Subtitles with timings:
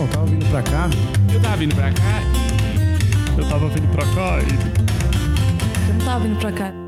[0.00, 0.88] Não, tava vindo pra cá.
[1.30, 2.22] Eu tava vindo pra cá.
[3.36, 5.88] Eu tava vindo pra cá e.
[5.88, 6.79] Eu não tava vindo pra cá.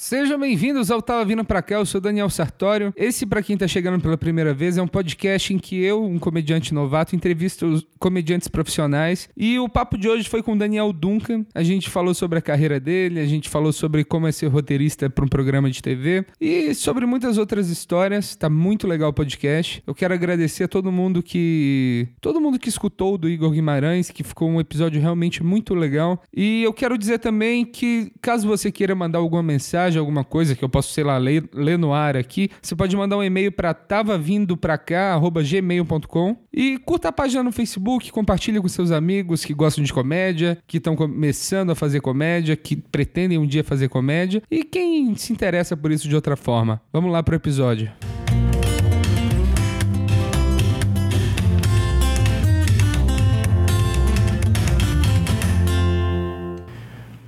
[0.00, 2.94] Sejam bem-vindos ao Tava Vindo Pra Cá, eu sou Daniel Sartório.
[2.94, 6.20] Esse, pra quem tá chegando pela primeira vez, é um podcast em que eu, um
[6.20, 9.28] comediante novato, entrevisto comediantes profissionais.
[9.36, 11.44] E o papo de hoje foi com o Daniel Duncan.
[11.52, 15.10] A gente falou sobre a carreira dele, a gente falou sobre como é ser roteirista
[15.10, 18.36] para um programa de TV e sobre muitas outras histórias.
[18.36, 19.82] Tá muito legal o podcast.
[19.84, 22.06] Eu quero agradecer a todo mundo que.
[22.20, 26.22] todo mundo que escutou do Igor Guimarães, que ficou um episódio realmente muito legal.
[26.32, 30.64] E eu quero dizer também que, caso você queira mandar alguma mensagem, alguma coisa que
[30.64, 33.72] eu posso, sei lá, ler, ler no ar aqui, você pode mandar um e-mail para
[33.72, 40.58] tavavindopracá@gmail.com e curta a página no Facebook, compartilhe com seus amigos que gostam de comédia,
[40.66, 45.32] que estão começando a fazer comédia, que pretendem um dia fazer comédia e quem se
[45.32, 46.82] interessa por isso de outra forma.
[46.92, 47.92] Vamos lá pro episódio.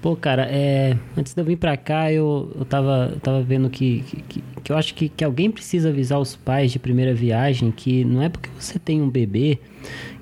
[0.00, 3.68] Pô, cara, é, antes de eu vir pra cá, eu, eu, tava, eu tava vendo
[3.68, 7.70] que, que, que eu acho que, que alguém precisa avisar os pais de primeira viagem
[7.70, 9.58] que não é porque você tem um bebê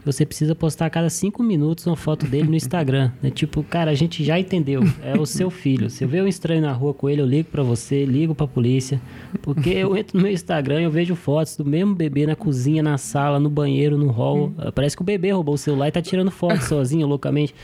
[0.00, 3.12] que você precisa postar a cada cinco minutos uma foto dele no Instagram.
[3.22, 3.30] Né?
[3.38, 4.82] Tipo, cara, a gente já entendeu.
[5.02, 5.88] É o seu filho.
[5.90, 8.48] Se eu ver um estranho na rua com ele, eu ligo pra você, ligo pra
[8.48, 9.00] polícia.
[9.42, 12.82] Porque eu entro no meu Instagram e eu vejo fotos do mesmo bebê na cozinha,
[12.82, 14.52] na sala, no banheiro, no hall.
[14.74, 17.54] Parece que o bebê roubou o celular e tá tirando foto sozinho, loucamente.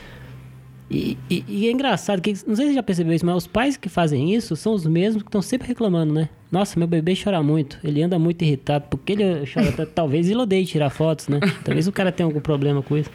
[0.89, 3.47] E, e, e, é engraçado que, não sei se você já percebeu isso, mas os
[3.47, 6.29] pais que fazem isso são os mesmos que estão sempre reclamando, né?
[6.51, 9.85] Nossa, meu bebê chora muito, ele anda muito irritado, porque ele chora?
[9.93, 11.39] Talvez ele odeie tirar fotos, né?
[11.63, 13.09] Talvez o cara tenha algum problema com isso.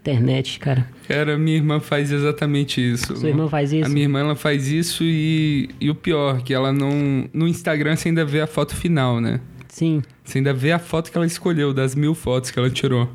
[0.00, 0.88] Internet, cara.
[1.06, 3.16] Cara, minha irmã faz exatamente isso.
[3.16, 3.86] Sua irmã faz isso?
[3.86, 7.28] A minha irmã ela faz isso e, e o pior, que ela não.
[7.32, 9.40] No Instagram você ainda vê a foto final, né?
[9.68, 10.02] Sim.
[10.24, 13.10] Você ainda vê a foto que ela escolheu, das mil fotos que ela tirou.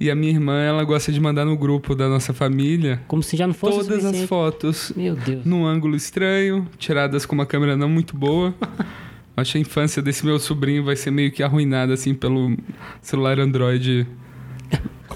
[0.00, 3.00] E a minha irmã, ela gosta de mandar no grupo da nossa família.
[3.08, 4.92] Como se já não fosse Todas as fotos.
[4.96, 5.44] Meu Deus.
[5.44, 8.54] Num ângulo estranho, tiradas com uma câmera não muito boa.
[9.36, 12.56] Acho que a infância desse meu sobrinho vai ser meio que arruinada, assim, pelo
[13.00, 14.06] celular Android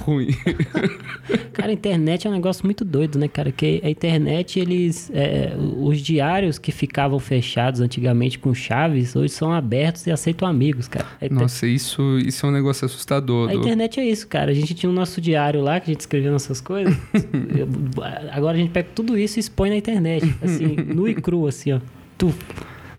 [0.03, 0.29] ruim.
[1.53, 3.53] cara, a internet é um negócio muito doido, né, cara?
[3.53, 5.11] Que a internet, eles.
[5.15, 10.89] É, os diários que ficavam fechados antigamente com chaves, hoje são abertos e aceitam amigos,
[10.89, 11.07] cara.
[11.31, 13.49] Nossa, isso, isso é um negócio assustador.
[13.49, 13.61] A do...
[13.61, 14.51] internet é isso, cara.
[14.51, 16.97] A gente tinha o nosso diário lá, que a gente escrevia nossas coisas.
[18.33, 20.35] Agora a gente pega tudo isso e expõe na internet.
[20.43, 21.81] Assim, nu e cru, assim, ó.
[22.19, 22.33] Tu.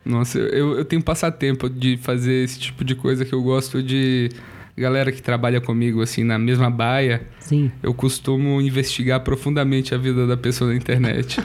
[0.06, 4.30] Nossa, eu, eu tenho passatempo de fazer esse tipo de coisa que eu gosto de
[4.78, 7.72] galera que trabalha comigo, assim, na mesma baia, Sim.
[7.82, 11.40] eu costumo investigar profundamente a vida da pessoa na internet.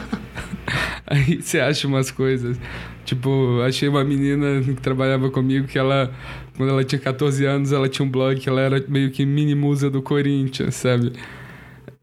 [1.06, 2.58] Aí você acha umas coisas.
[3.04, 6.12] Tipo, achei uma menina que trabalhava comigo que ela,
[6.56, 9.54] quando ela tinha 14 anos, ela tinha um blog que ela era meio que mini
[9.54, 11.12] musa do Corinthians, sabe?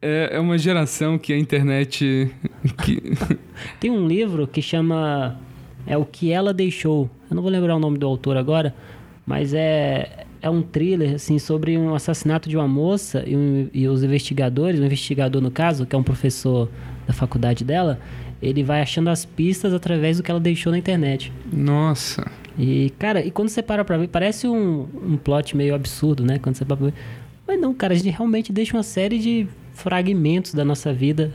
[0.02, 2.32] É, é uma geração que a internet.
[2.84, 3.02] Que...
[3.80, 5.40] Tem um livro que chama.
[5.86, 7.10] É o que ela deixou.
[7.30, 8.74] Eu não vou lembrar o nome do autor agora,
[9.26, 13.88] mas é, é um thriller assim sobre um assassinato de uma moça e, um, e
[13.88, 16.70] os investigadores, o investigador no caso, que é um professor
[17.08, 18.00] da faculdade dela,
[18.40, 21.34] ele vai achando as pistas através do que ela deixou na internet.
[21.52, 22.30] Nossa.
[22.60, 26.38] E, cara, e quando você para pra ver, parece um, um plot meio absurdo, né?
[26.38, 26.94] Quando você para pra ver.
[27.48, 31.34] Mas não, cara, a gente realmente deixa uma série de fragmentos da nossa vida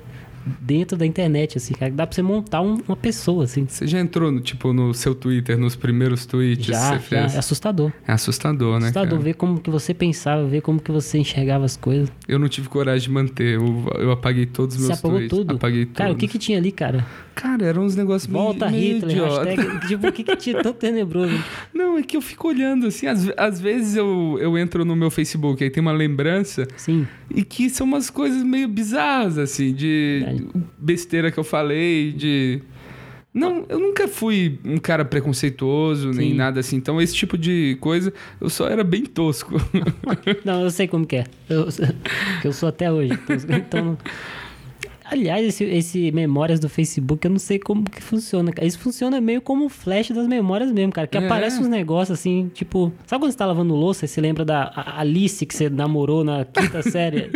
[0.60, 1.90] dentro da internet, assim, cara.
[1.92, 3.66] Dá pra você montar um, uma pessoa, assim.
[3.68, 7.20] Você já entrou, no, tipo, no seu Twitter, nos primeiros tweets já, que você já.
[7.22, 7.34] fez?
[7.34, 7.92] É assustador.
[8.06, 9.22] É assustador, né, Assustador cara?
[9.22, 12.10] ver como que você pensava, ver como que você enxergava as coisas.
[12.26, 13.54] Eu não tive coragem de manter.
[13.56, 15.38] Eu, eu apaguei todos os Você meus apagou tweets.
[15.38, 15.54] tudo?
[15.56, 15.96] Apaguei tudo.
[15.96, 17.06] Cara, o que que tinha ali, cara?
[17.40, 19.44] Cara, eram uns negócios meio, Volta meio Hitler, idiota.
[19.44, 21.32] hashtag, tipo, o que que tinha tão tenebroso?
[21.72, 25.10] Não, é que eu fico olhando, assim, às, às vezes eu, eu entro no meu
[25.10, 30.22] Facebook, aí tem uma lembrança, Sim, e que são umas coisas meio bizarras, assim, de
[30.24, 30.48] Verdade.
[30.78, 32.60] besteira que eu falei, de...
[33.32, 36.36] Não, eu nunca fui um cara preconceituoso, nem Sim.
[36.36, 36.74] nada assim.
[36.74, 39.54] Então, esse tipo de coisa, eu só era bem tosco.
[40.44, 41.24] não, eu sei como que é.
[41.48, 41.68] Eu,
[42.44, 43.12] eu sou até hoje.
[43.56, 43.98] Então, não-
[45.10, 48.52] Aliás, esse, esse memórias do Facebook, eu não sei como que funciona.
[48.52, 48.66] cara.
[48.66, 51.06] Isso funciona meio como o flash das memórias mesmo, cara.
[51.06, 51.24] Que É.
[51.24, 52.92] aparece uns negócios assim, tipo...
[53.06, 56.44] Sabe quando você tá lavando louça e você lembra da Alice que você namorou na
[56.44, 57.30] quinta série?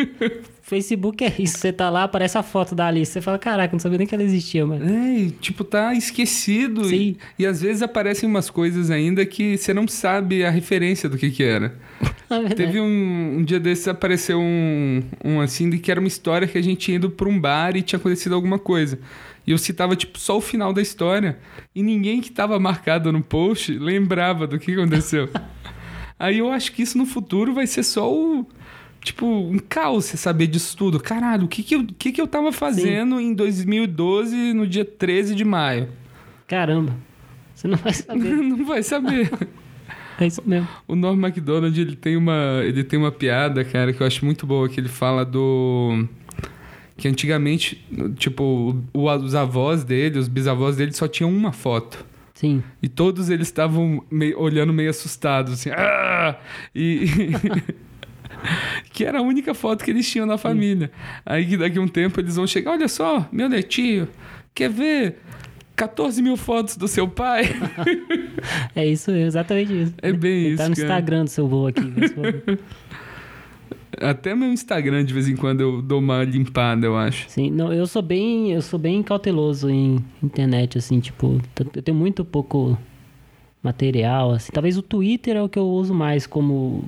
[0.66, 1.58] Facebook é isso.
[1.58, 3.12] Você tá lá, aparece a foto da Alice.
[3.12, 4.82] Você fala, caraca, não sabia nem que ela existia, mano.
[4.82, 6.86] É, e, tipo, tá esquecido.
[6.86, 7.16] Sim.
[7.38, 11.18] E, e às vezes aparecem umas coisas ainda que você não sabe a referência do
[11.18, 11.74] que que era.
[12.30, 12.54] Verdade.
[12.54, 16.56] Teve um, um dia desses apareceu um, um assim de que era uma história que
[16.56, 18.98] a gente tinha ido pra um bar e tinha acontecido alguma coisa.
[19.46, 21.38] E eu citava, tipo, só o final da história.
[21.74, 25.28] E ninguém que tava marcado no post lembrava do que aconteceu.
[26.18, 28.46] Aí eu acho que isso no futuro vai ser só o.
[29.04, 30.98] Tipo, um caos você saber disso tudo.
[30.98, 35.34] Caralho, o que que eu, que que eu tava fazendo em 2012, no dia 13
[35.34, 35.90] de maio?
[36.48, 36.96] Caramba.
[37.54, 38.34] Você não vai saber.
[38.34, 39.30] Não vai saber.
[40.16, 40.68] É isso mesmo.
[40.86, 44.46] O Norm MacDonald, ele tem uma, ele tem uma piada, cara, que eu acho muito
[44.46, 46.06] boa, que ele fala do
[46.96, 47.84] que antigamente,
[48.16, 52.06] tipo, os avós dele, os bisavós dele só tinham uma foto.
[52.32, 52.62] Sim.
[52.80, 54.04] E todos eles estavam
[54.36, 55.70] olhando meio assustados, assim.
[55.70, 56.36] "Ah!"
[56.72, 57.06] E.
[58.92, 60.90] que era a única foto que eles tinham na família.
[61.24, 64.08] Aí que daqui a um tempo eles vão chegar: olha só, meu netinho,
[64.54, 65.18] quer ver
[65.76, 67.44] 14 mil fotos do seu pai?
[68.76, 69.94] É isso, exatamente isso.
[70.02, 70.56] É bem Ele isso.
[70.58, 70.86] Tá no cara.
[70.86, 71.82] Instagram do seu voo aqui.
[74.00, 77.30] Até meu Instagram, de vez em quando, eu dou uma limpada, eu acho.
[77.30, 81.40] Sim, não, eu sou bem, eu sou bem cauteloso em internet, assim, tipo,
[81.74, 82.76] eu tenho muito pouco
[83.62, 84.52] material, assim.
[84.52, 86.84] Talvez o Twitter é o que eu uso mais como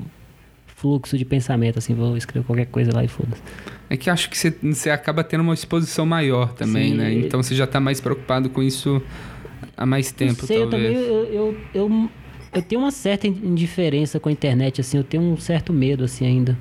[0.77, 3.43] fluxo de pensamento, assim, vou escrever qualquer coisa lá e foda-se.
[3.89, 7.13] É que eu acho que você, você acaba tendo uma exposição maior também, Sim, né?
[7.15, 9.01] Então você já tá mais preocupado com isso
[9.77, 10.95] há mais tempo, Não sei, eu talvez.
[10.95, 12.11] também, eu, eu, eu,
[12.55, 16.27] eu tenho uma certa indiferença com a internet, assim, eu tenho um certo medo, assim,
[16.27, 16.57] ainda.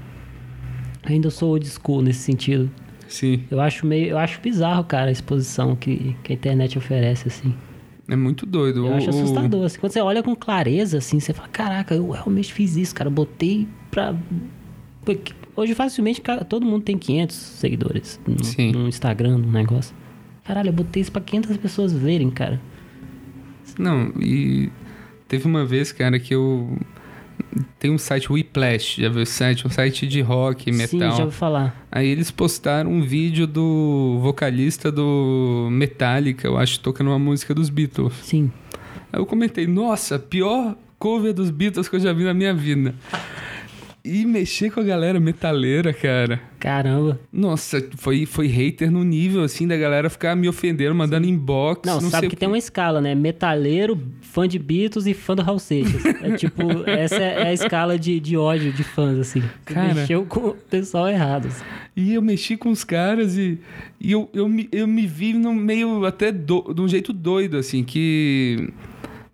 [1.03, 2.69] Ainda sou old school nesse sentido.
[3.07, 7.27] Sim, Eu acho meio, eu acho bizarro, cara, a exposição que, que a internet oferece,
[7.27, 7.53] assim.
[8.07, 8.85] é muito doido.
[8.87, 9.65] Eu O- acho o- assustador.
[9.65, 13.07] Assim, quando você olha com clareza, assim, você fala, caraca, eu realmente fiz isso, cara.
[13.09, 14.13] Eu botei pra.
[15.05, 19.95] Porque hoje facilmente todo mundo tem 500 seguidores no, no Instagram, no negócio.
[20.43, 22.59] Caralho, eu botei isso pra 500 pessoas verem, cara.
[23.79, 24.69] Não, e
[25.27, 26.77] teve uma vez, cara, que eu.
[27.79, 29.67] Tem um site Whiplash, já viu esse site?
[29.67, 30.87] Um site de rock, metal.
[30.87, 31.85] Sim, já ouvi falar.
[31.91, 37.69] Aí eles postaram um vídeo do vocalista do Metallica, eu acho, tocando uma música dos
[37.69, 38.13] Beatles.
[38.23, 38.51] Sim.
[39.11, 42.95] Aí eu comentei, nossa, pior cover dos Beatles que eu já vi na minha vida.
[44.05, 46.39] E mexer com a galera metaleira, cara.
[46.59, 47.19] Caramba.
[47.33, 51.81] Nossa, foi, foi hater no nível, assim, da galera ficar me ofendendo, mandando inbox.
[51.85, 53.15] Não, Não, sabe que tem uma escala, né?
[53.15, 56.05] Metaleiro, fã de Beatles e fã do Raul Seixas.
[56.05, 59.41] É tipo, essa é a escala de, de ódio de fãs, assim.
[59.41, 59.95] Você Cara.
[59.95, 61.47] Mexeu com o pessoal errado.
[61.47, 61.63] assim.
[61.95, 63.59] E eu mexi com os caras e,
[63.99, 67.57] e eu, eu, me, eu me vi no meio até do, de um jeito doido,
[67.57, 68.69] assim, que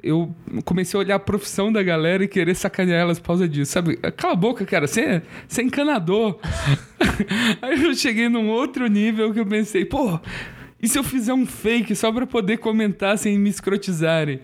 [0.04, 0.34] eu
[0.66, 3.98] comecei a olhar a profissão da galera e querer sacanear elas por causa disso, sabe?
[4.18, 5.22] Cala a boca, cara, você é,
[5.58, 6.40] é encanador.
[7.62, 10.20] Aí eu cheguei num outro nível que eu pensei, pô,
[10.82, 14.40] e se eu fizer um fake só pra poder comentar sem me escrotizarem?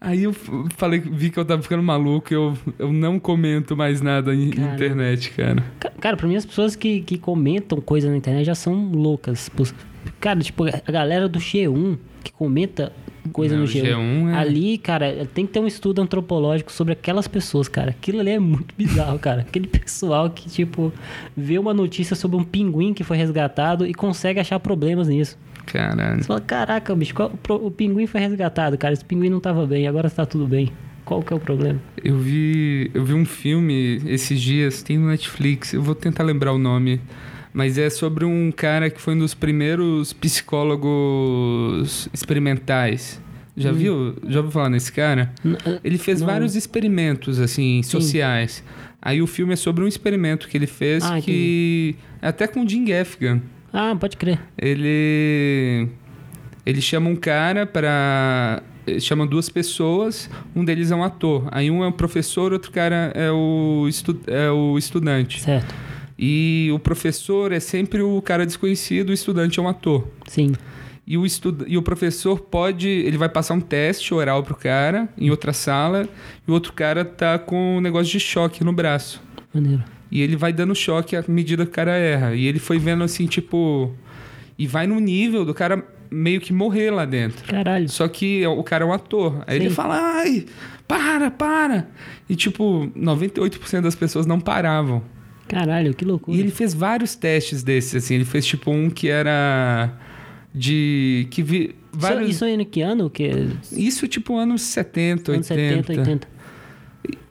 [0.00, 0.34] Aí eu
[0.76, 4.74] falei, vi que eu tava ficando maluco, eu, eu não comento mais nada Cara.
[4.74, 5.64] internet, cara.
[5.80, 9.50] Ca- Cara, pra mim as pessoas que, que comentam coisa na internet já são loucas.
[10.20, 12.92] Cara, tipo, a galera do G1 que comenta
[13.28, 13.82] coisa Não, no G1.
[13.82, 17.90] G1 é- Ali, cara, tem que ter um estudo antropológico sobre aquelas pessoas, cara.
[17.90, 19.40] Aquilo ali é muito bizarro, cara.
[19.42, 20.92] Aquele pessoal que, tipo,
[21.36, 25.38] vê uma notícia sobre um pinguim que foi resgatado e consegue achar problemas nisso.
[25.66, 26.18] Caralho.
[26.22, 28.94] Você fala, caraca, bicho, qual- o, o pinguim foi resgatado, cara.
[28.94, 30.70] Esse pinguim não tava bem, agora tá tudo bem.
[31.04, 31.80] Qual que é o problema?
[32.02, 36.52] Eu vi, eu vi um filme esses dias, tem no Netflix, eu vou tentar lembrar
[36.52, 37.00] o nome,
[37.56, 43.18] mas é sobre um cara que foi um dos primeiros psicólogos experimentais.
[43.56, 43.74] Já Hum.
[43.74, 44.14] viu?
[44.28, 45.32] Já ouviu falar nesse cara?
[45.64, 46.26] Ah, Ele fez Não.
[46.26, 47.90] vários experimentos, assim, Sim.
[47.90, 48.62] sociais.
[49.00, 51.96] Aí o filme é sobre um experimento que ele fez Ah, que...
[52.20, 53.40] Até com o Jim Gaffigan.
[53.72, 54.38] Ah, pode crer.
[54.58, 55.88] Ele
[56.66, 58.62] ele chama um cara para
[59.00, 61.48] chama duas pessoas, um deles é um ator.
[61.50, 65.40] Aí um é o professor, outro cara é o, estu, é o estudante.
[65.40, 65.74] Certo.
[66.18, 70.06] E o professor é sempre o cara desconhecido, o estudante é um ator.
[70.26, 70.52] Sim.
[71.06, 72.88] E o, estu, e o professor pode.
[72.88, 76.08] Ele vai passar um teste oral pro cara em outra sala,
[76.46, 79.22] e o outro cara tá com um negócio de choque no braço.
[79.54, 79.84] Maneiro.
[80.10, 82.34] E ele vai dando choque à medida que o cara erra.
[82.34, 83.94] E ele foi vendo assim, tipo.
[84.58, 87.44] E vai no nível do cara meio que morrer lá dentro.
[87.44, 87.88] Caralho.
[87.88, 89.44] Só que o cara é um ator.
[89.46, 89.74] Aí ele Sim.
[89.74, 90.46] fala, ai,
[90.88, 91.88] para, para.
[92.28, 95.02] E tipo, 98% das pessoas não paravam.
[95.48, 96.36] Caralho, que loucura.
[96.36, 98.14] E ele fez vários testes desses, assim.
[98.16, 99.92] Ele fez tipo um que era
[100.54, 101.26] de.
[101.30, 101.74] que vi.
[101.92, 102.22] Vários...
[102.22, 103.08] Isso, isso aí no que ano?
[103.08, 103.30] Que...
[103.72, 105.76] Isso, tipo, anos 70, Anos 80.
[105.86, 106.36] 70, 80.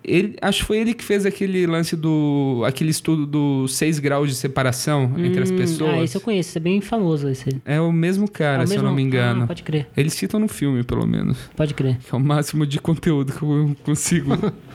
[0.07, 2.63] Ele, acho que foi ele que fez aquele lance do.
[2.65, 5.89] aquele estudo dos seis graus de separação entre as Hum, pessoas.
[5.95, 7.59] Ah, esse eu conheço, esse é bem famoso esse.
[7.65, 9.43] É o mesmo cara, É o se eu não me engano.
[9.43, 11.37] Ah, pode crer, Eles citam no filme, pelo menos.
[11.55, 11.97] pode crer.
[12.11, 14.29] É o máximo de conteúdo que eu consigo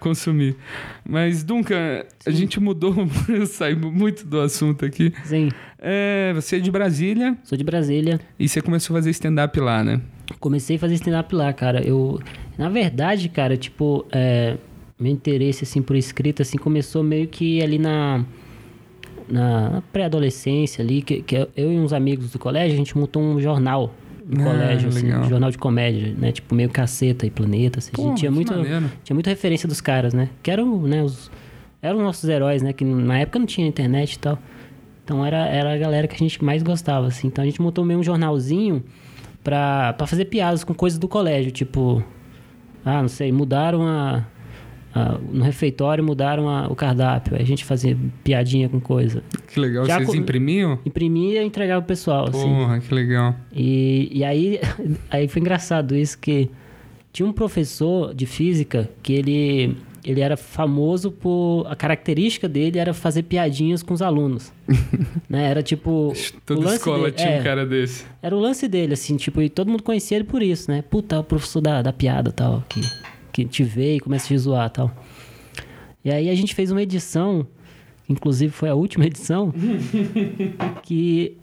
[0.00, 0.56] consumir.
[1.08, 2.94] Mas, Duncan, a gente mudou,
[3.46, 5.12] saímos muito do assunto aqui.
[5.24, 5.48] Sim,
[5.78, 8.20] É, você é de Brasília sou de Brasília.
[8.38, 10.00] e você começou a fazer stand-up lá, né?
[10.40, 11.80] Comecei a fazer stand-up lá, cara.
[11.86, 12.20] Eu,
[12.56, 14.56] na verdade, cara, tipo, é,
[14.98, 18.24] meu interesse assim por escrita assim começou meio que ali na
[19.28, 23.38] na pré-adolescência ali, que, que eu e uns amigos do colégio, a gente montou um
[23.38, 23.94] jornal
[24.28, 25.24] no Ah, colégio, assim, legal.
[25.24, 26.30] jornal de comédia, né?
[26.32, 27.78] Tipo, meio caceta e planeta.
[27.78, 27.90] Assim.
[27.94, 28.90] a Pô, gente tinha muito, maneiro.
[29.02, 30.28] tinha muita referência dos caras, né?
[30.42, 31.30] Que eram, né, os.
[31.80, 32.72] Eram nossos heróis, né?
[32.72, 34.38] Que na época não tinha internet e tal.
[35.04, 37.28] Então era, era a galera que a gente mais gostava, assim.
[37.28, 38.82] Então a gente montou meio um jornalzinho
[39.42, 42.02] pra, pra fazer piadas com coisas do colégio, tipo.
[42.84, 44.24] Ah, não sei, mudaram a.
[44.98, 47.36] a- no refeitório mudaram a- o cardápio.
[47.36, 49.22] Aí a gente fazia piadinha com coisa.
[49.52, 49.86] Que legal.
[49.86, 50.78] Já Vocês co- imprimiam?
[50.84, 52.42] Imprimia e entregava pro pessoal, assim.
[52.48, 53.34] Porra, que legal.
[53.52, 54.60] E, e aí,
[55.10, 56.50] aí foi engraçado isso que
[57.12, 61.66] tinha um professor de física que ele, ele era famoso por...
[61.68, 64.52] A característica dele era fazer piadinhas com os alunos.
[65.28, 65.50] né?
[65.50, 66.12] Era tipo...
[66.44, 68.04] Toda o escola dele- tinha é, um cara desse.
[68.22, 69.40] Era o lance dele, assim, tipo...
[69.42, 70.82] E todo mundo conhecia ele por isso, né?
[70.88, 72.80] Puta, o professor da, da piada tal, que,
[73.44, 74.90] que te vê e começa a te zoar tal.
[76.04, 77.46] E aí a gente fez uma edição,
[78.08, 79.52] inclusive foi a última edição,
[80.82, 81.36] que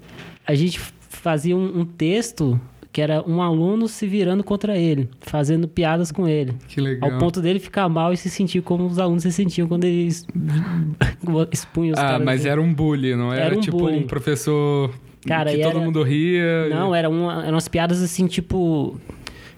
[0.45, 2.59] a gente fazia um, um texto
[2.91, 6.53] que era um aluno se virando contra ele, fazendo piadas com ele.
[6.67, 7.11] Que legal.
[7.11, 10.25] Ao ponto dele ficar mal e se sentir como os alunos se sentiam quando eles
[11.51, 13.99] expunham os Ah, mas era um bullying, não era, Era um tipo bullying.
[14.03, 14.91] um professor
[15.27, 16.69] Cara, que e todo era- mundo ria.
[16.69, 18.97] Não, era uma, eram umas piadas assim, tipo.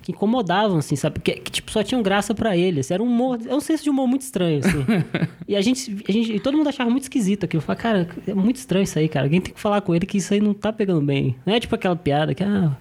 [0.08, 1.20] Que incomodavam, assim, sabe?
[1.20, 2.80] Que, que, tipo, só tinham graça pra ele.
[2.80, 3.38] assim, Era um humor.
[3.46, 4.86] É um senso de humor muito estranho, assim.
[5.46, 6.32] e a gente, a gente.
[6.32, 7.62] E todo mundo achava muito esquisito aquilo.
[7.62, 9.26] Falava, cara, é muito estranho isso aí, cara.
[9.26, 11.36] Alguém tem que falar com ele que isso aí não tá pegando bem.
[11.46, 12.72] Não é tipo aquela piada que, ah,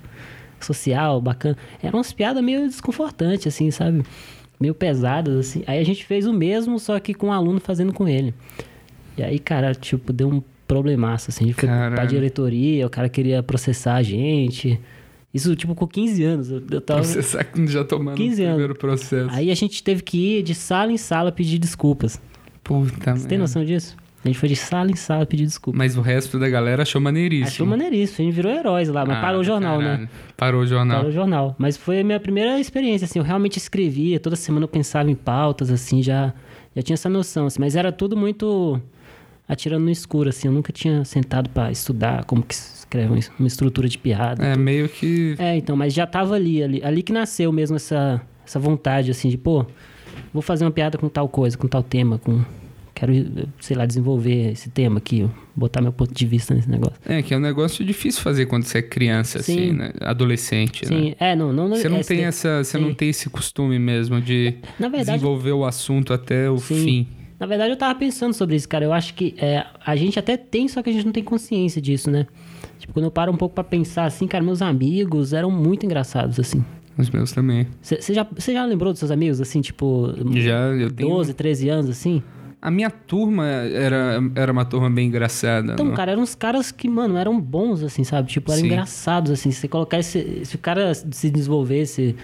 [0.60, 1.56] social, bacana.
[1.82, 4.04] Eram umas piadas meio desconfortantes, assim, sabe?
[4.60, 5.64] Meio pesadas, assim.
[5.66, 8.32] Aí a gente fez o mesmo, só que com um aluno fazendo com ele.
[9.18, 11.46] E aí, cara, tipo, deu um problemaço, assim.
[11.46, 14.78] A gente foi pra diretoria, o cara queria processar a gente.
[15.36, 16.50] Isso, tipo, com 15 anos.
[16.50, 17.00] Eu, tava...
[17.00, 18.54] Processar que já tomando 15 o anos.
[18.54, 19.30] primeiro processo.
[19.30, 22.20] Aí a gente teve que ir de sala em sala pedir desculpas.
[22.64, 23.96] Puta Você tem noção disso?
[24.24, 25.78] A gente foi de sala em sala pedir desculpas.
[25.78, 27.46] Mas o resto da galera achou maneiríssimo.
[27.46, 28.22] Achou maneiríssimo.
[28.22, 29.84] A gente virou heróis lá, mas Ah, parou o jornal, né?
[29.84, 30.08] caralho.
[30.36, 30.96] Parou o jornal.
[30.96, 31.54] Parou o jornal.
[31.58, 33.20] Mas foi a minha primeira experiência, assim.
[33.20, 34.18] Eu realmente escrevia.
[34.18, 36.34] Toda semana eu pensava em pautas, assim, já,
[36.74, 37.60] já tinha essa noção, assim.
[37.60, 38.80] Mas era tudo muito
[39.48, 40.48] atirando no escuro, assim.
[40.48, 44.44] Eu nunca tinha sentado pra estudar como que escreve uma- estrutura de piada.
[44.44, 45.34] É, meio que.
[45.38, 49.28] É, então, mas já tava ali, ali, ali que nasceu mesmo essa, essa vontade, assim,
[49.28, 49.66] de, pô,
[50.32, 52.42] vou fazer uma piada com tal coisa, com tal tema, com...
[52.94, 53.12] Quero,
[53.60, 56.96] sei lá, desenvolver esse tema aqui, botar meu ponto de vista nesse negócio.
[57.06, 59.72] É, que é um negócio difícil fazer quando você é criança, assim, Sim.
[59.72, 59.92] né?
[60.00, 60.96] Adolescente, né?
[60.96, 61.52] Sim, é, não...
[61.52, 62.64] não Você não esse- tem essa.
[62.64, 66.74] Você não tem esse costume mesmo de Na verdade, desenvolver o assunto até o Sim.
[66.84, 67.08] fim.
[67.38, 68.86] Na verdade, eu tava pensando sobre isso, cara.
[68.86, 71.82] Eu acho que é, a gente até tem, só que a gente não tem consciência
[71.82, 72.26] disso, né?
[72.78, 76.38] Tipo, quando eu paro um pouco pra pensar assim, cara, meus amigos eram muito engraçados,
[76.38, 76.64] assim.
[76.98, 77.66] Os meus também.
[77.82, 80.14] Você já, cê já lembrou dos seus amigos, assim, tipo...
[80.34, 81.10] Já, eu tenho.
[81.10, 82.22] 12, 13 anos, assim?
[82.60, 85.74] A minha turma era, era uma turma bem engraçada.
[85.74, 85.94] Então, não?
[85.94, 88.28] cara, eram uns caras que, mano, eram bons, assim, sabe?
[88.28, 88.66] Tipo, eram Sim.
[88.68, 89.50] engraçados, assim.
[89.50, 90.44] Se você colocar esse...
[90.44, 92.16] Se o cara se desenvolvesse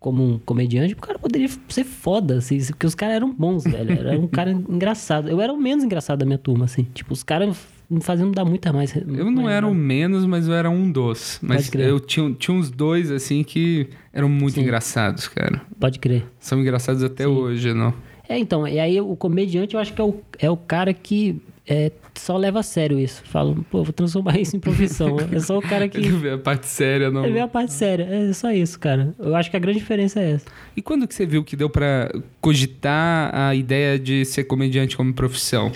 [0.00, 2.58] como um comediante, o cara poderia ser foda, assim.
[2.66, 3.92] Porque os caras eram bons, velho.
[3.92, 5.28] Era um cara engraçado.
[5.28, 6.84] Eu era o menos engraçado da minha turma, assim.
[6.94, 7.56] Tipo, os caras
[7.88, 8.94] me faziam dar muita mais...
[8.94, 11.38] Eu não era o menos, mas eu era um dos.
[11.42, 11.88] Mas Pode crer.
[11.88, 14.62] eu tinha, tinha uns dois, assim, que eram muito Sim.
[14.62, 15.62] engraçados, cara.
[15.78, 16.24] Pode crer.
[16.38, 17.94] São engraçados até hoje, não?
[18.28, 21.40] É, então, e aí o comediante eu acho que é o, é o cara que
[21.66, 23.22] é, só leva a sério isso.
[23.24, 25.16] Fala, pô, vou transformar isso em profissão.
[25.30, 25.98] é só o cara que.
[25.98, 27.24] Ele vê a parte séria, não.
[27.24, 28.04] Ele vê a parte séria.
[28.04, 29.14] É só isso, cara.
[29.18, 30.46] Eu acho que a grande diferença é essa.
[30.74, 35.12] E quando que você viu que deu pra cogitar a ideia de ser comediante como
[35.12, 35.70] profissão?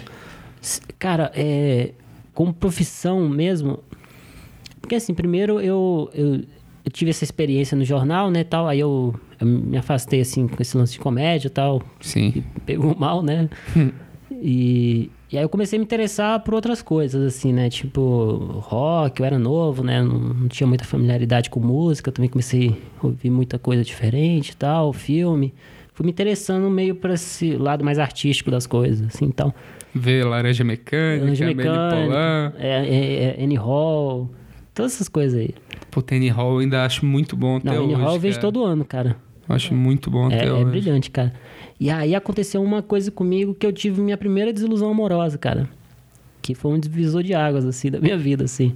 [0.98, 1.90] Cara, é.
[2.42, 3.78] Como profissão mesmo.
[4.80, 6.40] Porque assim, primeiro eu, eu,
[6.84, 8.66] eu tive essa experiência no jornal, né, tal.
[8.66, 11.80] Aí eu, eu me afastei, assim, com esse lance de comédia e tal.
[12.00, 12.42] Sim.
[12.66, 13.48] pegou mal, né?
[14.32, 17.70] e, e aí eu comecei a me interessar por outras coisas, assim, né?
[17.70, 20.02] Tipo, rock, eu era novo, né?
[20.02, 24.56] Não, não tinha muita familiaridade com música, também comecei a ouvir muita coisa diferente e
[24.56, 25.54] tal, filme.
[25.94, 29.54] Fui me interessando meio para esse lado mais artístico das coisas, assim, então.
[29.94, 31.46] Ver Laranja Mecânica, Laranja.
[31.46, 34.30] Mecânica, é, é, é, Annie Hall,
[34.74, 35.54] todas essas coisas aí.
[35.90, 37.94] Pô, Tenny Hall eu ainda acho muito bom até Não, hoje.
[37.94, 38.42] Annie Hall eu vejo cara.
[38.52, 39.16] todo ano, cara.
[39.48, 40.64] Eu Acho muito bom É, até é hoje.
[40.64, 41.32] brilhante, cara.
[41.78, 45.68] E aí aconteceu uma coisa comigo que eu tive minha primeira desilusão amorosa, cara.
[46.40, 48.74] Que foi um divisor de águas, assim, da minha vida, assim.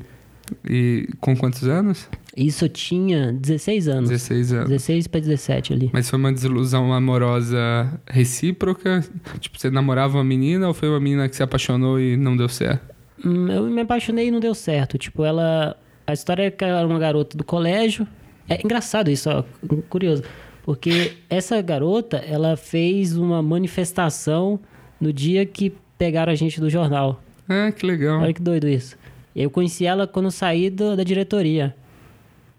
[0.68, 2.08] E com quantos anos?
[2.36, 4.10] Isso eu tinha 16 anos.
[4.10, 4.68] 16 anos.
[4.68, 5.90] 16 pra 17 ali.
[5.92, 9.02] Mas foi uma desilusão amorosa recíproca?
[9.40, 12.48] Tipo, você namorava uma menina ou foi uma menina que se apaixonou e não deu
[12.48, 12.94] certo?
[13.24, 14.98] Hum, Eu me apaixonei e não deu certo.
[14.98, 15.76] Tipo, ela.
[16.06, 18.06] A história é que ela era uma garota do colégio.
[18.48, 19.42] É engraçado isso, ó.
[19.88, 20.22] Curioso.
[20.62, 24.60] Porque essa garota, ela fez uma manifestação
[25.00, 27.22] no dia que pegaram a gente do jornal.
[27.48, 28.20] Ah, que legal.
[28.20, 28.96] Olha que doido isso.
[29.34, 31.74] E eu conheci ela quando saí do- da diretoria.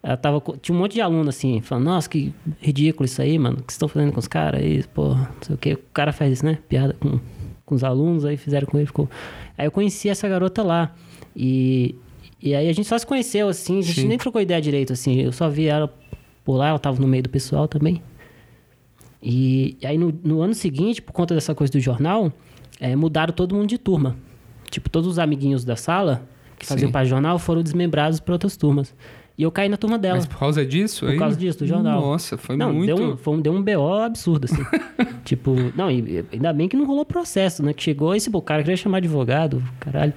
[0.07, 0.41] Ela tava.
[0.61, 3.57] Tinha um monte de aluno assim, falando, nossa, que ridículo isso aí, mano.
[3.57, 4.81] O que vocês estão fazendo com os caras aí?
[4.93, 5.73] Pô, não sei o quê.
[5.73, 6.59] O cara faz isso, né?
[6.69, 7.19] Piada com,
[7.65, 9.09] com os alunos, aí fizeram com ele, ficou.
[9.57, 10.95] Aí eu conheci essa garota lá.
[11.35, 11.93] E,
[12.41, 14.07] e aí a gente só se conheceu, assim, a gente Sim.
[14.07, 15.19] nem trocou ideia direito, assim.
[15.19, 15.93] Eu só vi ela
[16.45, 18.01] por lá, ela tava no meio do pessoal também.
[19.21, 22.31] E, e aí no, no ano seguinte, por conta dessa coisa do jornal,
[22.79, 24.15] eh, mudaram todo mundo de turma.
[24.71, 26.25] Tipo, todos os amiguinhos da sala
[26.57, 26.93] que faziam Sim.
[26.93, 28.95] parte do jornal foram desmembrados para outras turmas.
[29.37, 30.15] E eu caí na turma dela.
[30.15, 31.17] Mas por causa disso Por aí?
[31.19, 32.01] causa disso, do jornal.
[32.01, 32.87] Nossa, foi não, muito...
[32.95, 34.63] deu um, foi um, deu um BO absurdo, assim.
[35.23, 37.71] tipo, não, e- ainda bem que não rolou processo, né?
[37.73, 40.13] Que chegou esse pô, o cara queria chamar advogado, caralho.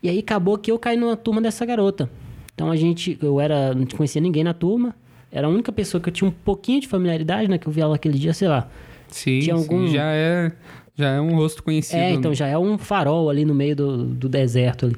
[0.00, 2.08] E aí acabou que eu caí numa turma dessa garota.
[2.54, 4.94] Então a gente, eu era, não conhecia ninguém na turma.
[5.32, 7.58] Era a única pessoa que eu tinha um pouquinho de familiaridade, né?
[7.58, 8.68] Que eu vi ela aquele dia, sei lá.
[9.08, 10.52] Sim, Tinha sim, algum- já é
[10.94, 11.98] já é um rosto conhecido.
[11.98, 14.96] É, então já é um farol ali no meio do, do deserto ali.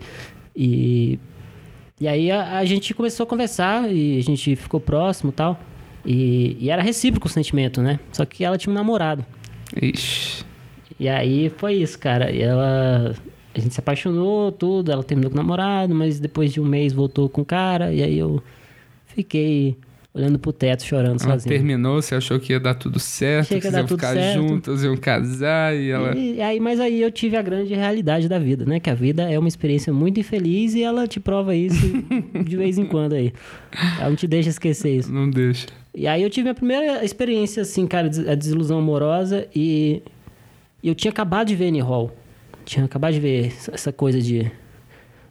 [0.55, 1.19] E,
[2.01, 5.59] e aí a, a gente começou a conversar e a gente ficou próximo e tal.
[6.05, 7.99] E, e era recíproco o sentimento, né?
[8.13, 9.25] Só que ela tinha um namorado.
[9.81, 10.45] Ixi.
[10.99, 12.31] E aí foi isso, cara.
[12.31, 13.15] E ela.
[13.55, 14.93] A gente se apaixonou, tudo.
[14.93, 17.93] Ela terminou com o namorado, mas depois de um mês voltou com o cara.
[17.93, 18.43] E aí eu
[19.07, 19.77] fiquei
[20.19, 21.55] olhando pro teto, chorando Ela sozinho.
[21.55, 24.35] terminou, você achou que ia dar tudo certo, Achei que iam ficar certo.
[24.49, 26.17] juntos, iam casar e ela...
[26.17, 28.81] E aí, mas aí eu tive a grande realidade da vida, né?
[28.81, 31.87] Que a vida é uma experiência muito infeliz e ela te prova isso
[32.45, 33.33] de vez em quando aí.
[33.99, 35.13] Ela não te deixa esquecer isso.
[35.13, 35.67] Não deixa.
[35.95, 40.03] E aí eu tive a primeira experiência, assim, cara, a desilusão amorosa e
[40.83, 42.15] eu tinha acabado de ver Annie Hall.
[42.65, 44.51] Tinha acabado de ver essa- essa coisa de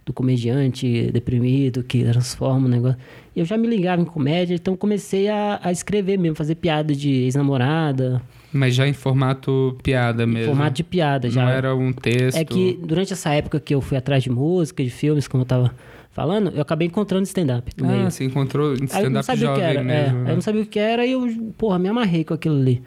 [0.06, 2.98] do comediante deprimido que transforma o negócio.
[3.38, 7.10] Eu já me ligava em comédia, então comecei a, a escrever mesmo, fazer piada de
[7.24, 8.20] ex-namorada,
[8.52, 10.48] Mas já em formato piada em mesmo.
[10.48, 11.44] formato de piada já.
[11.44, 12.38] Não era um texto.
[12.38, 15.46] É que durante essa época que eu fui atrás de música, de filmes, como eu
[15.48, 15.72] tava
[16.10, 18.10] falando, eu acabei encontrando stand-up Ah, meio.
[18.10, 19.80] você encontrou em Aí eu não stand-up sabia o que jovem era.
[19.82, 20.18] é, mesmo.
[20.18, 20.32] aí né?
[20.32, 22.82] eu não sabia o que era e eu, porra, me amarrei com aquilo ali.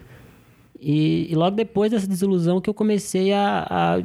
[0.80, 4.02] E, e logo depois dessa desilusão que eu comecei a, a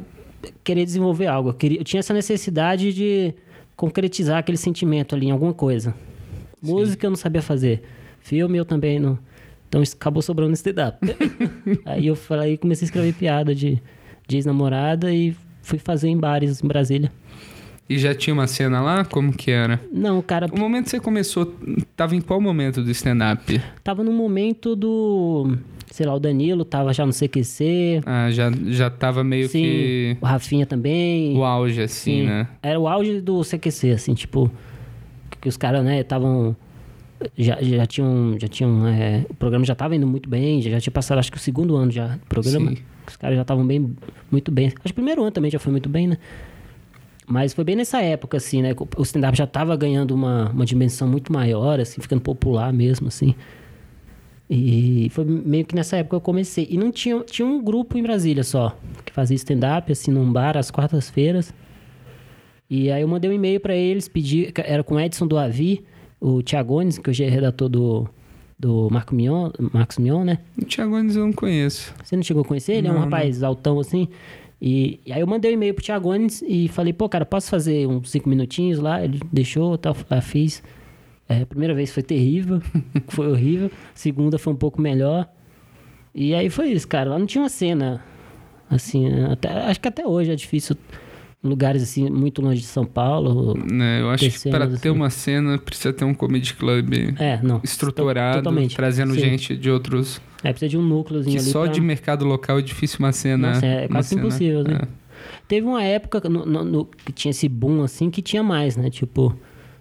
[0.62, 1.48] querer desenvolver algo.
[1.48, 3.34] Eu, queria, eu tinha essa necessidade de
[3.74, 5.92] concretizar aquele sentimento ali em alguma coisa.
[6.62, 7.82] Música eu não sabia fazer.
[8.20, 9.18] Filme eu também não.
[9.68, 10.98] Então acabou sobrando stand-up.
[11.84, 13.80] aí eu falei, comecei a escrever piada de,
[14.26, 17.12] de ex-namorada e fui fazer em bares em Brasília.
[17.88, 19.04] E já tinha uma cena lá?
[19.04, 19.80] Como que era?
[19.92, 21.54] Não, cara, O momento que você começou,
[21.94, 23.60] tava em qual momento do stand-up?
[23.84, 25.56] tava no momento do.
[25.90, 28.02] Sei lá, o Danilo tava já no CQC.
[28.04, 31.36] Ah, já, já tava meio sim, que o Rafinha também.
[31.36, 32.26] o auge, assim, sim.
[32.26, 32.48] né?
[32.60, 34.50] Era o auge do CQC, assim, tipo.
[35.40, 36.56] Que os caras, né, estavam.
[37.36, 38.36] Já, já tinham.
[38.38, 41.30] Já tinham é, o programa já tava indo muito bem, já, já tinha passado acho
[41.30, 42.70] que o segundo ano já do programa.
[42.70, 42.78] Sim.
[43.06, 43.94] Os caras já estavam bem,
[44.30, 44.66] muito bem.
[44.66, 46.18] Acho que o primeiro ano também já foi muito bem, né?
[47.26, 48.72] Mas foi bem nessa época, assim, né?
[48.96, 53.34] O stand-up já tava ganhando uma, uma dimensão muito maior, assim, ficando popular mesmo, assim.
[54.48, 56.68] E foi meio que nessa época que eu comecei.
[56.70, 60.56] E não tinha, tinha um grupo em Brasília só, que fazia stand-up, assim, num bar
[60.56, 61.52] às quartas-feiras.
[62.68, 65.84] E aí eu mandei um e-mail pra eles, pedi, era com o Edson do Avi,
[66.20, 68.08] o Tiagones, que hoje é redator do,
[68.58, 70.38] do Marco Mion, Marcos Mion, né?
[70.60, 71.94] O Thiago Nunes eu não conheço.
[72.02, 72.72] Você não chegou a conhecer?
[72.74, 74.08] Ele é um Não, rapaz altão assim.
[74.60, 77.86] E, e aí eu mandei um e-mail pro Tiagones e falei, pô, cara, posso fazer
[77.86, 79.04] uns cinco minutinhos lá?
[79.04, 80.62] Ele deixou, tal, ah, fiz.
[81.28, 82.60] É, a primeira vez foi terrível,
[83.08, 83.70] foi horrível.
[83.94, 85.28] Segunda foi um pouco melhor.
[86.14, 87.10] E aí foi isso, cara.
[87.10, 88.02] Lá não tinha uma cena.
[88.70, 90.74] Assim, até- acho que até hoje é difícil.
[91.44, 93.56] Lugares assim, muito longe de São Paulo.
[93.70, 94.00] Né?
[94.00, 94.88] Eu acho que para ter assim.
[94.90, 97.60] uma cena precisa ter um comedy club É, não.
[97.62, 98.74] estruturado, Totalmente.
[98.74, 99.20] trazendo Sim.
[99.20, 100.20] gente de outros.
[100.42, 101.50] É, precisa de um núcleozinho Que ali.
[101.50, 103.48] só pra- de mercado local é difícil uma cena.
[103.52, 104.80] Nossa, é quase cena- impossível, né?
[104.82, 104.88] é.
[105.46, 108.90] Teve uma época no, no- no- que tinha esse boom assim que tinha mais, né?
[108.90, 109.34] Tipo,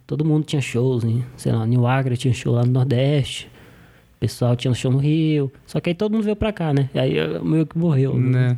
[0.06, 3.48] todo mundo tinha shows, em, sei lá, New Agra tinha show lá no Nordeste.
[4.18, 5.52] O pessoal tinha show no Rio.
[5.66, 6.90] Só que aí todo mundo veio pra cá, né?
[6.94, 8.16] E aí eh, meio que morreu.
[8.18, 8.56] Né?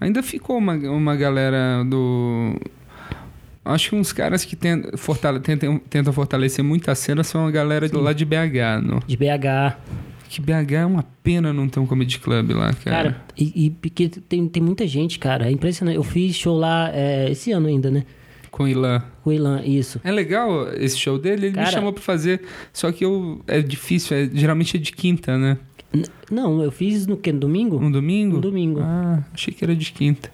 [0.00, 2.56] Ainda ficou uma, uma galera do.
[3.64, 7.50] Acho que uns caras que ten- fortale- tentam, tentam fortalecer muito a cena são a
[7.50, 8.80] galera de lá de BH.
[8.82, 9.76] No, De BH.
[10.30, 12.96] que BH é uma pena não ter um comedy club lá, cara.
[13.02, 15.46] Cara, e, e porque tem, tem muita gente, cara.
[15.48, 15.96] É impressionante.
[15.96, 18.04] Eu fiz show lá eh, esse ano ainda, né?
[18.50, 19.02] Com Ilan.
[19.22, 20.00] Com o Ilan, isso.
[20.02, 23.60] É legal esse show dele, ele Cara- me chamou pra fazer, só que eu é
[23.62, 25.56] difícil, é, geralmente é de quinta, né?
[26.30, 27.32] Não, eu fiz no que?
[27.32, 27.76] No domingo?
[27.76, 28.36] Um domingo?
[28.36, 28.80] Um domingo.
[28.80, 30.30] Ah, achei que era de quinta.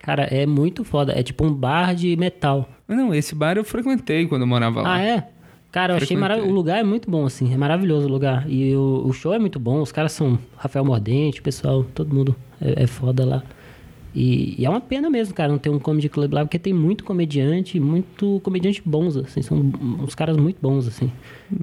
[0.00, 1.12] Cara, é muito foda.
[1.12, 2.68] É tipo um bar de metal.
[2.86, 4.94] Mas não, esse bar eu frequentei quando eu morava lá.
[4.94, 5.28] Ah, é?
[5.70, 6.52] Cara, eu achei maravilhoso.
[6.52, 7.52] O lugar é muito bom, assim.
[7.52, 8.44] É maravilhoso o lugar.
[8.48, 9.80] E o, o show é muito bom.
[9.80, 13.42] Os caras são Rafael Mordente, o pessoal, todo mundo é, é foda lá.
[14.12, 16.72] E, e é uma pena mesmo, cara, não ter um comedy club lá, porque tem
[16.72, 19.42] muito comediante, muito comediante bons, assim.
[19.42, 19.58] São
[20.02, 21.12] uns caras muito bons, assim.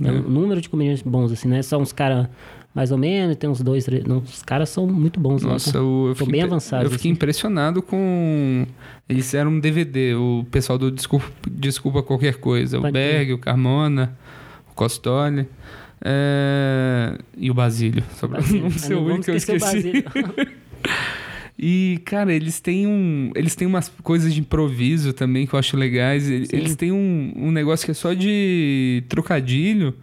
[0.01, 1.61] É um número de comediantes bons, assim, né?
[1.61, 2.29] São uns caras
[2.77, 4.03] mais ou menos, tem uns dois, três.
[4.05, 5.53] Não, os caras são muito bons lá.
[5.53, 7.15] Nossa, eu, eu fiquei bem avançados, Eu fiquei assim.
[7.15, 8.67] impressionado com.
[9.09, 12.77] Eles fizeram um DVD, o pessoal do Desculpa, Desculpa Qualquer Coisa.
[12.77, 13.13] O Pode crer.
[13.15, 14.15] Berg, o Carmona,
[14.69, 15.47] o Costoli.
[16.05, 18.03] é, E o Basílio.
[18.15, 19.59] Só pra não ser o único que eu o esqueci.
[19.59, 20.03] Basílio.
[21.59, 23.31] E, cara, eles têm um.
[23.33, 26.29] Eles têm umas coisas de improviso também que eu acho legais.
[26.29, 26.55] Eles, Sim.
[26.55, 29.95] eles têm um, um negócio que é só de trocadilho.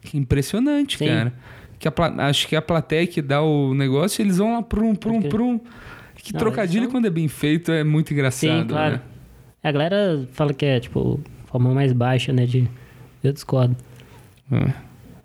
[0.00, 1.06] Que é impressionante, Sim.
[1.08, 1.34] cara.
[1.82, 1.92] Que a
[2.28, 5.30] acho que a plateia que dá o negócio, eles vão lá prum, prum, crer.
[5.30, 5.60] prum.
[6.14, 8.62] Que Não, trocadilho, são- quando é bem feito, é muito engraçado.
[8.62, 8.94] Sim, claro.
[8.94, 9.00] né?
[9.64, 12.46] A galera fala que é, tipo, forma mais baixa, né?
[12.46, 12.68] De...
[13.24, 13.76] Eu discordo.
[14.52, 14.72] É.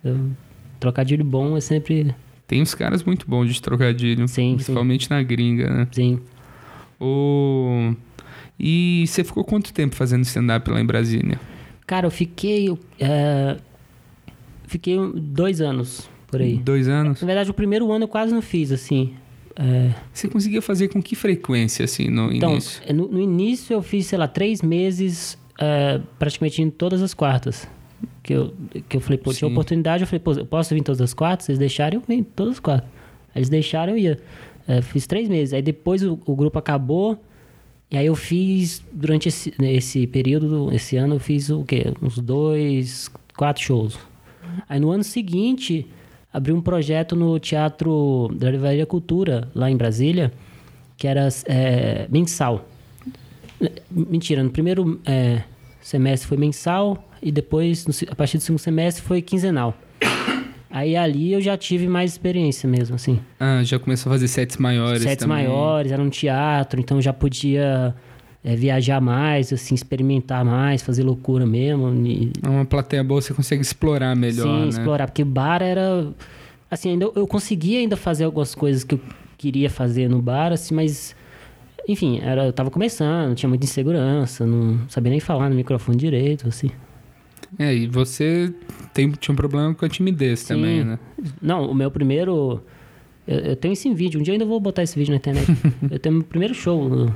[0.04, 0.32] Eu-
[0.80, 2.15] Trocadilho bom é sempre.
[2.48, 4.28] Tem uns caras muito bons de trocadilho.
[4.28, 5.88] Sim, principalmente na gringa, né?
[5.91, 6.20] Sim.
[7.00, 7.93] O...
[8.60, 11.39] E você ficou quanto tempo fazendo stand-up lá em Brasília?
[11.86, 12.76] Cara, eu fiquei.
[13.00, 13.58] é,
[14.65, 16.57] Fiquei dois anos por aí.
[16.57, 17.21] Dois anos?
[17.21, 19.13] Na verdade, o primeiro ano eu quase não fiz, assim.
[19.55, 22.81] É, Você conseguia fazer com que frequência, assim, no Então, início?
[22.85, 27.13] é, no, no início eu fiz, sei lá, três meses, é, praticamente em todas as
[27.13, 27.67] quartas.
[28.21, 28.53] Que eu,
[28.87, 29.53] que eu falei, pô, tinha Sim.
[29.53, 31.45] oportunidade, eu falei, pô, eu posso vir todas as quartas?
[31.47, 32.87] Vocês deixarem, eu venho todas as quartas.
[33.35, 34.19] Eles deixaram, eu ia.
[34.67, 35.53] É, fiz três meses.
[35.53, 37.17] Aí depois o, o grupo acabou.
[37.89, 41.85] E aí eu fiz, durante esse, esse período, esse ano, eu fiz o quê?
[42.01, 43.97] Uns dois, quatro shows.
[44.67, 45.87] Aí no ano seguinte,
[46.31, 50.31] abri um projeto no Teatro da Livraria Cultura, lá em Brasília,
[50.97, 52.67] que era é, mensal.
[53.89, 55.41] Mentira, no primeiro é,
[55.81, 59.75] semestre foi mensal e depois, no a partir do segundo semestre, foi quinzenal.
[60.69, 63.19] Aí ali eu já tive mais experiência mesmo, assim.
[63.39, 65.47] Ah, já começou a fazer sets maiores Sets também.
[65.47, 67.95] maiores, era um teatro, então já podia
[68.43, 71.89] é, viajar mais, assim, experimentar mais, fazer loucura mesmo.
[72.06, 74.67] E, É uma plateia boa, você consegue explorar melhor, sim, né?
[74.69, 76.08] explorar, porque bar era...
[76.69, 79.00] Assim, ainda, eu conseguia ainda fazer algumas coisas que eu
[79.38, 81.15] queria fazer no bar, assim, mas...
[81.88, 86.45] Enfim, era, eu tava começando, tinha muita insegurança, não sabia nem falar no microfone direito,
[86.47, 86.69] assim.
[87.58, 88.54] É, e você
[88.93, 90.56] tem, tinha um problema com a timidez Sim.
[90.56, 91.00] também, né?
[91.41, 92.62] Não, o meu primeiro.
[93.26, 95.47] Eu, eu tenho esse vídeo, um dia eu ainda vou botar esse vídeo na internet.
[95.89, 97.10] eu tenho meu primeiro show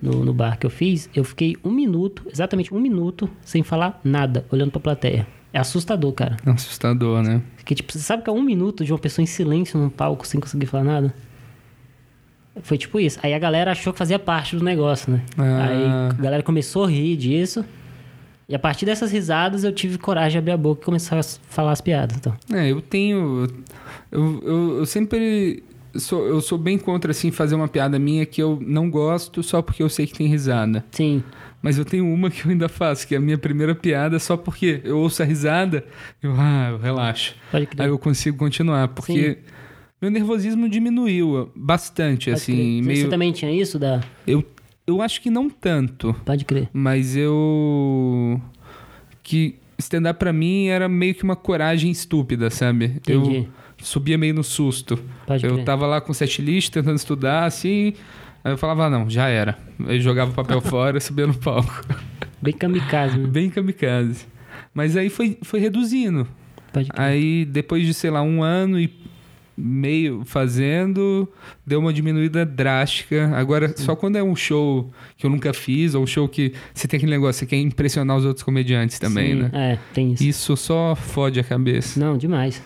[0.00, 1.08] no, no, bar que eu fiz.
[1.14, 5.26] Eu fiquei um minuto, exatamente um minuto, sem falar nada, olhando pra plateia.
[5.52, 6.36] É assustador, cara.
[6.46, 7.42] É assustador, né?
[7.56, 10.26] Porque, tipo, você sabe que é um minuto de uma pessoa em silêncio num palco
[10.26, 11.14] sem conseguir falar nada?
[12.62, 13.18] Foi tipo isso.
[13.22, 15.22] Aí a galera achou que fazia parte do negócio, né?
[15.38, 15.66] Ah.
[15.66, 17.64] Aí a galera começou a rir disso.
[18.48, 21.22] E a partir dessas risadas eu tive coragem de abrir a boca e começar a
[21.22, 22.16] falar as piadas.
[22.16, 22.34] Então.
[22.52, 23.48] É, eu tenho.
[24.10, 25.62] Eu, eu, eu sempre.
[25.94, 29.60] Sou, eu sou bem contra, assim, fazer uma piada minha que eu não gosto só
[29.60, 30.84] porque eu sei que tem risada.
[30.90, 31.22] Sim.
[31.62, 34.36] Mas eu tenho uma que eu ainda faço, que é a minha primeira piada, só
[34.36, 35.84] porque eu ouço a risada,
[36.22, 37.34] eu, ah, eu relaxo.
[37.50, 37.82] Pode crer.
[37.82, 39.38] Aí eu consigo continuar, porque
[40.00, 43.02] meu nervosismo diminuiu bastante, Pode assim, meio...
[43.02, 43.78] Você também tinha isso?
[43.78, 44.00] Da...
[44.26, 44.42] Eu,
[44.86, 46.68] eu acho que não tanto, Pode crer.
[46.72, 48.40] mas eu...
[49.22, 52.86] Que stand-up pra mim era meio que uma coragem estúpida, sabe?
[52.86, 53.36] Entendi.
[53.36, 53.48] Eu
[53.82, 54.98] subia meio no susto.
[55.26, 55.64] Pode eu crer.
[55.64, 57.94] tava lá com sete list tentando estudar, assim...
[58.42, 59.58] Aí eu falava, ah, não, já era.
[59.86, 61.84] Aí jogava o papel fora e subia no palco.
[62.40, 63.26] Bem kamikaze, né?
[63.26, 64.24] Bem kamikaze.
[64.72, 66.26] Mas aí foi, foi reduzindo.
[66.94, 68.90] Aí, depois de, sei lá, um ano e
[69.56, 71.28] meio fazendo,
[71.66, 73.30] deu uma diminuída drástica.
[73.34, 76.88] Agora, só quando é um show que eu nunca fiz, ou um show que você
[76.88, 79.50] tem aquele negócio, você quer impressionar os outros comediantes também, Sim, né?
[79.52, 80.24] É, tem isso.
[80.24, 82.00] Isso só fode a cabeça.
[82.00, 82.62] Não, demais.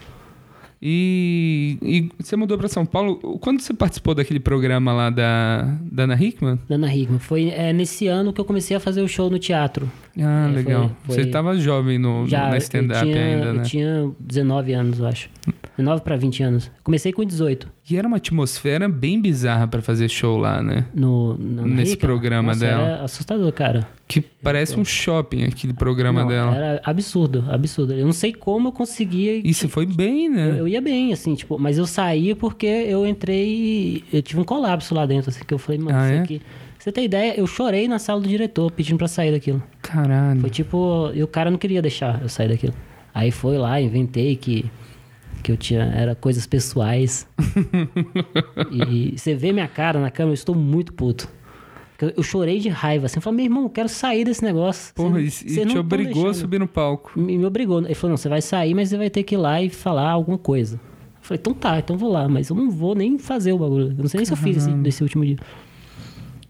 [0.87, 3.17] E, e você mudou pra São Paulo.
[3.41, 6.59] Quando você participou daquele programa lá da, da Ana Hickman?
[6.69, 7.19] Dana Hickman.
[7.19, 9.91] Foi é, nesse ano que eu comecei a fazer o show no teatro.
[10.21, 10.91] Ah, É, legal.
[11.05, 13.63] foi- foi- Você tava jovem no, no- Já na eu stand-up ainda, eu né?
[13.63, 15.31] tinha 19 anos, eu acho.
[15.79, 16.71] 19 pra 20 anos.
[16.83, 20.87] Comecei com 18 E era uma atmosfera bem bizarra pra fazer show lá, né?
[20.95, 22.09] no, no Nesse Hickman.
[22.15, 22.83] programa Nossa, dela.
[22.89, 23.87] Era assustador, cara.
[24.09, 26.55] Que parece um shopping aquele programa Não, dela.
[26.57, 27.93] Era absurdo, absurdo.
[27.93, 29.37] Eu não sei como eu conseguia.
[29.45, 30.57] E você foi bem, Eu, né?
[30.61, 34.03] eu ia bem, assim, tipo, mas eu saí porque eu entrei.
[34.11, 36.23] Eu tive um colapso lá dentro, assim, que eu falei, mano, Ah, isso é?
[36.23, 36.43] aqui.
[36.79, 37.35] Você tem ideia?
[37.39, 39.63] Eu chorei na sala do diretor pedindo pra sair daquilo.
[39.83, 40.41] Caralho.
[40.41, 42.75] Foi tipo, e o cara não queria deixar eu sair daquilo.
[43.15, 44.65] Aí foi lá, inventei que
[45.45, 47.29] que eu tinha era coisas pessoais.
[48.73, 51.29] e você vê minha cara na câmera, eu estou muito puto.
[52.17, 53.19] Eu, chorei de raiva, assim.
[53.19, 54.93] Eu falei, meu irmão, eu quero sair desse negócio.
[54.95, 57.13] Porra, Vocês- e, e vocês não te tão obrigou a deixando." subir no palco.
[57.19, 57.79] Me, me obrigou.
[57.79, 60.11] Ele falou, não, você vai sair, mas você vai ter que ir lá e falar
[60.11, 60.75] alguma coisa.
[60.77, 60.81] Eu
[61.23, 62.29] falei, então tá, então vou lá.
[62.29, 63.91] Mas eu não vou nem fazer o bagulho.
[63.97, 65.37] Eu não sei nem se eu fiz esse, desse último dia.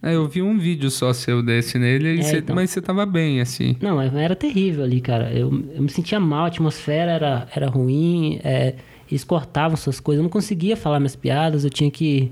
[0.05, 2.55] É, eu vi um vídeo só seu desse nele, É, você- então.
[2.55, 3.75] mas você tava bem, assim.
[3.81, 5.33] Não, era terrível ali, cara.
[5.33, 8.75] Eu, eu me sentia mal, a atmosfera era, era ruim, é,
[9.11, 10.19] eles cortavam suas coisas.
[10.19, 12.31] Eu não conseguia falar minhas piadas, eu tinha que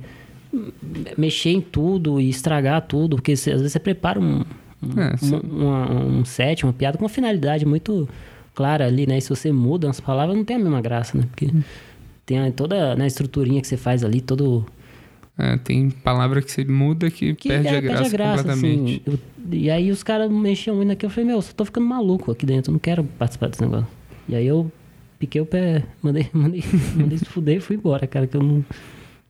[0.53, 0.71] hum,
[1.17, 4.41] mexer em tudo e estragar tudo, porque às vezes você prepara um,
[4.83, 8.07] um, É, um, uma- um set, uma piada com uma finalidade muito
[8.55, 9.17] clara ali, né?
[9.17, 11.25] E se você muda umas palavras, não tem a mesma graça, né?
[11.31, 11.49] Porque
[12.27, 14.67] tem a- toda né, a estruturinha que você faz ali, todo
[15.38, 19.03] É, tem palavra que você muda que, que perde, é, a graça completamente.
[19.07, 19.18] assim.
[19.18, 19.18] Eu-
[19.51, 21.11] e aí os caras mexiam muito naquilo.
[21.11, 23.62] Eu falei, meu, eu só tô ficando maluco aqui dentro, eu não quero participar desse
[23.62, 23.87] negócio.
[24.29, 24.71] E aí eu
[25.18, 26.62] piquei o pé, mandei, mandei,
[26.95, 28.64] mandei se fuder e fui embora, cara, que eu não...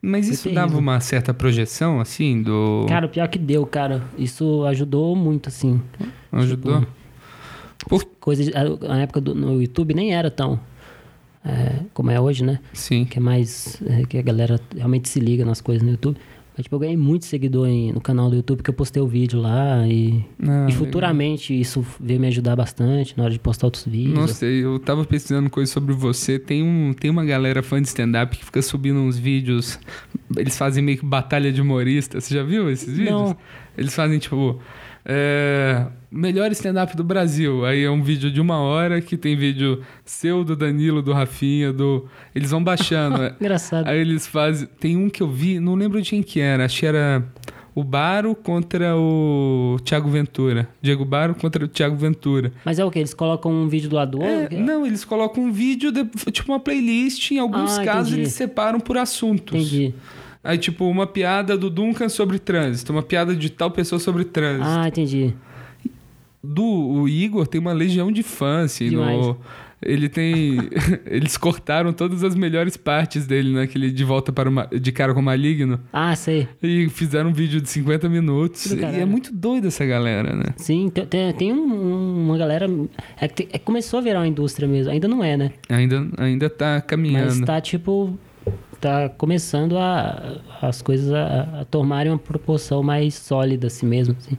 [0.01, 0.65] Mas isso terrível.
[0.67, 2.85] dava uma certa projeção, assim, do...
[2.89, 4.03] Cara, o pior que deu, cara.
[4.17, 5.81] Isso ajudou muito, assim.
[6.29, 6.81] ajudou?
[6.81, 6.91] tipo,
[7.87, 8.05] Por...
[8.19, 10.59] Coisa de, a, a época do, no YouTube nem era tão...
[11.45, 12.59] é, como é hoje, né?
[12.73, 13.05] Sim.
[13.05, 13.81] Que é mais...
[13.85, 16.17] é, que a galera realmente se liga nas coisas no YouTube.
[16.55, 19.07] Mas, tipo, eu ganhei muito seguidor em- no canal do YouTube, porque eu postei o
[19.07, 20.23] vídeo lá e...
[20.47, 24.13] Ah, E futuramente isso veio me ajudar bastante na hora de postar outros vídeos.
[24.13, 26.37] Nossa, eu tava pesquisando coisas sobre você.
[26.37, 29.79] Tem, um, tem uma galera fã de stand-up que fica subindo uns vídeos.
[30.37, 32.21] Eles fazem meio que batalha de humorista.
[32.21, 33.09] Você já viu esses vídeos?
[33.11, 33.37] Não.
[33.75, 34.59] Eles fazem tipo.
[35.05, 37.65] É, melhor stand-up do Brasil.
[37.65, 41.71] Aí é um vídeo de uma hora que tem vídeo seu, do Danilo, do Rafinha,
[41.73, 42.05] do.
[42.33, 43.21] Eles vão baixando.
[43.23, 43.35] é.
[43.39, 43.87] Engraçado.
[43.87, 44.67] Aí eles fazem.
[44.79, 46.65] Tem um que eu vi, não lembro de quem que era.
[46.65, 47.23] Acho que era
[47.75, 50.69] o Baro contra o Thiago Ventura.
[50.81, 52.53] Diego Baro contra o Thiago Ventura.
[52.63, 52.99] Mas é o que?
[52.99, 54.59] Eles colocam um vídeo do lado do É, outro?
[54.59, 57.31] não, eles colocam um vídeo, de- tipo uma playlist.
[57.31, 58.21] Em alguns Ah, casos entendi.
[58.21, 59.59] eles separam por assuntos.
[59.73, 59.93] Entendi.
[60.43, 64.67] Aí, tipo, uma piada do Duncan sobre trânsito, uma piada de tal pessoa sobre trânsito.
[64.67, 65.33] Ah, entendi.
[66.43, 69.17] Do o Igor tem uma legião de fãs, assim, Demais.
[69.17, 69.37] no-
[69.81, 70.57] Ele tem.
[71.07, 75.13] eles cortaram todas as melhores partes dele naquele De Volta para o Ma- de Cara
[75.13, 75.79] com o Maligno.
[75.93, 76.47] Ah, sei.
[76.61, 78.65] E fizeram um vídeo de 50 minutos.
[78.73, 80.53] E é muito doido essa galera, né?
[80.57, 82.69] Sim, tem, tem, um- um- uma galera.
[83.21, 84.91] É é começou a virar uma indústria mesmo.
[84.91, 85.51] Ainda não é, né?
[85.69, 87.27] Ainda, ainda tá caminhando.
[87.37, 88.17] Mas tá tipo.
[88.83, 94.13] Tá começando a, as coisas a, a tomarem uma proporção mais sólida assim mesmo.
[94.19, 94.37] assim.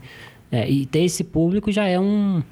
[0.51, 2.43] É, e ter esse público já é um.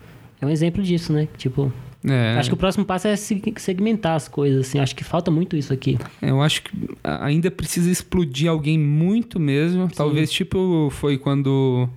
[0.42, 1.28] É um exemplo disso, né?
[1.38, 1.72] Tipo,
[2.04, 2.36] É.
[2.40, 4.80] acho que o próximo passo é se- segmentar as coisas, assim.
[4.80, 6.00] Acho que falta muito isso aqui.
[6.20, 6.72] Eu acho que
[7.04, 9.88] ainda precisa explodir alguém muito mesmo.
[9.88, 11.88] Talvez tipo foi quando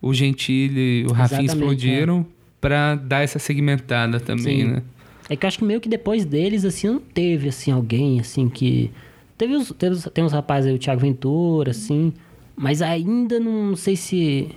[0.00, 2.24] o Gentili e o Rafinha explodiram
[2.60, 4.64] pra dar essa segmentada também, Sim.
[4.74, 4.82] né?
[5.28, 8.48] É que eu acho que meio que depois deles, assim, não teve, assim, alguém, assim,
[8.48, 8.90] que...
[9.36, 12.12] Teve os, teve os- tem uns rapazes aí, o Thiago Ventura, assim,
[12.56, 14.48] mas ainda não sei se...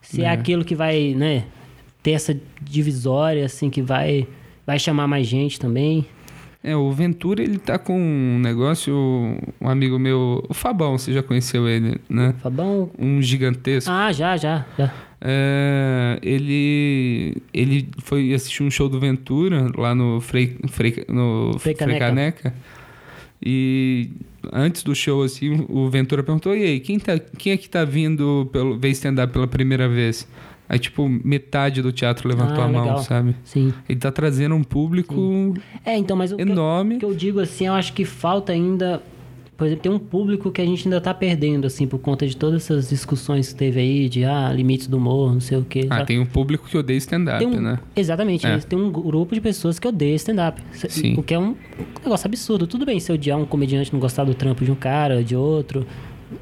[0.00, 0.30] Se é, É.
[0.30, 1.44] aquilo que vai, né,
[2.02, 4.26] ter essa divisória, assim, que vai,
[4.66, 6.04] vai chamar mais gente também.
[6.64, 8.92] É, o Ventura, ele tá com um negócio,
[9.60, 12.34] um amigo meu, o Fabão, você já conheceu ele, né?
[12.42, 12.90] Fabão...
[12.98, 13.90] Um gigantesco.
[13.90, 14.92] Ah, já, já, já.
[15.20, 21.76] É, ele ele foi assistir um show do Ventura lá no Frei, Frei, no Frei
[21.76, 22.52] Frei Caneca.
[23.44, 24.10] E
[24.52, 27.84] antes do show, assim, o Ventura perguntou: e aí, quem, tá, quem é que tá
[27.84, 30.26] vindo pelo, ver stand-up pela primeira vez?
[30.68, 32.98] Aí, tipo, metade do teatro levantou Ah, a mão, legal.
[32.98, 33.36] sabe?
[33.44, 33.74] Sim.
[33.88, 35.52] Ele tá trazendo um público
[35.84, 36.96] É, então, mas o que eu- enorme.
[36.98, 39.02] Que eu digo assim, eu acho que falta ainda.
[39.62, 42.36] Por exemplo, tem um público que a gente ainda tá perdendo, assim, por conta de
[42.36, 45.86] todas essas discussões que teve aí, de ah, limites do humor, não sei o quê.
[45.88, 46.08] Ah, sabe?
[46.08, 47.78] tem um público que odeia stand-up, um- né?
[47.94, 48.58] Exatamente, É.
[48.58, 50.60] tem um grupo de pessoas que odeia stand-up.
[50.72, 51.14] Sim.
[51.16, 51.54] O que é um
[52.02, 52.66] negócio absurdo.
[52.66, 55.86] Tudo bem se odiar um comediante não gostar do trampo de um cara, de outro.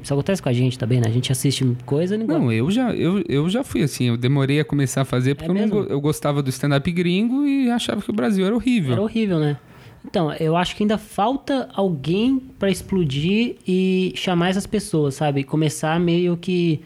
[0.01, 1.05] Isso acontece com a gente também, né?
[1.07, 2.25] A gente assiste coisa e não.
[2.25, 5.51] Não, eu já, eu, eu já fui assim, eu demorei a começar a fazer porque
[5.51, 8.93] É eu, não eu gostava do stand-up gringo e achava que o Brasil era horrível.
[8.93, 9.57] Era horrível, né?
[10.05, 15.43] Então, eu acho que ainda falta alguém pra explodir e chamar essas pessoas, sabe?
[15.43, 16.81] Começar meio que,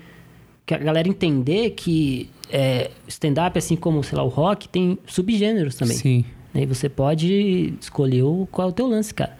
[0.66, 5.76] que a galera entender que é, stand-up, assim como, sei lá, o rock, tem subgêneros
[5.76, 5.98] também.
[5.98, 6.26] Sim.
[6.54, 6.64] né?
[6.64, 9.38] E você pode escolher o, qual é o teu lance, cara.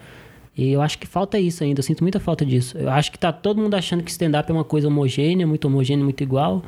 [0.56, 2.78] E eu acho que falta isso ainda, eu sinto muita falta disso.
[2.78, 6.02] Eu acho que tá todo mundo achando que stand-up é uma coisa homogênea, muito homogênea,
[6.02, 6.62] muito igual.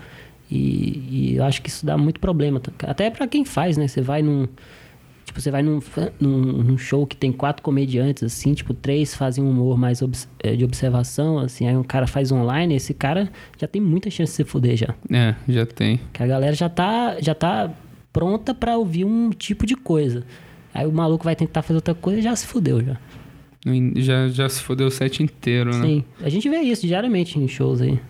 [0.50, 2.60] E, e eu acho que isso dá muito problema.
[2.82, 3.88] Até pra quem faz, né?
[3.88, 4.46] Você vai num.
[5.28, 5.78] Tipo, você vai num,
[6.18, 10.00] num, num show que tem quatro comediantes, assim, tipo, três fazem um humor mais
[10.42, 14.32] eh, de observação, assim, aí um cara faz online, esse cara já tem muita chance
[14.32, 14.94] de se fuder já.
[15.12, 16.00] É, já tem.
[16.14, 17.70] Que a galera já tá, já tá
[18.10, 20.24] pronta pra ouvir um tipo de coisa.
[20.72, 22.96] Aí o maluco vai tentar fazer outra coisa e já se fudeu já.
[23.96, 25.86] Já, já se fodeu o set inteiro, né?
[25.86, 26.04] Sim.
[26.22, 28.00] A gente vê isso diariamente em shows aí.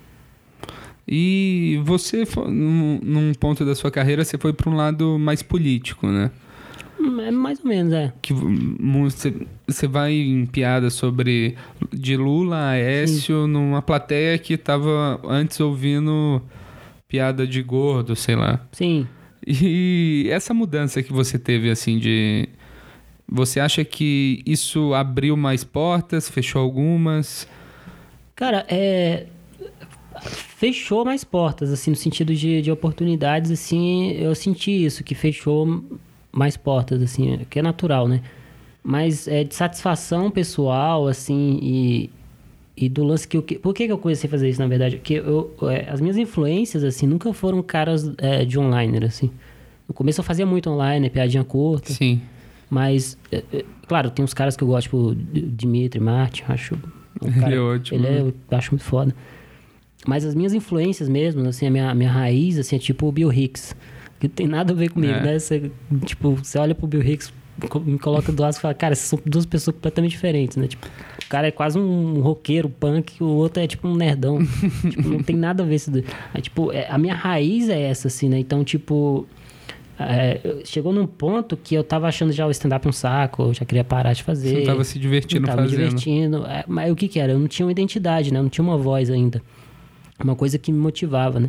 [1.08, 6.06] E você, num, num ponto da sua carreira, você foi para um lado mais político,
[6.06, 6.30] né?
[7.00, 8.12] É mais ou menos, é.
[8.20, 11.56] Que você, vai em piada sobre
[11.92, 16.42] de Lula a Aécio numa plateia que tava antes ouvindo
[17.06, 18.66] piada de gordo, sei lá.
[18.72, 19.06] Sim.
[19.46, 22.48] E essa mudança que você teve, assim, de.
[23.30, 27.48] Você acha que isso abriu mais portas, fechou algumas?
[28.34, 29.26] Cara, é.
[30.20, 35.84] Fechou mais portas, assim, no sentido de, de oportunidades, assim, eu senti isso, que fechou
[36.32, 38.20] mais portas, assim, que é natural, né?
[38.82, 42.10] Mas é de satisfação pessoal, assim, e,
[42.76, 43.42] e do lance que eu.
[43.42, 44.96] Por que, que eu comecei a fazer isso, na verdade?
[44.96, 49.30] Porque eu, é, as minhas influências, assim, nunca foram caras é, de online, assim.
[49.86, 51.92] No começo eu fazia muito online, piadinha curta.
[51.92, 52.20] Sim.
[52.70, 56.74] Mas, é, é, claro, tem uns caras que eu gosto, tipo Dimitri Martin, acho.
[57.22, 58.32] um Ele cara- é ótimo, Ele é, né?
[58.50, 59.14] eu acho muito foda.
[60.06, 63.32] Mas as minhas influências mesmo, assim, a minha, minha raiz, assim, é tipo o Bill
[63.32, 63.74] Hicks.
[64.20, 65.22] Que não tem nada a ver comigo, É.
[65.22, 65.38] né?
[65.38, 65.70] Você,
[66.04, 67.32] tipo, você olha pro Bill Hicks,
[67.84, 70.66] me coloca do lado e fala, cara, essas são duas pessoas completamente diferentes, né?
[70.68, 74.38] Tipo, o cara é quase um roqueiro, punk, o outro é tipo um nerdão.
[74.90, 75.90] tipo, não tem nada a ver isso.
[76.40, 78.38] Tipo, é- a minha raiz é essa, assim, né?
[78.38, 79.26] Então, tipo,
[79.98, 83.64] é, chegou num ponto que eu tava achando já o stand-up um saco, eu já
[83.64, 84.48] queria parar de fazer.
[84.50, 85.84] Você não tava se divertindo não tava me fazendo.
[85.88, 86.46] divertindo.
[86.46, 87.32] É, Mas o que que era?
[87.32, 88.38] Eu não tinha uma identidade, né?
[88.38, 89.42] Eu não tinha uma voz ainda.
[90.22, 91.48] Uma coisa que me motivava, né?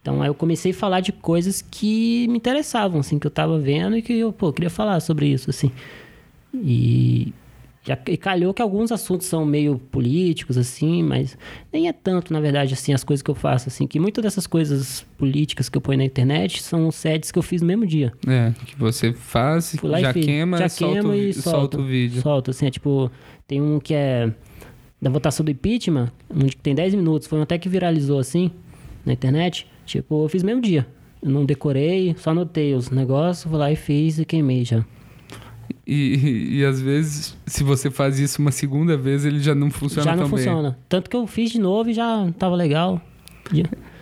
[0.00, 3.58] Então aí eu comecei a falar de coisas que me interessavam, assim, que eu tava
[3.58, 5.70] vendo e que eu, pô, queria falar sobre isso, assim.
[6.54, 7.32] E,
[7.82, 11.36] já, e calhou que alguns assuntos são meio políticos, assim, mas
[11.72, 14.46] nem é tanto, na verdade, assim, as coisas que eu faço, assim, que muitas dessas
[14.46, 18.12] coisas políticas que eu ponho na internet são sets que eu fiz no mesmo dia.
[18.26, 22.22] É, que você faz, já queima, já solta, o, e vi- solta o vídeo.
[22.22, 23.10] Solta, assim, é tipo,
[23.46, 24.30] tem um que é
[25.04, 26.10] da votação do impeachment,
[26.48, 28.50] que tem 10 minutos, foi até que viralizou assim
[29.04, 29.66] na internet.
[29.84, 30.86] Tipo, eu fiz mesmo dia.
[31.22, 34.82] Eu não decorei, só anotei os negócios, vou lá e fiz e queimei já.
[35.86, 39.70] E, e, e às vezes, se você faz isso uma segunda vez, ele já não
[39.70, 40.38] funciona já não tão bem.
[40.38, 40.78] funciona.
[40.88, 42.98] Tanto que eu fiz de novo e já tava legal.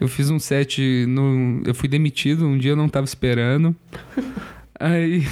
[0.00, 3.74] Eu fiz um set, no, eu fui demitido, um dia eu não tava esperando.
[4.78, 5.24] Aí,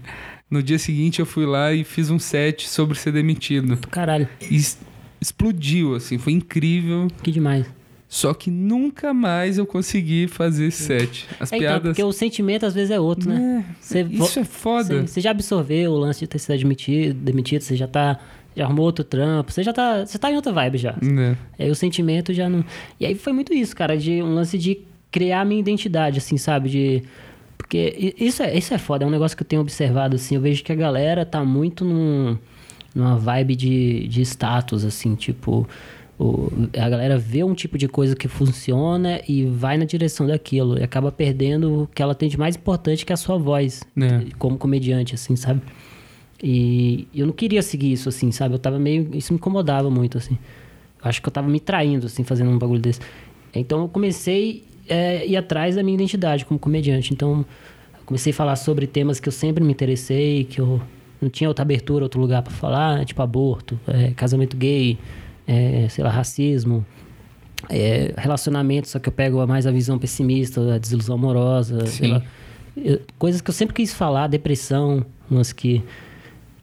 [0.50, 3.76] no dia seguinte eu fui lá e fiz um set sobre ser demitido.
[3.90, 4.58] Caralho, E
[5.20, 7.08] explodiu, assim, foi incrível.
[7.22, 7.66] que demais.
[8.10, 11.26] Só que nunca mais eu consegui fazer set.
[11.38, 11.82] As É, então, piadas...
[11.90, 13.62] porque o sentimento às vezes é outro, né?
[13.78, 15.02] Você vo- Isso é foda.
[15.02, 18.18] Você, você já absorveu o lance de ter sido admitido, demitido, você já tá.
[18.56, 20.06] Já arrumou outro trampo, você já tá.
[20.06, 20.96] Você tá em outra vibe já.
[21.02, 21.36] Né?
[21.58, 22.64] Aí o sentimento já não.
[22.98, 24.78] E aí foi muito isso, cara, de um lance de
[25.12, 26.70] criar a minha identidade, assim, sabe?
[26.70, 27.02] De.
[27.58, 30.34] Porque isso é, isso é foda, é um negócio que eu tenho observado, assim.
[30.36, 32.38] Eu vejo que a galera tá muito num,
[32.94, 35.68] numa vibe de, de status, assim, tipo.
[36.20, 40.76] O, a galera vê um tipo de coisa que funciona e vai na direção daquilo.
[40.76, 43.84] E acaba perdendo o que ela tem de mais importante, que é a sua voz,
[43.96, 44.24] É.
[44.36, 45.62] como comediante, assim, sabe?
[46.42, 48.54] E eu não queria seguir isso, assim, sabe?
[48.54, 49.10] Eu tava meio.
[49.14, 50.36] Isso me incomodava muito, assim.
[51.02, 53.00] Eu acho que eu tava me traindo, assim, fazendo um bagulho desse.
[53.54, 57.12] Então eu comecei é, a ir atrás da minha identidade como comediante.
[57.12, 57.44] Então
[57.94, 60.80] eu comecei a falar sobre temas que eu sempre me interessei, que eu
[61.20, 64.98] não tinha outra abertura, outro lugar pra falar, tipo aborto, é, casamento gay,
[65.46, 66.84] é, sei lá, racismo.
[67.68, 72.22] é, relacionamento, só que eu pego mais a visão pessimista, a desilusão amorosa, lá.
[72.76, 75.82] Eu- coisas que eu sempre quis falar, depressão, umas que,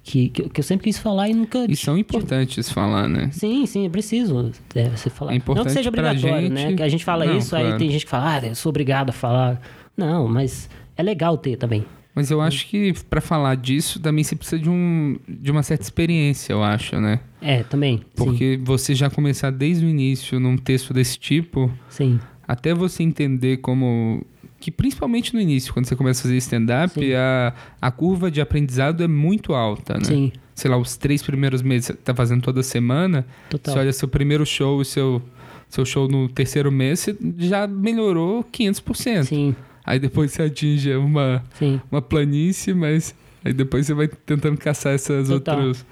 [0.02, 1.65] que, que eu- sempre quis falar e nunca.
[1.70, 3.30] E são importantes falar, né?
[3.34, 5.34] Sim, sim, é preciso é, você falar.
[5.34, 6.54] É importante não que seja obrigatório, gente.
[6.54, 6.74] né?
[6.74, 7.78] Que a gente fala Não, isso, aí claro.
[7.78, 9.60] tem gente que fala, ah, eu sou obrigado a falar.
[9.98, 11.84] Não, mas é legal ter também.
[12.15, 15.84] Mas eu acho que pra falar disso também você precisa de, um, de uma certa
[15.84, 17.19] experiência, eu acho, né?
[17.41, 17.97] É, também.
[17.97, 22.17] sim, Porque você já começar desde o início num texto desse tipo, sim.
[22.47, 24.25] até você entender como.
[24.58, 27.13] Que principalmente no início, quando você começa a fazer stand-up, Sim.
[27.13, 30.06] a, a curva de aprendizado é muito alta, né?
[30.06, 33.73] Sim, Sei lá, os três primeiros meses você tá fazendo toda semana, total.
[33.73, 35.21] você olha seu primeiro show e seu,
[35.69, 39.23] seu show no terceiro mês, você já melhorou 500%.
[39.25, 41.80] Sim, Aí depois você atinge uma, sim.
[41.91, 45.58] uma planície, mas aí depois você vai tentando caçar essas Total.
[45.58, 45.86] outras.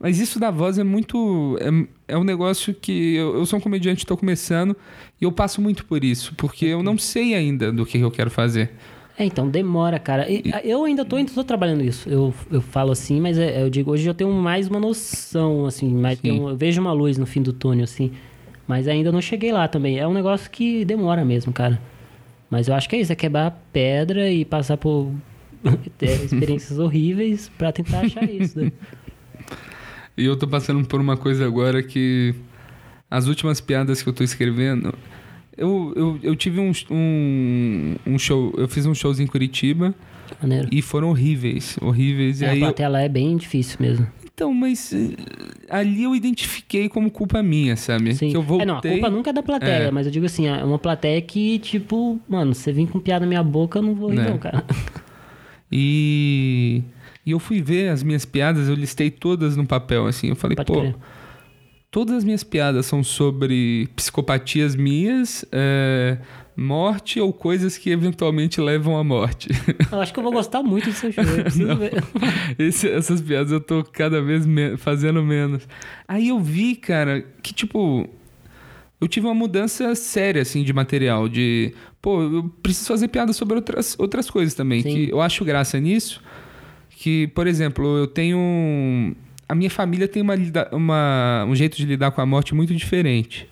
[0.00, 1.56] Mas isso da voz é muito.
[1.60, 4.76] É, é um negócio que eu, eu sou um comediante, estou começando,
[5.20, 8.28] e eu passo muito por isso, porque eu não sei ainda do que eu quero
[8.28, 8.72] fazer.
[9.16, 10.26] É, então, demora, cara.
[10.64, 12.08] Eu ainda tô, tô trabalhando isso.
[12.08, 15.94] Eu, eu falo assim, mas é- eu digo, hoje eu tenho mais uma noção, assim,
[15.94, 18.10] mais, eu vejo uma luz no fim do túnel, assim.
[18.66, 19.98] Mas ainda não cheguei lá também.
[19.98, 21.80] É um negócio que demora mesmo, cara.
[22.52, 25.10] Mas eu acho que é isso, é quebrar a pedra e passar por
[26.22, 28.60] experiências horríveis pra tentar achar isso.
[28.60, 28.70] Né?
[30.14, 32.34] E eu tô passando por uma coisa agora que
[33.10, 34.92] as últimas piadas que eu tô escrevendo,
[35.56, 39.94] Eu, eu, eu tive um, um, um show, eu fiz um shows em Curitiba
[40.40, 40.68] Maneiro.
[40.70, 42.42] e foram horríveis, horríveis.
[42.42, 44.06] E É, a aí eu- plateia lá é bem difícil mesmo.
[44.42, 45.14] Então, mas eh,
[45.70, 48.14] ali eu identifiquei como culpa minha, sabe?
[48.14, 48.30] Sim.
[48.30, 48.64] Que eu voltei.
[48.64, 49.90] É, não, a culpa nunca é da plateia, É.
[49.92, 53.28] mas eu digo assim, é uma plateia que, tipo, mano, você vir com piada na
[53.28, 54.30] minha boca, eu não vou rir, Né.
[54.30, 54.64] não, cara.
[55.74, 56.82] E,
[57.24, 60.28] e eu fui ver as minhas piadas, eu listei todas no papel, assim.
[60.28, 60.92] Eu falei, Pode pô,
[61.90, 66.18] todas as minhas piadas são sobre psicopatias minhas, é,
[66.56, 69.48] morte ou coisas que eventualmente levam à morte.
[69.90, 72.02] Eu acho que eu vou gostar muito do seu ver.
[72.58, 75.66] Esse- essas piadas eu tô cada vez me- fazendo menos.
[76.06, 78.08] Aí eu vi, cara, que tipo.
[79.00, 81.28] Eu tive uma mudança séria, assim, de material.
[81.28, 81.72] De.
[82.00, 84.80] Pô, eu preciso fazer piada sobre outras, outras coisas também.
[84.82, 84.88] Sim.
[85.06, 86.22] Que eu acho graça nisso.
[86.90, 89.14] Que, por exemplo, eu tenho.
[89.48, 90.34] A minha família tem uma,
[90.70, 93.48] uma- um jeito de lidar com a morte muito diferente.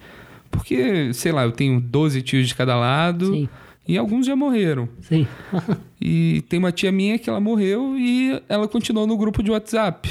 [0.51, 3.49] Porque, sei lá, eu tenho 12 tios de cada lado Sim,
[3.87, 4.89] e alguns já morreram.
[5.03, 5.27] sim.
[6.03, 10.09] E tem uma tia minha que ela morreu e ela continuou no grupo de WhatsApp.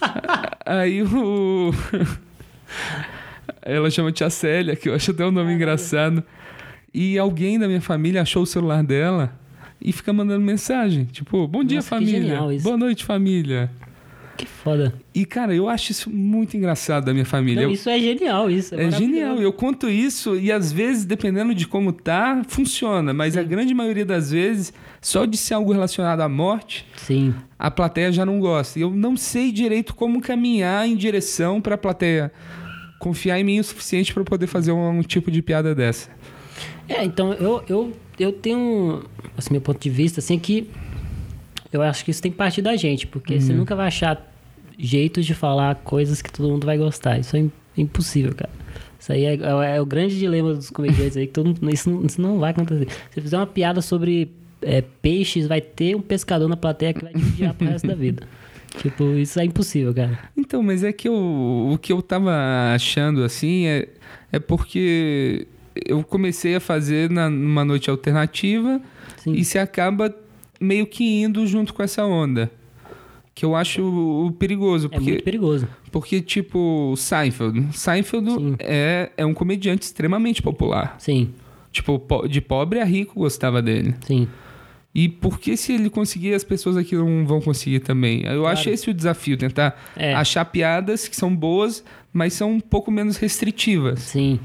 [0.66, 1.72] Aí o.
[3.62, 6.22] Ela chama tia Célia, que eu acho até um nome engraçado.
[6.92, 9.32] E alguém da minha família achou o celular dela
[9.80, 11.04] e fica mandando mensagem.
[11.04, 12.38] Tipo, bom dia, Nossa, família.
[12.62, 13.70] Boa noite, família.
[14.38, 14.94] Que foda.
[15.14, 17.62] E, cara, eu acho isso muito engraçado da minha família.
[17.62, 18.72] Não, Eu- isso é genial, isso.
[18.74, 19.04] é maravilhoso.
[19.04, 19.36] genial.
[19.38, 23.12] Eu conto isso e às vezes, dependendo de como tá, funciona.
[23.12, 24.72] Mas a grande maioria das vezes,
[25.02, 27.34] só de ser algo relacionado à morte, Sim.
[27.58, 28.78] a plateia já não gosta.
[28.78, 32.32] E eu não sei direito como caminhar em direção para a plateia
[33.00, 36.08] confiar em mim o suficiente para poder fazer um, um tipo de piada dessa.
[36.88, 39.02] É, então eu, eu, eu tenho,
[39.36, 40.70] assim, meu ponto de vista, assim, é que
[41.72, 43.40] eu acho que isso tem que partir da gente, porque Uhum.
[43.40, 44.27] você nunca vai achar
[44.78, 47.18] jeitos de falar coisas que todo mundo vai gostar.
[47.18, 48.50] Isso é im- impossível, cara.
[48.98, 51.90] Isso aí é, é- é o grande dilema dos comediantes aí, que todo mundo, isso,
[51.90, 52.88] não, isso não vai acontecer.
[52.88, 54.30] Se você fizer uma piada sobre
[54.62, 57.94] é, peixes, vai ter um pescador na plateia que vai te odiar pro resto da
[57.94, 58.22] vida.
[58.82, 60.18] Tipo, isso é impossível, cara.
[60.36, 62.30] Então, mas é que eu, o que eu tava
[62.74, 63.88] achando assim é,
[64.30, 65.46] é porque
[65.86, 68.80] eu comecei a fazer na, numa noite alternativa
[69.16, 69.32] Sim.
[69.32, 70.14] e se acaba
[70.60, 72.50] meio que indo junto com essa onda.
[73.38, 74.86] Que eu acho o perigoso.
[74.86, 75.68] É Porque, muito perigoso.
[75.92, 77.68] porque tipo, Seinfeld.
[77.72, 78.56] Seinfeld Sim.
[78.58, 80.96] é, é um comediante extremamente popular.
[80.98, 81.30] Sim,
[81.70, 83.94] Tipo, po- de pobre a rico gostava dele.
[84.04, 84.26] sim.
[84.92, 88.22] E por que se ele conseguir, as pessoas aqui não vão conseguir também?
[88.24, 88.46] Eu Claro.
[88.58, 90.12] acho esse o desafio, tentar É.
[90.14, 94.00] achar piadas que são boas, mas são um pouco menos restritivas.
[94.00, 94.40] Sim.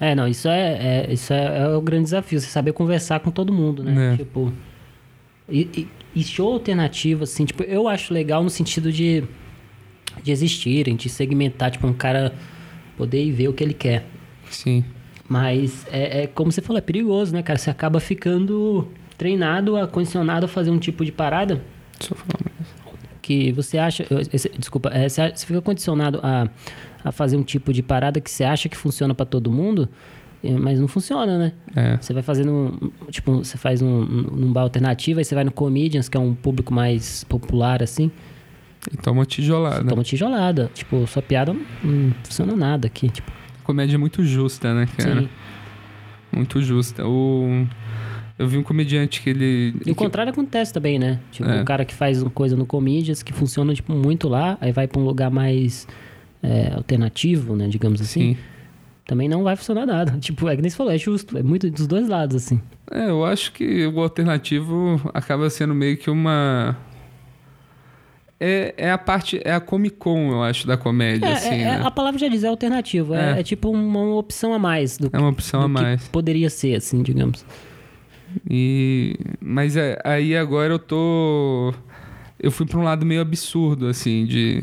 [0.00, 3.30] É, não, isso é, é- isso é, é o grande desafio, você saber conversar com
[3.30, 4.14] todo mundo, né?
[4.14, 4.16] É.
[4.16, 4.50] Tipo.
[5.50, 5.88] E, e-
[6.20, 9.24] e show alternativo, assim, tipo, eu acho legal no sentido de,
[10.22, 12.34] de existirem, de segmentar, tipo, um cara
[12.96, 14.04] poder ir ver o que ele quer.
[14.50, 14.84] Sim.
[15.28, 17.58] Mas é, é como você falou, é perigoso, né, cara?
[17.58, 21.62] Você acaba ficando treinado, a- condicionado a fazer um tipo de parada
[21.98, 22.48] Deixa eu falar
[23.20, 24.06] que você acha.
[24.58, 26.48] desculpa, é, você, fica condicionado a,
[27.04, 29.86] a fazer um tipo de parada que você acha que funciona pra todo mundo,
[30.42, 31.52] mas não funciona, né?
[31.74, 31.96] É.
[32.00, 32.50] Você vai fazendo.
[32.52, 36.20] um- Tipo, você faz um, num bar alternativo, aí você vai no Comedians, que é
[36.20, 38.10] um público mais popular, assim,
[38.92, 39.84] E toma tijolada.
[39.88, 40.70] toma tijolada.
[40.74, 43.08] Tipo, sua piada não, funciona nada aqui.
[43.08, 43.30] Tipo,
[43.64, 45.20] Comédia é muito justa, né, cara?
[45.22, 45.28] sim.
[46.32, 47.06] Muito justa.
[47.06, 47.66] O...
[48.38, 49.74] Eu vi um comediante que ele.
[49.84, 51.18] E o contrário acontece também, né?
[51.32, 51.60] Tipo, É.
[51.60, 54.86] o cara que faz uma coisa no Comedians que funciona, tipo, muito lá, aí vai
[54.86, 55.88] pra um lugar mais
[56.42, 57.66] é, alternativo, né?
[57.66, 58.34] Digamos assim.
[58.34, 58.36] Sim.
[59.08, 60.12] Também não vai funcionar nada.
[60.20, 61.36] Tipo, é que nem você falou, é justo.
[61.36, 62.60] É muito dos dois lados, assim.
[62.90, 66.76] É, eu acho que o alternativo acaba sendo meio que uma.
[68.40, 69.40] É, é a parte.
[69.44, 71.48] É a Comic Con, eu acho, da comédia, É, assim.
[71.48, 71.82] é- é- né?
[71.84, 73.14] a palavra já diz, é alternativo.
[73.14, 73.40] É, É.
[73.40, 76.08] é tipo uma opção a mais do, É uma opção a que mais.
[76.08, 77.44] poderia ser, assim, digamos.
[78.48, 81.72] E mas é, aí agora eu tô
[82.38, 84.62] eu fui para um lado meio absurdo assim de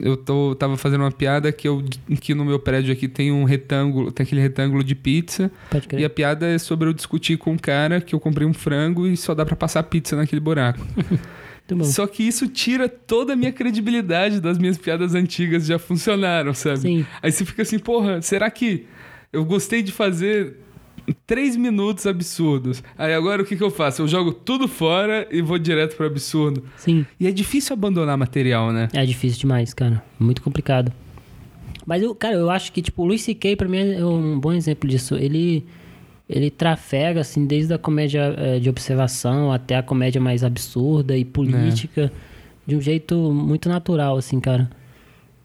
[0.00, 1.82] eu tô tava fazendo uma piada que eu
[2.20, 5.50] que no meu prédio aqui tem um retângulo, tem aquele retângulo de pizza
[5.96, 9.06] e a piada é sobre eu discutir com um cara que eu comprei um frango
[9.06, 10.84] e só dá para passar pizza naquele buraco.
[11.84, 16.80] Só que isso tira toda a minha credibilidade das minhas piadas antigas já funcionaram, sabe?
[16.80, 17.06] Sim.
[17.22, 18.84] Aí você fica assim, porra, será que
[19.32, 20.56] eu gostei de fazer
[21.26, 22.82] três minutos absurdos?
[22.96, 24.02] Aí agora o que, que eu faço?
[24.02, 26.62] Eu jogo tudo fora e vou direto pro absurdo.
[26.76, 27.06] Sim.
[27.18, 28.88] E é difícil abandonar material, né?
[28.92, 30.02] É difícil demais, cara.
[30.18, 30.92] Muito complicado.
[31.84, 34.52] Mas, eu, cara, eu acho que, tipo, o Luis C.K., pra mim, é um bom
[34.52, 35.16] exemplo disso.
[35.16, 35.64] Ele,
[36.28, 41.24] ele trafega, assim, desde a comédia eh, de observação até a comédia mais absurda e
[41.24, 42.12] política,
[42.64, 44.70] de um jeito muito natural, assim, cara.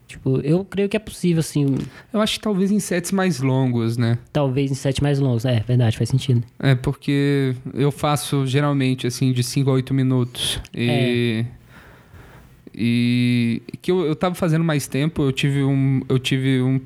[0.08, 1.76] Tipo, eu creio que é possível, assim,
[2.14, 4.18] Eu acho que talvez em sets mais longos, né?
[4.32, 5.44] talvez em sete mais longos.
[5.44, 6.42] É, verdade, faz sentido.
[6.60, 10.62] É, porque eu faço geralmente assim de 5 a 8 minutos.
[10.74, 11.44] E.
[12.74, 13.62] E.
[13.82, 16.02] Que eu, eu tava fazendo mais tempo, eu tive um.
[16.08, 16.80] Eu tive um.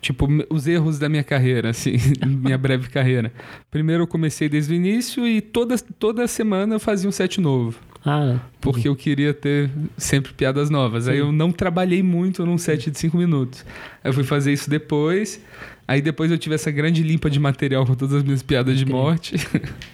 [0.00, 1.96] Tipo, os erros da minha carreira, assim,
[2.26, 3.32] minha breve carreira.
[3.70, 7.78] Primeiro eu comecei desde o início e toda, toda semana eu fazia um set novo.
[8.08, 11.08] Ah, Porque eu queria ter sempre piadas novas.
[11.08, 11.22] Aí Sim.
[11.22, 13.66] eu não trabalhei muito num set de 5 minutos.
[14.02, 15.42] Aí eu fui fazer isso depois.
[15.88, 18.86] Aí depois eu tive essa grande limpa de material com todas as minhas piadas de
[18.86, 19.34] morte.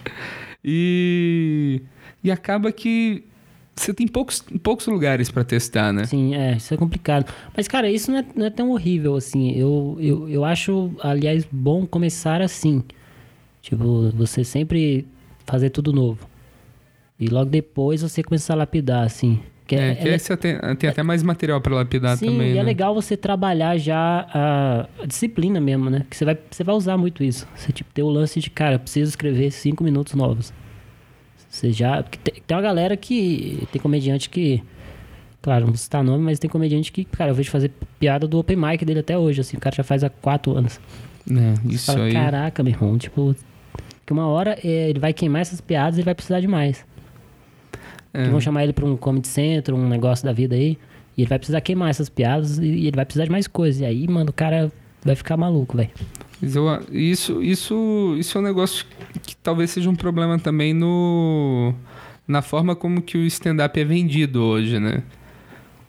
[0.63, 1.81] e,
[2.23, 3.25] e acaba que
[3.75, 6.05] você tem poucos, poucos lugares pra testar, né?
[6.05, 7.33] Sim, é, isso é complicado.
[7.57, 9.53] Mas, cara, isso não é, não é tão horrível assim.
[9.53, 12.83] Eu, eu, eu acho, aliás, bom começar assim.
[13.63, 15.07] Tipo, você sempre
[15.47, 16.31] fazer tudo novo.
[17.19, 19.41] E logo depois você começar a lapidar, assim.
[19.67, 22.51] Que É, é, que é você tem, tem até mais material pra lapidar Sim, também,
[22.51, 22.59] e né?
[22.61, 26.05] é legal você trabalhar já a, a disciplina mesmo, né?
[26.11, 27.47] Que você vai, você vai usar muito isso.
[27.55, 30.53] Você, tipo, ter o lance de, cara, preciso escrever cinco minutos novos.
[31.49, 32.03] Você já...
[32.03, 33.67] porque Tem, tem uma galera que...
[33.71, 34.63] Tem comediante que...
[35.41, 38.39] Claro, não vou citar nome, mas tem comediante que, cara, eu vejo fazer piada do
[38.39, 39.57] open mic dele até hoje, assim.
[39.57, 40.81] O cara já faz há quatro anos.
[41.31, 42.13] É, isso fala, aí.
[42.13, 43.35] caraca, meu irmão, tipo...
[44.05, 46.85] Que uma hora eh, ele vai queimar essas piadas e vai precisar de mais.
[48.15, 48.25] É.
[48.25, 50.79] Que vão chamar ele pra um comedy center, um negócio da vida aí.
[51.17, 53.81] E ele vai precisar queimar essas piadas e ele vai precisar de mais coisas.
[53.81, 54.73] E aí, mano, o cara
[55.05, 55.91] vai ficar maluco, velho.
[56.91, 58.85] Isso, isso, isso é um negócio
[59.23, 61.73] que talvez seja um problema também no
[62.27, 65.03] na forma como que o stand-up é vendido hoje, né?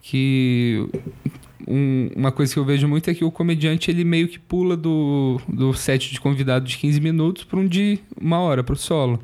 [0.02, 0.86] Que
[1.68, 4.76] um- uma coisa que eu vejo muito é que o comediante ele meio que pula
[4.76, 8.78] do, do set de convidado de 15 minutos para um de uma hora, para o
[8.78, 9.20] solo.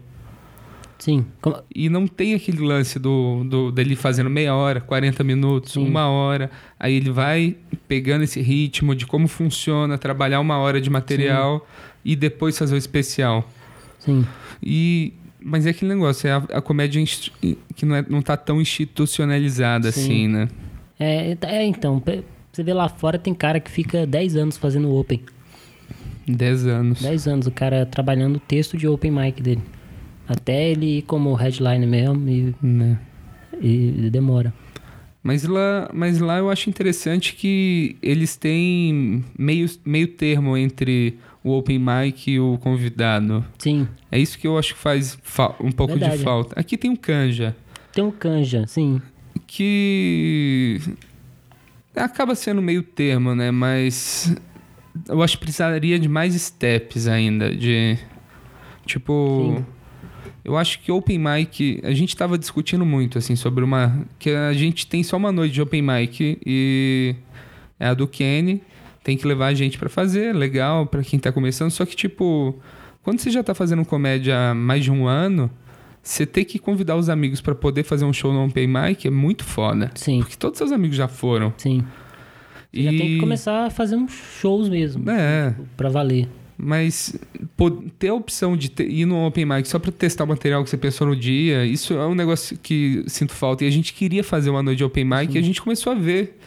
[1.00, 1.26] Sim.
[1.42, 5.88] Como- E não tem aquele lance do, do dele fazendo meia hora, 40 minutos, Sim.
[5.88, 6.52] uma hora.
[6.80, 7.56] Aí ele vai
[7.88, 11.66] pegando esse ritmo de como funciona, trabalhar uma hora de material
[12.04, 13.48] e depois fazer o especial.
[13.98, 14.26] Sim.
[14.62, 17.02] E mas é aquele negócio, é a, a comédia
[17.74, 20.02] que não, é, não tá tão institucionalizada Sim.
[20.02, 20.50] assim, né?
[21.00, 24.94] É, é, então, pe- você vê lá fora tem cara que fica 10 anos fazendo
[24.94, 25.22] open.
[26.28, 27.02] 10 anos.
[27.02, 29.62] 10 anos o cara trabalhando o texto de open mic dele.
[30.30, 32.98] Até ele ir como headline mesmo e, Né?
[33.60, 34.54] e demora.
[35.24, 41.52] Mas lá, mas lá eu acho interessante que eles têm meio, meio termo entre o
[41.52, 43.44] open mic e o convidado.
[43.58, 43.88] Sim.
[44.12, 46.24] É isso que eu acho que faz fa- um pouco de Verdade.
[46.24, 46.58] falta.
[46.60, 47.56] Aqui tem um canja,
[47.92, 49.02] Tem um canja, sim.
[49.48, 50.80] que
[51.96, 53.52] acaba sendo meio termo, né?
[53.52, 54.34] Mas
[55.08, 57.98] eu acho que precisaria de mais steps ainda, de
[58.86, 59.66] tipo, Sim.
[60.44, 64.54] Eu acho que open mic, a gente tava discutindo muito assim sobre uma que a
[64.54, 67.16] gente tem só uma noite de open mic e
[67.80, 68.62] é a do Kenny,
[69.04, 72.56] tem que levar a gente pra fazer, legal pra quem tá começando, só que tipo,
[73.04, 75.50] quando você já tá fazendo comédia há mais de um ano,
[76.02, 79.12] você ter que convidar os amigos pra poder fazer um show no open mic é
[79.12, 79.92] muito foda.
[79.96, 81.54] Sim, Porque todos seus amigos já foram.
[81.58, 81.84] sim.
[82.72, 85.10] Você já tem que começar a fazer uns shows mesmo.
[85.10, 85.50] É.
[85.50, 86.30] tipo, Pra valer.
[86.62, 87.16] Mas
[87.56, 90.62] pô, ter a opção de ter- ir no Open Mic só pra testar o material
[90.64, 93.64] que você pensou no dia, isso é um negócio que sinto falta.
[93.64, 95.96] E a gente queria fazer uma noite de Open Mic e a gente começou a
[95.96, 96.38] ver.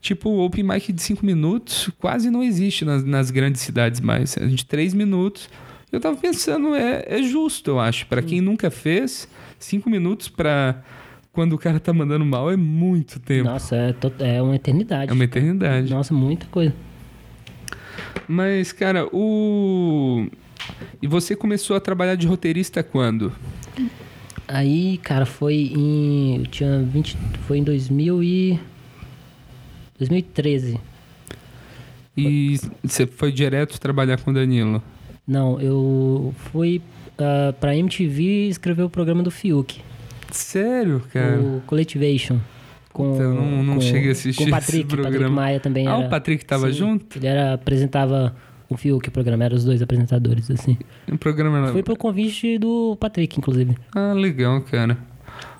[0.00, 4.36] Tipo, o Open Mic de 5 minutos quase não existe nas, nas grandes cidades mais.
[4.36, 5.48] A gente, 3 minutos.
[5.92, 8.06] Eu tava pensando, é, é justo, eu acho.
[8.06, 9.28] Pra quem nunca fez,
[9.58, 10.82] 5 minutos pra
[11.32, 13.48] quando o cara tá mandando mal é muito tempo.
[13.48, 15.10] Nossa, é, to- é uma eternidade.
[15.10, 15.90] É uma eternidade.
[15.90, 16.74] Nossa, muita coisa.
[18.28, 20.26] Mas, cara, o.
[21.00, 23.32] E você começou a trabalhar de roteirista quando?
[24.48, 26.38] Aí, cara, foi em.
[26.38, 27.16] Eu tinha 20.
[27.46, 28.60] Foi em 2000 e.
[29.98, 30.80] 2013.
[32.16, 34.82] E você foi direto trabalhar com o Danilo?
[35.26, 36.80] Não, eu fui
[37.18, 39.80] uh, pra MTV escrever o programa do Fiuk.
[40.30, 41.40] Sério, cara?
[41.40, 42.38] O Collectivation.
[42.96, 45.36] Com, eu não- não com, cheguei a assistir Com o Patrick, esse Patrick programa.
[45.36, 46.06] Maia também Ah, era.
[46.06, 47.18] o Patrick tava Sim, junto?
[47.18, 48.34] Ele era, apresentava
[48.70, 50.78] o Fiuk, o programa, eram os dois apresentadores, assim.
[51.12, 53.76] O programa Foi pro convite do Patrick, inclusive.
[53.94, 54.96] Ah, legal, cara.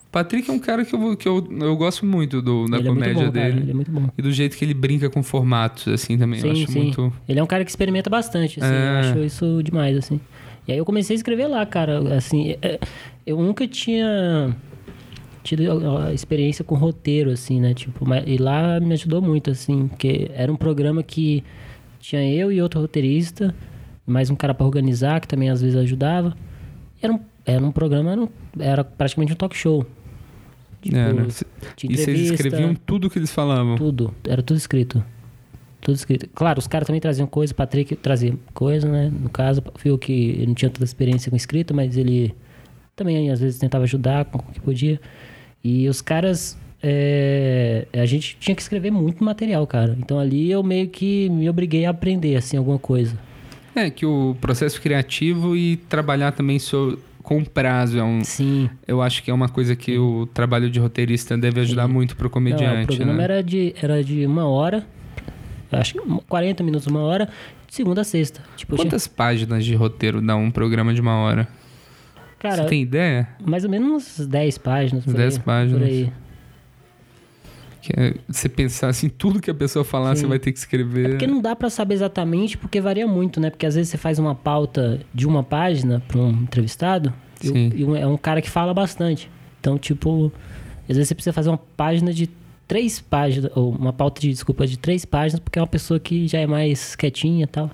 [0.06, 2.88] O Patrick é um cara que eu, que eu, eu gosto muito do, da ele
[2.88, 3.60] é comédia bom, cara, dele.
[3.64, 4.08] ele é muito bom.
[4.16, 6.40] E do jeito que ele brinca com formatos, assim, também.
[6.40, 6.82] eu Sim, acho sim.
[6.84, 7.12] muito.
[7.28, 8.72] Ele é um cara que experimenta bastante, assim.
[8.74, 8.88] É.
[8.94, 10.18] Eu acho isso demais, assim.
[10.66, 12.16] E aí eu comecei a escrever lá, cara.
[12.16, 12.80] Assim, é-
[13.26, 14.56] eu nunca tinha
[15.46, 15.62] tido
[16.12, 17.72] experiência com roteiro, assim, né?
[17.72, 21.44] Tipo, mas- e lá me ajudou muito, assim, porque era um programa que
[22.00, 23.54] tinha eu e outro roteirista,
[24.06, 26.36] mais um cara pra organizar, que também às vezes ajudava.
[27.00, 28.28] Era um, era um programa, era, um-
[28.58, 29.86] era praticamente um talk show.
[30.82, 31.26] Tipo, Era.
[31.76, 33.76] tinha E vocês escreviam tudo que eles falavam.
[33.76, 34.14] tudo.
[34.28, 35.02] Era tudo escrito.
[35.80, 36.28] Tudo escrito.
[36.34, 39.10] Claro, os caras também traziam coisa, o Patrick trazia coisa, né?
[39.22, 42.34] No caso, viu que ele não tinha tanta experiência com escrita, mas ele
[42.94, 45.00] também às vezes tentava ajudar com o que podia.
[45.68, 46.56] E os caras.
[46.82, 49.96] é, a gente tinha que escrever muito material, cara.
[49.98, 53.18] Então ali eu meio que me obriguei a aprender, assim, alguma coisa.
[53.74, 58.22] É, que o processo criativo e trabalhar também so- com prazo é um.
[58.22, 58.70] Sim.
[58.86, 61.92] Eu acho que é uma coisa que o trabalho de roteirista deve ajudar Sim.
[61.92, 63.24] muito pro Não, comediante, o programa né?
[63.24, 64.86] era, de, era de uma hora.
[65.72, 67.28] Acho que 40 minutos, uma hora,
[67.68, 68.40] de segunda a sexta.
[68.56, 71.48] Tipo, eu tinha- Quantas páginas de roteiro dá um programa de uma hora?
[72.38, 73.28] Cara, Você tem ideia?
[73.44, 75.04] mais ou menos uns 10 páginas.
[75.04, 75.80] Por 10 aí, páginas.
[75.80, 76.12] Por aí.
[77.96, 80.22] É você pensar assim, tudo que a pessoa falar, Sim.
[80.22, 81.10] você vai ter que escrever.
[81.10, 83.48] Porque não dá pra saber exatamente, porque varia muito, né?
[83.48, 87.72] Porque às vezes você faz uma pauta de uma página pra um entrevistado e, Sim.
[87.76, 89.30] e um- é um cara que fala bastante.
[89.60, 90.32] Então, tipo,
[90.88, 92.28] às vezes você precisa fazer uma página de
[92.66, 96.26] três páginas, ou uma pauta de, desculpa, de três páginas, porque é uma pessoa que
[96.26, 97.70] já é mais quietinha e tal.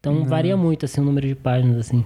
[0.00, 2.04] Então varia muito, assim, o número de páginas, assim.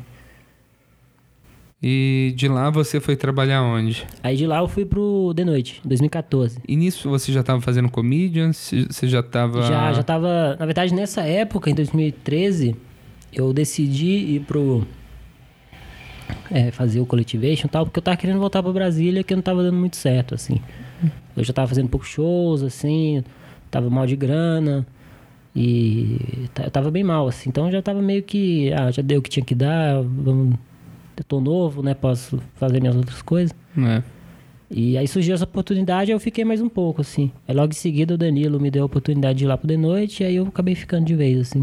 [1.83, 4.07] E de lá você foi trabalhar onde?
[4.23, 6.59] Aí de lá eu fui pro The Noite, em 2014.
[6.69, 8.53] E nisso você já tava fazendo comedian?
[8.53, 9.63] Você já tava.
[9.63, 10.57] Já, já tava.
[10.59, 12.77] Na verdade, nessa época, em 2013,
[13.33, 14.87] eu decidi ir pro.
[16.51, 19.43] é, fazer o Collectivation e tal, porque eu tava querendo voltar pra Brasília, que não
[19.43, 20.61] tava dando muito certo, assim.
[21.35, 23.25] Eu já tava fazendo poucos shows, assim,
[23.71, 24.87] tava mal de grana.
[25.57, 27.49] E eu tava bem mal, assim.
[27.49, 28.71] Então eu já tava meio que.
[28.75, 30.57] Ah, já deu o que tinha que dar, vamos.
[31.21, 31.93] Eu tô novo, né?
[31.93, 33.55] Posso fazer minhas outras coisas.
[33.77, 34.03] É.
[34.71, 37.31] E aí surgiu essa oportunidade, eu fiquei mais um pouco, assim.
[37.47, 39.77] Aí logo em seguida o Danilo me deu a oportunidade de ir lá pro The
[39.77, 41.63] Noite, e aí eu acabei ficando de vez, assim.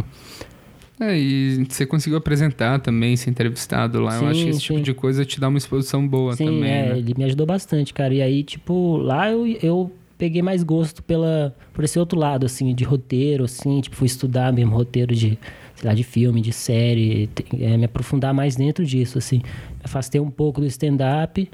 [1.00, 4.14] É, e você conseguiu apresentar também, ser entrevistado lá.
[4.14, 4.84] Eu Sim, acho que esse tipo sim.
[4.84, 6.98] de coisa te dá uma exposição boa Sim, também, é, né?
[7.00, 8.14] ele me ajudou bastante, cara.
[8.14, 12.76] E aí, tipo, lá eu, eu peguei mais gosto pela, por esse outro lado, assim,
[12.76, 13.82] de roteiro, assim.
[13.82, 15.40] Tipo, fui estudar mesmo roteiro de,
[15.78, 17.30] sei lá, de filme, de série.
[17.60, 19.38] é, me aprofundar mais dentro disso, assim.
[19.38, 21.50] Me afastei um pouco do stand-up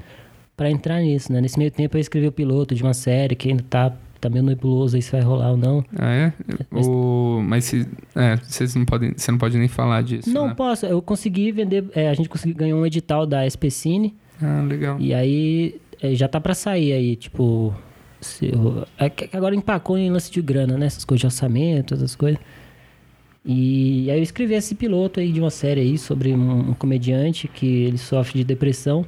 [0.56, 1.40] pra entrar nisso, né?
[1.40, 4.42] Nesse meio tempo eu escrevi o piloto de uma série que ainda tá, tá meio
[4.44, 5.84] nebuloso aí se vai rolar ou não.
[5.98, 6.32] Ah, é?
[6.70, 7.42] Mas- O...
[7.44, 7.86] Mas se...
[8.14, 9.12] é, vocês não podem...
[9.16, 10.54] você não pode nem falar disso, Não né?
[10.54, 14.96] posso, eu consegui vender, é, a gente conseguiu ganhar um edital da SPCine Ah, legal.
[15.00, 17.74] e aí é, já tá pra sair aí, tipo,
[18.20, 22.14] se eu- é agora empacou em lance de grana, né, essas coisas de orçamento, essas
[22.14, 22.40] coisas.
[23.44, 27.46] E aí eu escrevi esse piloto aí de uma série aí sobre um, um comediante
[27.46, 29.04] que ele sofre de depressão.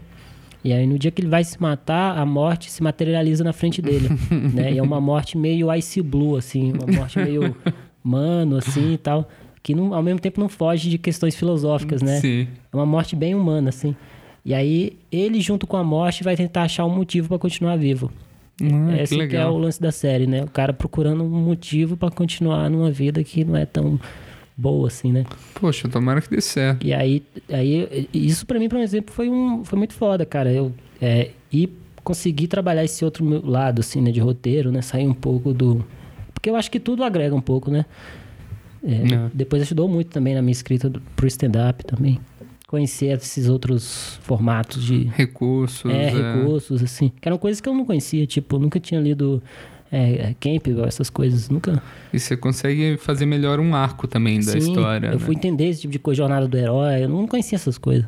[0.62, 3.80] E aí no dia que ele vai se matar, a morte se materializa na frente
[3.80, 4.08] dele,
[4.52, 4.72] né?
[4.72, 7.56] E é uma morte meio ice blue, assim, uma morte meio
[8.04, 9.28] mano, assim e tal.
[9.62, 12.20] Que não, ao mesmo tempo não foge de questões filosóficas, né?
[12.20, 12.46] Sim.
[12.72, 13.96] É uma morte bem humana, assim.
[14.44, 18.12] E aí, ele, junto com a morte, vai tentar achar um motivo pra continuar vivo.
[18.62, 20.44] Ah, Esse que que é o lance da série, né?
[20.44, 23.98] O cara procurando um motivo pra continuar numa vida que não é tão
[24.56, 25.24] boa, assim, né?
[25.54, 26.86] Poxa, tomara que dê certo.
[26.86, 30.52] E aí, aí isso pra mim, por exemplo, foi, um, foi muito foda, cara.
[30.52, 31.68] Eu é, e
[32.02, 34.10] conseguir trabalhar esse outro meu lado, assim, né?
[34.10, 34.80] De roteiro, né?
[34.80, 35.84] Sair um pouco do...
[36.32, 37.84] Porque eu acho que tudo agrega um pouco, né?
[38.82, 39.30] É, É.
[39.34, 42.20] Depois ajudou muito também na minha escrita do, pro stand-up também.
[42.68, 45.90] Conhecer esses outros formatos de Recursos.
[45.90, 46.10] é, é.
[46.10, 47.12] recursos, assim.
[47.20, 49.42] Que eram coisas que eu não conhecia, tipo, eu nunca tinha lido
[49.90, 51.82] é, Campbell, essas coisas, nunca.
[52.12, 55.08] E você consegue fazer melhor um arco também da Sim, história.
[55.08, 55.18] Eu né?
[55.18, 58.06] fui entender esse tipo de coisa, jornada do herói, eu não conhecia essas coisas.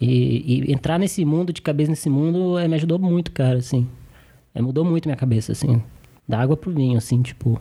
[0.00, 3.86] E, e entrar nesse mundo, de cabeça nesse mundo, é, me ajudou muito, cara, assim.
[4.54, 5.80] É, mudou muito minha cabeça, assim.
[6.28, 7.60] Da água pro vinho, assim, tipo,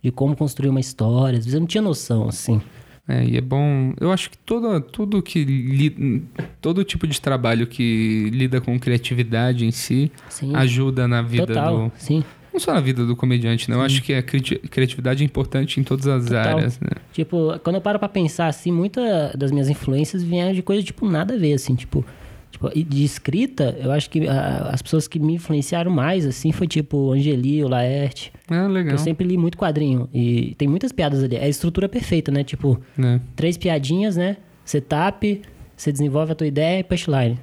[0.00, 1.38] de como construir uma história.
[1.38, 2.60] Às vezes eu não tinha noção, assim.
[3.08, 3.92] É, e é bom.
[4.00, 5.44] Eu acho que toda, tudo que.
[5.44, 6.24] Li,
[6.60, 11.88] todo tipo de trabalho que lida com criatividade em si Sim, ajuda na vida total,
[11.88, 11.92] do.
[11.96, 12.22] sim.
[12.52, 13.76] Não só na vida do comediante, né?
[13.76, 16.58] Eu acho que a criti- criatividade é importante em todas as Total.
[16.58, 16.90] áreas, né?
[17.12, 21.08] Tipo, quando eu paro pra pensar assim, muita das minhas influências vieram de coisas, tipo,
[21.08, 22.04] nada a ver, assim, tipo...
[22.50, 26.52] tipo e de escrita, eu acho que ah, as pessoas que me influenciaram mais, assim,
[26.52, 28.30] foi tipo Angeli, o Laerte.
[28.50, 28.92] É que legal.
[28.92, 30.08] Eu sempre li muito quadrinho.
[30.12, 31.36] E tem muitas piadas ali.
[31.36, 32.44] É a estrutura perfeita, né?
[32.44, 33.20] Tipo, né?
[33.34, 34.36] três piadinhas, né?
[34.64, 35.40] Setup,
[35.74, 37.38] você desenvolve a tua ideia e punchline.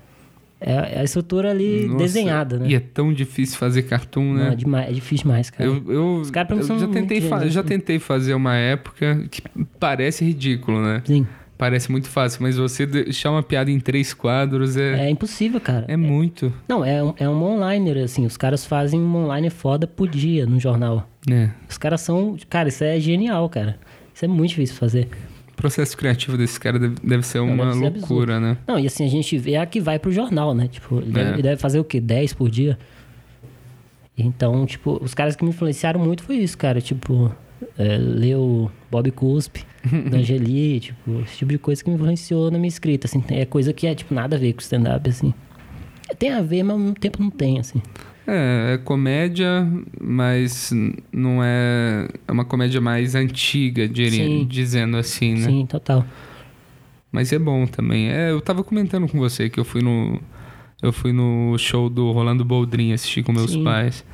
[0.61, 2.67] É é a estrutura ali Nossa, desenhada, né?
[2.67, 4.51] E é tão difícil fazer cartoon, Não, né?
[4.51, 5.69] é, demais, é difícil demais, cara.
[5.69, 7.69] Eu, eu, Os caras eu já tentei, gênios, já assim.
[7.69, 9.41] tentei fazer uma época que
[9.79, 11.01] parece ridículo, né?
[11.05, 11.25] Sim.
[11.57, 15.83] Parece muito fácil, mas você deixar uma piada em três quadros é, É impossível, cara.
[15.89, 16.53] é, muito.
[16.69, 18.25] Não, é um, é um onliner, assim.
[18.25, 21.09] Os caras fazem um online foda por dia no jornal.
[21.27, 21.53] né?
[21.69, 22.37] Os caras são.
[22.49, 23.77] Cara, isso é genial, cara.
[24.13, 25.09] Isso é muito difícil fazer.
[25.59, 28.57] O processo criativo desse cara deve, deve ser uma deve ser loucura, né?
[28.65, 30.69] Não, e assim, a gente vê a que vai pro jornal, né?
[30.69, 31.13] Tipo, ele, É.
[31.13, 31.99] deve, ele deve fazer o quê?
[31.99, 32.79] 10 por dia?
[34.17, 36.79] Então, tipo, os caras que me influenciaram muito foi isso, cara.
[36.79, 37.29] Tipo,
[37.77, 39.65] é, ler o Bob Cuspe,
[40.13, 43.21] Angeli, tipo, esse tipo de coisa que me influenciou na minha escrita, assim.
[43.29, 45.33] É coisa que é, tipo, nada a ver com stand-up, assim.
[46.17, 47.81] Tem a ver, mas ao mesmo tempo não tem, assim.
[48.29, 49.67] É, é comédia,
[49.99, 50.71] mas
[51.11, 52.07] não é.
[52.27, 54.45] É uma comédia mais antiga, diria, Sim.
[54.47, 55.47] dizendo assim, né?
[55.47, 56.05] Sim, total.
[57.11, 58.09] Mas é bom também.
[58.09, 60.19] É, eu tava comentando com você que eu fui no.
[60.81, 63.63] Eu fui no show do Rolando Boldrin assistir com meus Sim.
[63.63, 64.05] pais.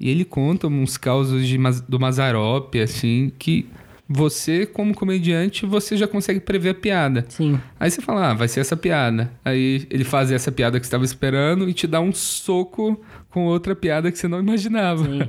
[0.00, 1.56] E ele conta uns causos de,
[1.88, 3.68] do Mazarop, assim, que
[4.08, 7.24] você, como comediante, você já consegue prever a piada.
[7.28, 7.58] Sim.
[7.78, 9.32] Aí você fala, ah, vai ser essa piada.
[9.44, 13.00] Aí ele faz essa piada que você estava esperando e te dá um soco
[13.32, 15.04] com outra piada que você não imaginava.
[15.04, 15.22] Sim.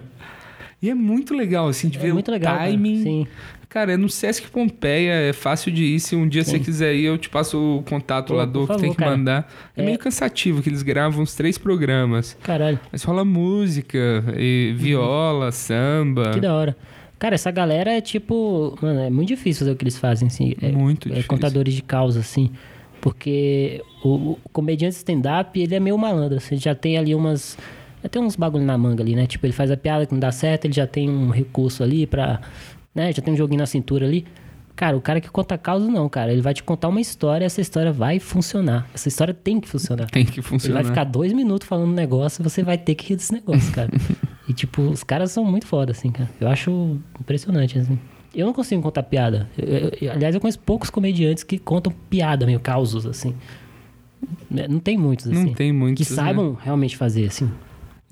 [0.81, 2.69] E é muito legal, assim, de É ver muito o legal, cara.
[2.69, 3.03] timing.
[3.03, 3.27] Sim.
[3.69, 5.99] Cara, é no Sesc Pompeia, é fácil de ir.
[5.99, 6.63] Se um dia você Sim.
[6.63, 9.11] quiser ir, eu te passo o contato Pô, lá do que favor, tem que cara.
[9.17, 9.51] mandar.
[9.75, 9.85] É, É.
[9.85, 12.37] meio cansativo, que eles gravam uns três programas.
[12.43, 16.27] Caralho, Mas rola música, e viola, samba.
[16.27, 16.31] Uhum.
[16.33, 16.77] que da hora.
[17.17, 18.77] Cara, essa galera é tipo.
[18.81, 20.53] Mano, é muito difícil fazer o que eles fazem, assim.
[20.61, 21.29] É, Muito é difícil.
[21.29, 22.51] contadores de causa, assim.
[22.99, 26.37] Porque o, o comediante stand-up, ele é meio malandro.
[26.37, 27.57] Assim, já tem ali umas.
[28.03, 29.25] Já tem uns bagulho na manga ali, né?
[29.25, 32.05] Tipo, ele faz a piada que não dá certo, ele já tem um recurso ali
[32.05, 32.41] pra.
[32.93, 33.11] Né?
[33.13, 34.25] Já tem um joguinho na cintura ali.
[34.75, 36.31] Cara, o cara que conta causa, não, cara.
[36.33, 38.87] Ele vai te contar uma história e essa história vai funcionar.
[38.93, 40.09] Essa história tem que funcionar.
[40.09, 40.81] Tem que Ele funcionar.
[40.81, 43.71] vai ficar dois minutos falando um negócio e você vai ter que rir desse negócio,
[43.71, 43.89] cara.
[44.49, 46.29] e, tipo, os caras são muito foda, assim, cara.
[46.41, 47.97] Eu acho impressionante, assim.
[48.33, 49.47] Eu não consigo contar piada.
[49.55, 53.35] Eu- eu- eu- aliás, eu conheço poucos comediantes que contam piada, meio causos, assim.
[54.49, 55.45] Né, Não tem muitos, assim.
[55.45, 56.07] Não tem muitos.
[56.07, 56.15] Que né?
[56.23, 57.49] saibam realmente fazer, assim.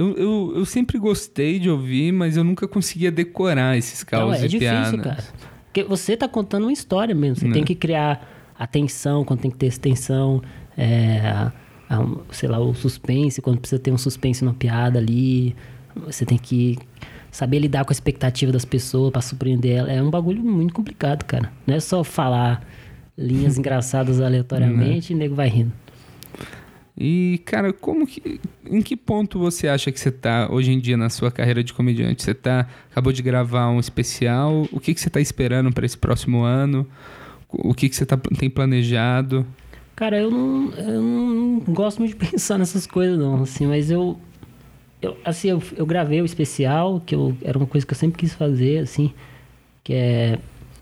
[0.02, 4.42] Eu, eu, eu sempre gostei de ouvir, mas eu nunca conseguia decorar esses Não, causos
[4.42, 5.02] é e difícil, piadas.
[5.02, 5.24] cara.
[5.66, 7.36] Porque você tá contando uma história mesmo.
[7.38, 7.54] Você Né.
[7.54, 8.28] tem que criar
[8.58, 10.42] atenção quando tem que ter tensão.
[10.78, 11.52] É, a-
[11.90, 15.56] a- sei lá, o suspense, quando precisa ter um suspense na piada ali.
[16.06, 16.78] Você tem que
[17.30, 19.92] saber lidar com a expectativa das pessoas pra surpreender ela.
[19.92, 21.52] É um bagulho muito complicado, cara.
[21.68, 22.66] Não é só falar
[23.18, 25.72] linhas engraçadas aleatoriamente e o nego vai rindo.
[26.98, 28.40] E, cara, como que.
[28.70, 31.74] Em que ponto você acha que você tá hoje em dia na sua carreira de
[31.74, 32.22] comediante?
[32.24, 32.68] Você tá.
[32.92, 34.68] Acabou de gravar um especial.
[34.72, 36.86] O que, que você tá esperando para esse próximo ano?
[37.50, 39.46] O que, que você tá, tem planejado?
[39.96, 44.18] Cara, eu não, eu não gosto muito de pensar nessas coisas, não, assim, mas eu.
[45.02, 48.18] eu assim, eu, eu gravei o especial, que eu, era uma coisa que eu sempre
[48.20, 49.14] quis fazer, assim,
[49.84, 50.40] que é.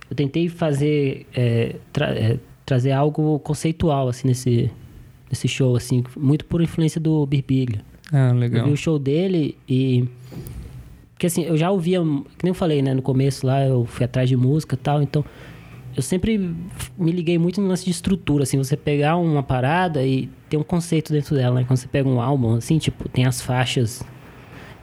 [0.10, 1.28] Eu tentei fazer.
[1.36, 4.70] é, tra- é, trazer algo conceitual, assim, nesse,
[5.30, 7.82] nesse show, assim, muito por influência do Birbílio.
[8.12, 8.66] Ah, Eu legal.
[8.66, 10.06] vi o show dele e.
[11.14, 12.94] Porque assim, eu já ouvia, que nem eu falei, né?
[12.94, 15.24] No começo lá, eu fui atrás de música e tal, então.
[15.96, 16.38] Eu sempre
[16.98, 20.64] me liguei muito no lance de estrutura, assim, você pegar uma parada e ter um
[20.64, 21.66] conceito dentro dela, né?
[21.68, 24.02] Quando você pega um álbum, assim, tipo, tem as faixas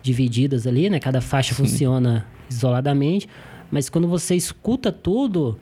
[0.02, 1.00] divididas ali, né?
[1.00, 3.28] Cada faixa funciona isoladamente,
[3.70, 5.58] mas quando você escuta tudo,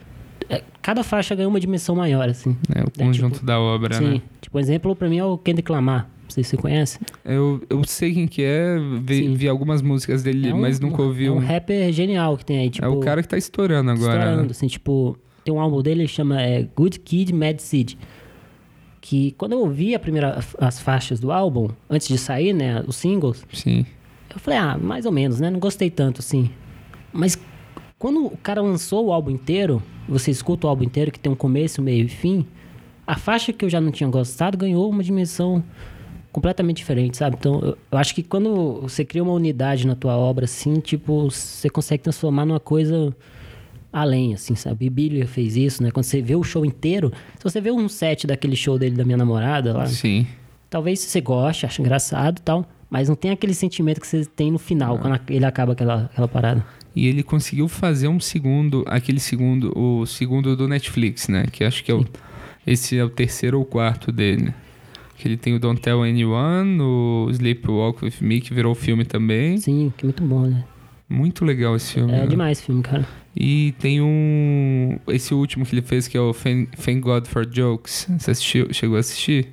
[0.83, 2.57] cada faixa ganha uma dimensão maior, assim.
[2.75, 4.05] É o conjunto da obra, Sim.
[4.15, 4.23] né?
[4.41, 6.09] Tipo, exemplo pra mim é o Kendrick Lamar.
[6.25, 6.99] Não sei se você conhece.
[7.25, 11.03] Eu, eu sei quem que é, vi, vi algumas músicas dele, É um- mas nunca
[11.03, 11.39] ouvi é um um.
[11.39, 12.85] rapper genial que tem aí, tipo...
[12.85, 14.15] é o cara que tá estourando agora.
[14.15, 14.49] estourando, né?
[14.51, 15.17] assim, tipo...
[15.45, 17.93] Tem um álbum dele que chama é, Good Kid, Mad Seed.
[19.01, 22.97] Que quando eu ouvi a primeira, as faixas do álbum, antes de sair, né, os
[22.97, 23.85] singles, Sim.
[24.33, 25.51] eu falei, ah, mais ou menos, né?
[25.51, 26.49] Não gostei tanto, assim.
[27.13, 27.39] Mas
[27.99, 31.37] quando o cara lançou o álbum inteiro, você escuta o álbum inteiro, que tem um
[31.37, 32.47] começo, meio e fim,
[33.07, 35.63] a faixa que eu já não tinha gostado ganhou uma dimensão
[36.33, 37.37] completamente diferente, sabe?
[37.39, 41.31] Então, eu, eu acho que quando você cria uma unidade na tua obra, assim, tipo,
[41.31, 43.15] você consegue transformar numa coisa
[43.93, 44.91] além, assim, sabe?
[44.91, 45.93] Bíblia fez isso, né?
[45.93, 49.05] Quando você vê o show inteiro, se você vê um set daquele show dele da
[49.05, 50.27] minha namorada lá, Sim.
[50.69, 54.51] talvez você goste, ache engraçado e tal, mas não tem aquele sentimento que você tem
[54.51, 56.67] no final, quando ele acaba aquela, aquela parada.
[56.95, 61.47] E ele conseguiu fazer um segundo, aquele segundo, o segundo do Netflix, né?
[61.51, 62.05] Que acho que é o.
[62.67, 64.55] Esse é o terceiro ou quarto dele.
[65.17, 69.59] Que ele tem o Don't Tell Anyone, o Sleepwalk With Me, que virou filme também.
[69.59, 70.65] Sim, que é muito bom, né?
[71.09, 72.13] Muito legal esse filme.
[72.13, 72.27] É né?
[72.27, 73.07] demais esse filme, cara.
[73.37, 74.97] E tem um.
[75.09, 78.09] Esse último que ele fez, que é o Thank, Thank God for Jokes.
[78.19, 79.49] Você assistiu, chegou a assistir?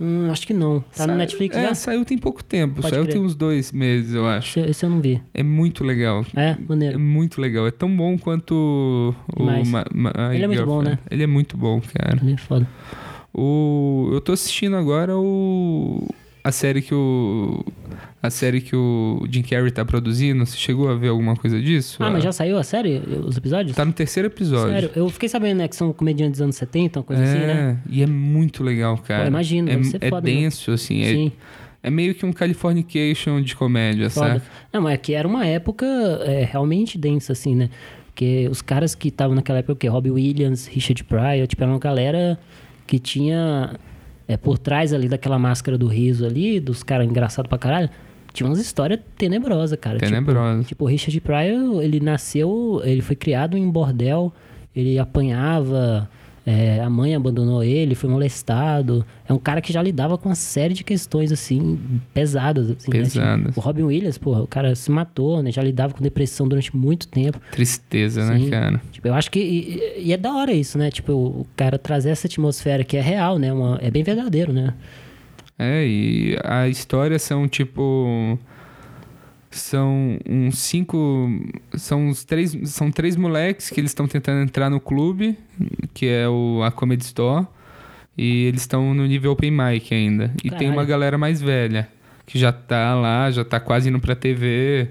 [0.00, 0.80] Hum, acho que não.
[0.96, 1.74] Tá no Netflix é, já?
[1.74, 2.76] saiu tem pouco tempo.
[2.76, 3.14] Pode saiu crer.
[3.14, 4.60] tem uns dois meses, eu acho.
[4.60, 5.20] Esse, esse eu não vi.
[5.34, 6.24] É muito legal.
[6.36, 7.00] É, É maneiro.
[7.00, 7.66] muito legal.
[7.66, 9.42] É tão bom quanto o.
[9.42, 10.98] Ma- Ma- Ele é muito bom, né?
[11.10, 12.18] Ele é muito bom, cara.
[12.22, 12.68] Ele é foda.
[13.34, 16.06] O, eu tô assistindo agora o.
[16.48, 17.62] A série que o.
[18.22, 20.46] A série que o Jim Carrey tá produzindo.
[20.46, 22.02] Você chegou a ver alguma coisa disso?
[22.02, 23.02] Ah, mas já saiu a série?
[23.22, 23.76] Os episódios?
[23.76, 24.72] Tá no terceiro episódio.
[24.72, 27.38] Sério, eu fiquei sabendo, né, que são comediantes dos anos 70, uma coisa é, assim,
[27.38, 27.78] né?
[27.90, 29.24] e é muito legal, cara.
[29.24, 30.40] Pô, imagino, é, deve ser é foda mesmo.
[30.40, 31.02] denso, assim.
[31.02, 31.32] é- Sim.
[31.82, 34.28] É meio que um Californication de comédia, Foda.
[34.30, 34.42] sabe?
[34.72, 35.84] Não, mas é que era uma época
[36.24, 37.68] é, realmente densa, assim, né?
[38.06, 39.86] Porque os caras que estavam naquela época, o quê?
[39.86, 42.38] Robbie Williams, Richard Pryor, tipo, era uma galera
[42.86, 43.78] que tinha
[44.28, 47.88] é, por trás ali daquela máscara do riso ali, dos caras engraçados pra caralho,
[48.32, 49.96] tinha umas histórias tenebrosas, cara.
[49.98, 50.62] Tipo- Tenebrosa.
[50.64, 54.32] Tipo, o Richard Pryor, ele nasceu, ele foi criado em bordel,
[54.76, 56.08] ele apanhava,
[56.50, 59.04] é, a mãe abandonou ele, foi molestado.
[59.28, 61.78] É um cara que já lidava com uma série de questões, assim,
[62.14, 62.70] pesadas.
[62.70, 63.00] Assim, né?
[63.00, 63.46] Pesadas.
[63.48, 65.52] Tipo, o Robin Williams, porra, o cara se matou, né?
[65.52, 67.38] Já lidava com depressão durante muito tempo.
[67.52, 68.48] Tristeza, né, Sim.
[68.48, 68.80] cara?
[68.90, 69.38] Tipo, eu acho que...
[69.38, 70.90] E, e é da hora isso, né?
[70.90, 73.52] Tipo, o cara trazer essa atmosfera que é real, né?
[73.52, 74.72] Uma, é bem verdadeiro, né?
[75.58, 78.38] É, e a história são tipo.
[79.50, 81.30] São uns cinco.
[81.74, 82.56] São uns três.
[82.64, 85.36] São três moleques que eles estão tentando entrar no clube,
[85.94, 87.46] que é o, a Comedy Store.
[88.16, 90.32] E eles estão no nível Open Mic ainda.
[90.44, 90.88] E tem uma Caralho.
[90.88, 91.88] galera mais velha,
[92.26, 94.88] que já tá lá, já tá quase indo pra TV.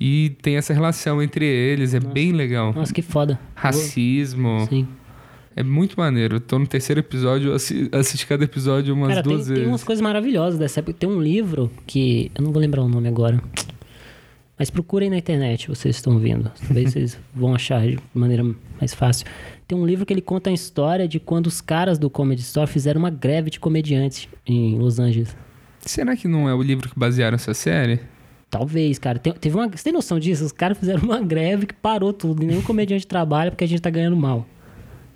[0.00, 2.72] E tem essa relação entre eles, é bem legal.
[2.74, 3.38] Nossa, que foda.
[3.54, 4.66] Racismo.
[4.68, 4.86] Sim.
[5.54, 6.36] É muito maneiro.
[6.36, 9.68] Eu tô no terceiro episódio, assisti cada episódio umas Cara, tem, duas tem vezes.
[9.70, 10.98] umas coisas maravilhosas dessa época.
[10.98, 12.30] Tem um livro que.
[12.34, 13.42] Eu não vou lembrar o nome agora.
[14.58, 16.50] Mas procurem na internet, vocês estão vendo.
[16.66, 18.42] Talvez vocês vão achar de maneira
[18.80, 19.26] mais fácil.
[19.68, 22.70] Tem um livro que ele conta a história de quando os caras do Comedy Store
[22.70, 25.36] fizeram uma greve de comediantes em Los Angeles.
[25.80, 28.00] Será que não é o livro que basearam essa série?
[28.50, 29.18] Talvez, cara.
[29.18, 30.44] Tem- teve uma, você tem noção disso?
[30.44, 32.42] Os caras fizeram uma greve que parou tudo.
[32.42, 34.46] E nenhum comediante trabalha porque a gente tá ganhando mal.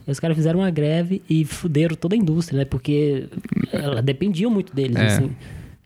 [0.07, 2.65] E os caras fizeram uma greve e fuderam toda a indústria, né?
[2.65, 3.27] Porque
[3.73, 5.07] ela dependia muito deles, É.
[5.07, 5.31] assim.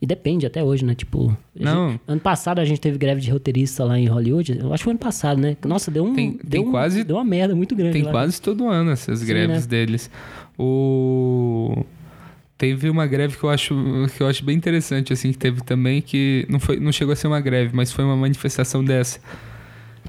[0.04, 0.94] E depende até hoje, né?
[0.94, 1.34] Tipo.
[1.58, 1.92] Não.
[1.92, 4.58] gente- ano passado a gente teve greve de roteirista lá em Hollywood.
[4.60, 5.56] Eu acho que foi ano passado, né?
[5.64, 6.14] Nossa, deu um.
[6.14, 7.94] Tem- deu tem um- quase- Deu uma merda muito grande.
[7.94, 8.10] Tem lá.
[8.10, 9.66] quase todo ano essas Sim, greves né?
[9.66, 10.10] deles.
[10.58, 11.84] O
[12.58, 13.74] teve uma greve que eu acho
[14.16, 17.16] que eu acho bem interessante assim que teve também que não foi não chegou a
[17.16, 19.18] ser uma greve, mas foi uma manifestação dessa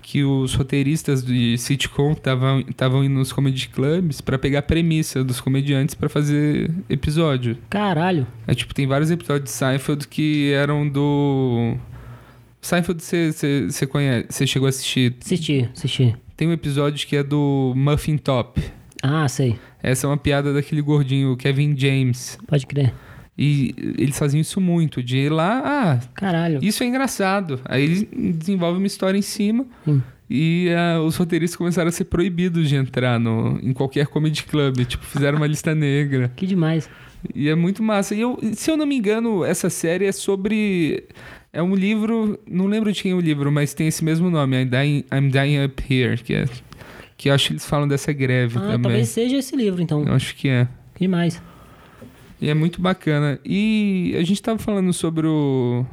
[0.01, 5.41] que os roteiristas de sitcom estavam indo nos comedy clubs pra pegar a premissa dos
[5.41, 7.57] comediantes pra fazer episódio.
[7.69, 8.27] Caralho.
[8.47, 11.75] É tipo, tem vários episódios de Seinfeld que eram do.
[12.61, 15.15] Seinfeld você conhece, você chegou a assistir.
[15.21, 16.15] Assisti, assisti.
[16.35, 18.61] Tem um episódio que é do Muffin Top.
[19.01, 19.57] Ah, sei.
[19.81, 22.37] Essa é uma piada daquele gordinho, Kevin James.
[22.47, 22.93] Pode crer.
[23.37, 26.59] E eles faziam isso muito, de ir lá, ah, Caralho.
[26.61, 27.59] isso é engraçado.
[27.65, 28.07] Aí eles
[28.39, 29.65] desenvolvem uma história em cima.
[29.85, 29.99] Hum.
[30.29, 34.85] E ah, os roteiristas começaram a ser proibidos de entrar no, em qualquer comedy club.
[34.85, 36.31] Tipo, fizeram uma lista negra.
[36.35, 36.89] Que demais.
[37.33, 38.15] E é muito massa.
[38.15, 41.03] E eu, se eu não me engano, essa série é sobre.
[41.51, 42.39] É um livro.
[42.49, 45.29] Não lembro de quem é o livro, mas tem esse mesmo nome, I'm Dying, I'm
[45.29, 46.17] Dying Up Here.
[46.17, 46.45] Que, é,
[47.17, 48.81] que eu acho que eles falam dessa greve Ah, também.
[48.81, 50.03] talvez seja esse livro, então.
[50.05, 50.67] Eu acho que é.
[50.93, 51.41] Que demais.
[52.41, 53.39] E é muito bacana.
[53.45, 55.85] E a gente tava falando sobre o.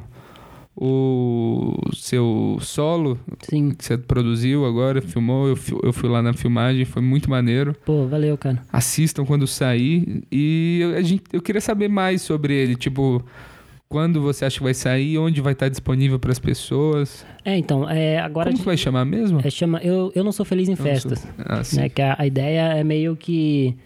[0.75, 3.69] O seu solo Sim.
[3.69, 5.47] que você produziu agora, filmou.
[5.47, 7.75] Eu, eu fui lá na filmagem, foi muito maneiro.
[7.85, 8.59] Pô, valeu, cara.
[8.73, 10.23] assistam quando sair.
[10.31, 13.23] E eu, a gente, eu queria saber mais sobre ele, tipo,
[13.87, 17.23] quando você acha que vai sair, onde vai estar disponível para as pessoas.
[17.45, 19.41] É, então, é, agora Como que vai chamar mesmo?
[19.43, 21.27] É, chama eu, eu não sou feliz em festas.
[21.37, 21.77] Ah, sim.
[21.81, 21.89] Né?
[21.89, 23.77] Que a, a ideia é meio que.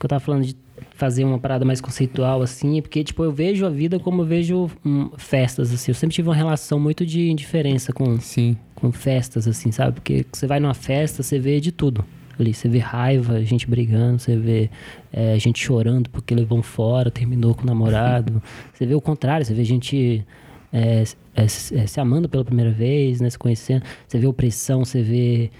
[0.00, 0.56] Que eu tava falando de
[0.98, 4.68] fazer uma parada mais conceitual, assim, porque, tipo, eu vejo a vida como eu vejo
[4.84, 5.92] hum, festas, assim.
[5.92, 8.56] Eu sempre tive uma relação muito de indiferença com, Sim.
[8.74, 9.92] com festas, assim, sabe?
[9.92, 12.04] Porque você vai numa festa, você vê de tudo.
[12.36, 14.70] Ali, você vê raiva, gente brigando, você vê
[15.12, 18.42] é, gente chorando porque levou fora, terminou com o namorado.
[18.74, 20.26] você vê o contrário, você vê gente
[20.72, 21.04] é,
[21.36, 23.30] é, se é, se amando pela primeira vez, né?
[23.30, 23.84] Se conhecendo.
[24.06, 25.50] Você vê opressão, você vê,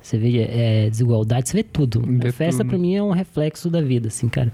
[0.00, 2.02] você vê é, desigualdade, você vê tudo.
[2.26, 4.52] A festa, pra mim, é um reflexo da vida, assim, cara.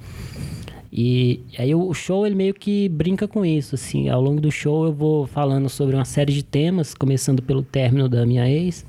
[0.97, 4.09] E aí o show ele meio que brinca com isso, assim.
[4.09, 8.09] Ao longo do show eu vou falando sobre uma série de temas, começando pelo término
[8.09, 8.87] da minha ex.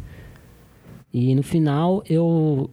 [1.12, 2.70] E no final eu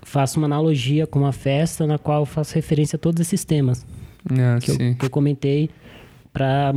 [0.00, 3.86] faço uma analogia com uma festa na qual eu faço referência a todos esses temas
[4.30, 5.68] Ah, que, eu, que eu comentei
[6.32, 6.72] para,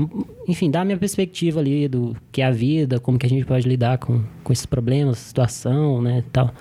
[0.47, 3.45] enfim, dar a minha perspectiva ali do que é a vida, como que a gente
[3.45, 6.53] pode lidar com, com esses problemas, situação, né, tal.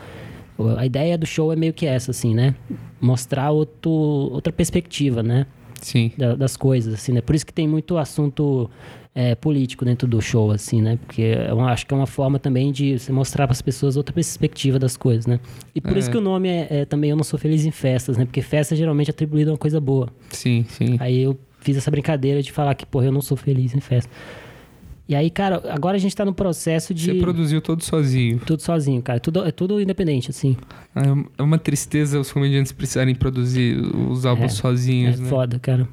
[0.79, 2.55] A ideia do show é meio que essa, assim, né?
[3.01, 5.47] Mostrar outro, outra perspectiva, né?
[5.83, 6.11] Sim.
[6.17, 7.21] da- das coisas, assim, né?
[7.21, 8.71] Por isso que tem muito assunto
[9.15, 10.99] é, político dentro do show, assim, né?
[11.05, 14.13] Porque eu acho que é uma forma também de você mostrar para as pessoas outra
[14.15, 15.39] perspectiva das coisas, né?
[15.75, 16.01] E por É.
[16.01, 18.25] isso que o nome é, é também Eu Não Sou Feliz em Festas, né?
[18.25, 20.09] Porque festa é geralmente atribuída a uma coisa boa.
[20.31, 20.97] Sim, sim.
[20.99, 24.11] Aí eu fiz essa brincadeira de falar que, porra, eu não sou feliz em festa.
[25.07, 27.07] E aí, cara, agora a gente tá no processo de...
[27.13, 28.39] Você produziu todo sozinho.
[28.47, 29.21] Tudo sozinho, cara.
[29.21, 30.57] Tudo, é tudo independente, assim.
[30.97, 31.03] É
[31.39, 35.29] É uma tristeza os comediantes precisarem produzir os álbuns É, sozinhos, é né?
[35.29, 35.87] foda, cara.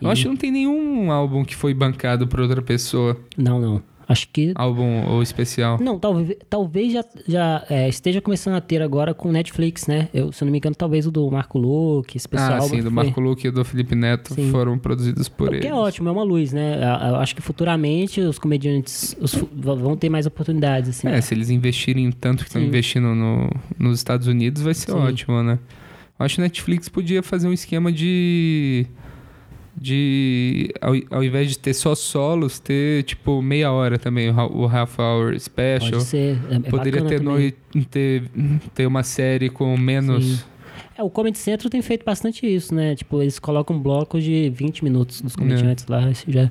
[0.00, 3.18] Eu acho que não tem nenhum álbum que foi bancado por outra pessoa.
[3.36, 3.82] Não, não.
[4.08, 4.52] Acho que.
[4.54, 5.78] Álbum ou especial.
[5.80, 10.08] Não, talvez, talvez já, já é, esteja começando a ter agora com Netflix, né?
[10.14, 12.54] Eu, se eu não me engano, talvez o do Marco Luque, esse pessoal.
[12.54, 14.50] ah, sim, do foi- Marco Luque e do Felipe Neto Sim.
[14.50, 15.60] foram produzidos por O eles.
[15.60, 16.78] que é ótimo, é uma luz, né?
[17.10, 21.06] Eu- acho que futuramente os comediantes os vão ter mais oportunidades, assim.
[21.08, 24.96] É, se eles investirem tanto que estão investindo no, nos Estados Unidos, vai ser Sim.
[24.98, 25.58] ótimo, né?
[26.18, 28.86] Acho que Netflix podia fazer um esquema de.
[29.80, 30.72] De.
[30.80, 34.64] Ao, ao invés de ter só solos, ter tipo meia hora também, o ha- o
[34.66, 35.92] half hour special.
[35.92, 36.38] Pode ser.
[36.50, 37.56] É, é Poderia ter, noite,
[37.90, 38.24] ter,
[38.74, 40.24] ter uma série com menos.
[40.24, 40.38] Sim.
[40.96, 42.96] É, o Comedy Central tem feito bastante isso, né?
[42.96, 46.50] Tipo, eles colocam blocos de 20 minutos dos comediantes lá, isso já,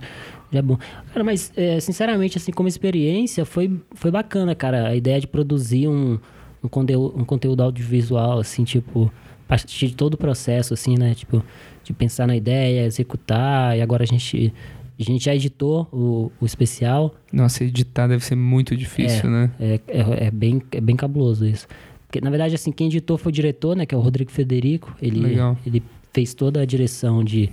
[0.50, 0.78] já é bom.
[1.12, 4.88] Cara, mas, é, sinceramente, assim, como experiência, foi, foi bacana, cara.
[4.88, 6.18] A ideia de produzir um,
[6.64, 9.12] um, conteúdo, um conteúdo audiovisual, assim, tipo,
[9.48, 11.14] partir de todo o processo, assim, né?
[11.14, 11.44] Tipo,
[11.84, 14.54] de pensar na ideia, executar, e agora a gente...
[15.00, 19.52] A gente já editou o, o especial, Nossa, editar deve ser muito difícil, né?
[19.60, 21.68] é, é, é bem, é bem cabuloso isso.
[22.08, 23.86] Porque, na verdade, assim, quem editou foi o diretor, né?
[23.86, 24.96] Que é o Rodrigo Federico.
[25.00, 25.56] Ele, Legal.
[25.64, 27.52] ele fez toda a direção de,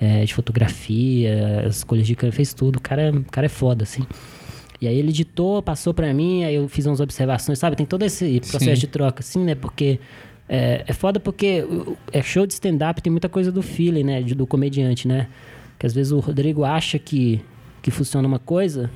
[0.00, 2.76] é, de fotografia, as escolhas de câmera, fez tudo.
[2.76, 4.06] O cara, o cara é foda, assim.
[4.80, 7.76] E aí ele editou, passou pra mim, aí eu fiz umas observações, sabe?
[7.76, 8.80] Tem todo esse processo Sim.
[8.80, 9.54] de troca, assim, né?
[9.54, 10.00] Porque...
[10.48, 11.64] É, é foda porque
[12.12, 14.22] é show de stand-up, tem muita coisa do feeling, né?
[14.22, 15.26] do comediante, né?
[15.78, 17.40] Que às vezes o Rodrigo acha que,
[17.82, 18.90] que funciona uma coisa,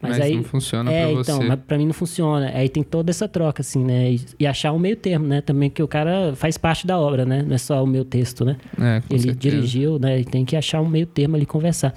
[0.00, 0.36] mas, Mas aí...
[0.36, 1.48] não funciona é, pra então, você.
[1.48, 2.50] mas pra mim não funciona.
[2.54, 4.12] Aí tem toda essa troca, assim, né?
[4.12, 5.40] E, e achar um meio termo, né?
[5.40, 7.42] Também que o cara faz parte da obra, né?
[7.42, 8.56] Não é só o meu texto, né?
[8.78, 9.38] É, com Ele certeza.
[9.56, 10.20] dirigiu, né?
[10.20, 11.94] E tem que achar um meio termo ali, conversar.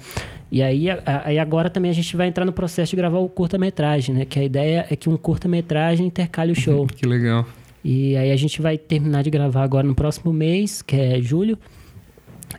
[0.50, 3.28] E aí, a- aí agora também a gente vai entrar no processo de gravar o
[3.28, 4.24] curta-metragem, né?
[4.24, 6.86] Que a ideia é que um curta-metragem intercale o show.
[6.96, 7.46] Que legal.
[7.84, 11.58] E aí a gente vai terminar de gravar agora no próximo mês, que é julho.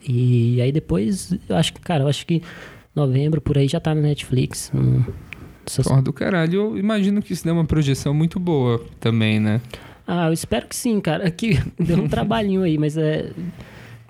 [0.07, 2.41] E aí depois, eu acho que, cara, eu acho que
[2.95, 4.71] novembro por aí já tá na Netflix.
[4.73, 5.03] Hum,
[5.83, 6.53] Porra do caralho.
[6.55, 9.61] Eu imagino que isso dê uma projeção muito boa também, né?
[10.07, 11.29] Ah, eu espero que sim, cara.
[11.31, 13.29] Que deu um trabalhinho aí, mas é.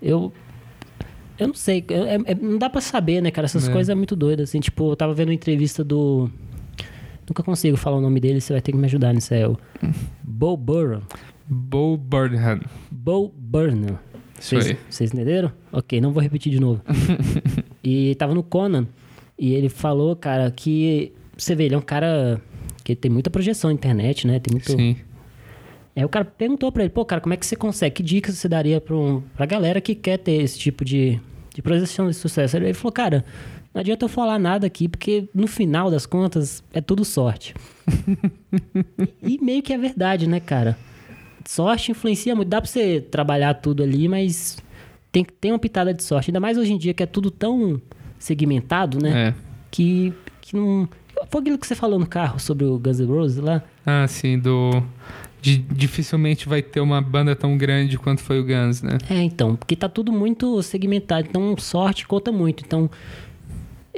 [0.02, 0.32] Eu.
[1.38, 1.84] Eu não sei.
[1.90, 3.46] é- é- não dá pra saber, né, cara?
[3.46, 3.72] Essas É.
[3.72, 4.50] coisas é muito doidas.
[4.50, 6.30] Assim, tipo, eu tava vendo uma entrevista do.
[7.28, 9.34] Nunca consigo falar o nome dele, você vai ter que me ajudar nisso.
[9.34, 9.58] É o.
[10.40, 11.02] Bo Burnham.
[11.50, 12.62] Bo Burnham.
[12.90, 14.00] Bo Burnham.
[14.40, 15.52] Vocês vocês entenderam?
[15.70, 16.82] Ok, não vou repetir de novo.
[17.84, 18.88] e tava no Conan.
[19.38, 21.12] E ele falou, cara, que.
[21.38, 22.42] Você vê, ele é um cara
[22.86, 24.40] que tem muita projeção na internet, né?
[24.40, 24.72] Tem muito.
[24.72, 24.96] Sim.
[25.94, 27.96] Aí o cara perguntou pra ele, pô, cara, como é que você consegue?
[27.96, 31.20] Que dicas você daria pra, um, pra galera que quer ter esse tipo de,
[31.54, 32.56] de projeção de sucesso?
[32.56, 33.26] Ele falou, cara,
[33.80, 37.54] não adianta eu falar nada aqui, porque no final das contas é tudo sorte.
[39.24, 40.78] e meio que é verdade, né, cara?
[41.48, 42.50] Sorte influencia muito.
[42.50, 44.58] Dá pra você trabalhar tudo ali, mas
[45.14, 46.30] tem que ter uma pitada de sorte.
[46.30, 47.82] Ainda mais hoje em dia que é tudo tão
[48.20, 49.30] segmentado, né?
[49.30, 49.34] É.
[49.72, 50.88] Que, que não.
[51.30, 53.64] Foi aquilo que você falou no carro sobre o Guns N' Roses lá?
[53.86, 54.84] Ah, sim, do.
[55.42, 58.98] de- dificilmente vai ter uma banda tão grande quanto foi o Guns, né?
[59.10, 62.62] É, então, porque tá tudo muito segmentado, então sorte conta muito.
[62.66, 62.90] Então,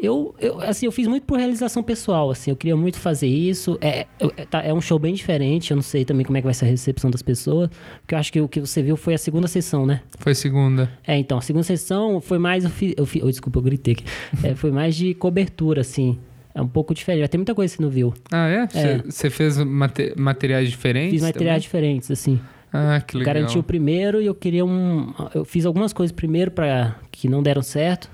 [0.01, 3.77] eu, eu, assim, eu fiz muito por realização pessoal, assim, eu queria muito fazer isso.
[3.79, 6.45] É, é, tá- é um show bem diferente, eu não sei também como é que
[6.45, 7.69] vai ser a recepção das pessoas,
[8.01, 10.01] porque eu acho que o que você viu foi a segunda sessão, né?
[10.19, 10.89] Foi segunda.
[11.05, 12.63] É, então, a segunda sessão foi mais.
[12.63, 14.03] Eu fi, eu fi- oh, desculpa, eu gritei aqui.
[14.43, 16.17] É, foi mais de cobertura, assim.
[16.53, 17.29] É um pouco diferente.
[17.29, 18.13] Ter muita coisa que você não viu.
[18.31, 18.67] Ah, é?
[18.73, 18.97] É.
[19.05, 21.11] Você fez mate- materiais diferentes?
[21.13, 22.39] Fiz materiais diferentes, assim.
[22.71, 22.95] também?
[22.95, 23.33] Ah, que legal.
[23.35, 25.13] Garanti o primeiro e eu queria um.
[25.35, 28.09] Eu fiz algumas coisas primeiro para que não deram certo.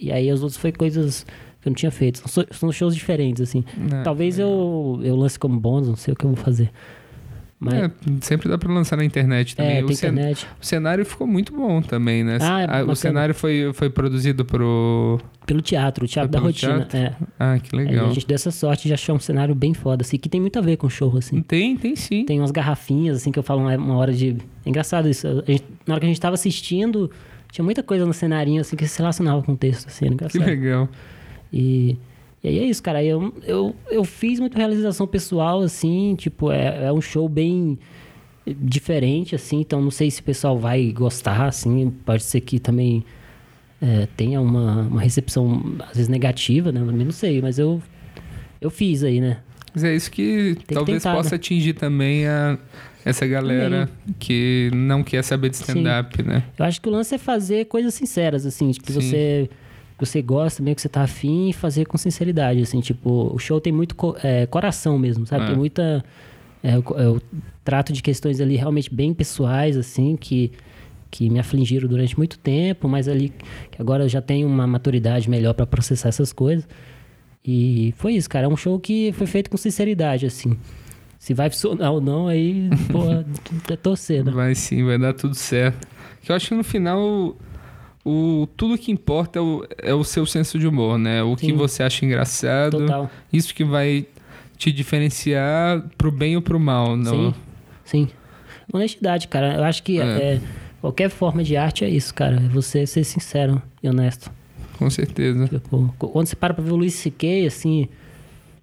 [0.00, 1.24] E aí as outras foi coisas
[1.60, 2.22] que eu não tinha feito.
[2.28, 3.64] São, são shows diferentes, assim.
[3.92, 6.70] Ah, Talvez eu, eu lance como bônus, não sei o que eu vou fazer.
[7.62, 7.90] Mas É,
[8.22, 9.76] sempre dá pra lançar na internet também.
[9.80, 10.46] é, o, cen- internet.
[10.58, 12.38] o cenário ficou muito bom também, né?
[12.40, 15.20] Ah, é o cenário foi, foi produzido pro.
[15.44, 16.86] Pelo teatro, o teatro da rotina.
[16.86, 16.96] teatro?
[16.96, 17.14] É.
[17.38, 18.08] Ah, que Aí legal.
[18.08, 20.58] a gente deu essa sorte de achar um cenário bem foda, assim, que tem muito
[20.58, 21.42] a ver com show, assim.
[21.42, 22.24] Tem, tem sim.
[22.24, 24.38] Tem umas garrafinhas, assim, que eu falo uma, uma hora de.
[24.64, 25.26] É engraçado isso.
[25.46, 27.10] Gente- na hora que a gente tava assistindo,
[27.50, 30.24] tinha muita coisa no cenarinho, assim, que se relacionava com o texto, assim, era Que
[30.24, 30.46] engraçado.
[30.46, 30.88] legal.
[31.52, 31.96] E,
[32.42, 33.02] e aí é isso, cara.
[33.02, 37.78] Eu, eu, eu fiz muita realização pessoal, assim, tipo, é, é um show bem
[38.46, 43.04] diferente, assim, então não sei se o pessoal vai gostar, assim, pode ser que também
[43.80, 46.80] é, tenha uma, uma recepção, às vezes, negativa, né?
[46.80, 47.82] Eu Não sei, mas eu,
[48.60, 49.38] eu fiz aí, né?
[49.72, 52.58] Mas é isso que que talvez tentar, possa atingir também a,
[53.04, 53.88] essa galera
[54.18, 56.44] que não quer saber de stand-up, né?
[56.58, 59.00] Eu acho que o lance é fazer coisas sinceras, assim, tipo, que Sim.
[59.00, 59.50] você,
[59.98, 63.38] que você gosta mesmo, que você tá afim, e fazer com sinceridade, assim, tipo, o
[63.38, 65.44] show tem muito co- é, coração mesmo, sabe?
[65.44, 65.46] É.
[65.48, 66.04] Tem muita...
[66.62, 67.22] É, eu, eu
[67.64, 70.52] trato de questões ali realmente bem pessoais, assim, que,
[71.10, 73.32] que me afligiram durante muito tempo, mas ali
[73.70, 76.68] que agora eu já tenho uma maturidade melhor para processar essas coisas.
[77.42, 78.44] E foi isso, cara.
[78.44, 80.58] É um show que foi feito com sinceridade, assim.
[81.20, 83.02] Se vai funcionar ou não, aí, pô,
[83.70, 84.32] é torcer, né?
[84.32, 85.86] Vai sim, vai dar tudo certo.
[86.22, 87.36] Que eu acho que no final
[88.02, 91.22] o tudo que importa é o, é o seu senso de humor, né?
[91.22, 91.56] O que Sim.
[91.56, 92.78] você acha engraçado.
[92.78, 93.10] Total.
[93.30, 94.06] Isso que vai
[94.56, 97.32] te diferenciar pro bem ou pro mal, não?
[97.32, 97.34] Sim,
[97.84, 98.08] sim.
[98.72, 99.56] Honestidade, cara.
[99.56, 100.04] Eu acho que É.
[100.04, 100.40] é,
[100.80, 102.36] qualquer forma de arte é isso, cara.
[102.36, 104.32] É você ser sincero e honesto.
[104.78, 105.46] Com certeza.
[105.48, 107.88] Tipo, quando você para pra ver o Luiz C.K., assim,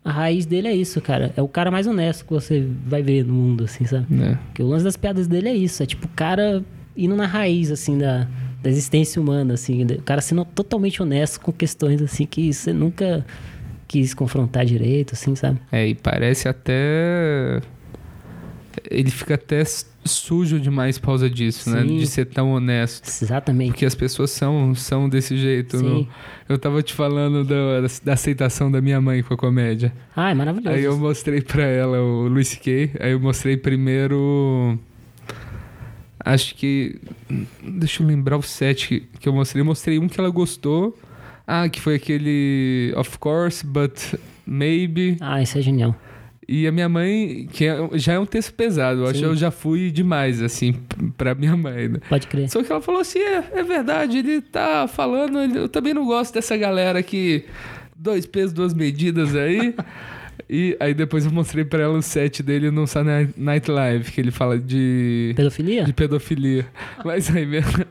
[0.07, 1.33] a raiz dele é isso, cara.
[1.35, 4.05] É o cara mais honesto que você vai ver no mundo, assim, sabe?
[4.09, 4.39] Né?
[4.45, 5.83] Porque o lance das piadas dele é isso.
[5.83, 6.63] É tipo o cara
[6.95, 8.25] indo na raiz, assim, da,
[8.63, 9.83] da existência humana, assim.
[9.83, 13.25] O cara sendo totalmente honesto com questões, assim, que você nunca
[13.85, 15.59] quis confrontar direito, assim, sabe?
[15.69, 17.61] É, e parece até.
[18.89, 19.65] Ele fica até
[20.07, 21.81] sujo demais por causa disso, né?
[21.81, 21.97] Sim.
[21.97, 23.07] De ser tão honesto.
[23.07, 23.71] Exatamente.
[23.71, 25.77] Porque as pessoas são, são desse jeito.
[25.77, 26.07] Sim.
[26.47, 29.93] Eu tava te falando da, da aceitação da minha mãe com a comédia.
[30.15, 30.75] Ah, é maravilhoso.
[30.75, 32.91] Aí eu mostrei pra ela o Luis C.K.
[32.99, 34.79] Aí eu mostrei primeiro.
[36.19, 36.99] Acho que.
[37.61, 39.61] Deixa eu lembrar o set que, que eu mostrei.
[39.61, 40.97] Eu mostrei um que ela gostou.
[41.45, 45.17] Ah, que foi aquele Of Course, but Maybe.
[45.19, 45.93] Ah, isso é genial.
[46.49, 49.01] E a minha mãe, que é- já é um texto pesado.
[49.01, 50.73] Eu acho que eu já fui demais, assim,
[51.17, 51.99] pra minha mãe, né?
[52.07, 52.49] Pode crer.
[52.49, 55.39] Só que ela falou assim: é, é verdade, ele tá falando.
[55.39, 57.43] ele- eu também não gosto dessa galera que.
[57.99, 59.73] Dois pesos, duas medidas aí.
[60.49, 64.21] e aí depois eu mostrei pra ela o set dele no Saturday Night Live, que
[64.21, 65.33] ele fala de.
[65.35, 65.83] Pedofilia?
[65.83, 66.65] De pedofilia.
[67.03, 67.45] Mas aí,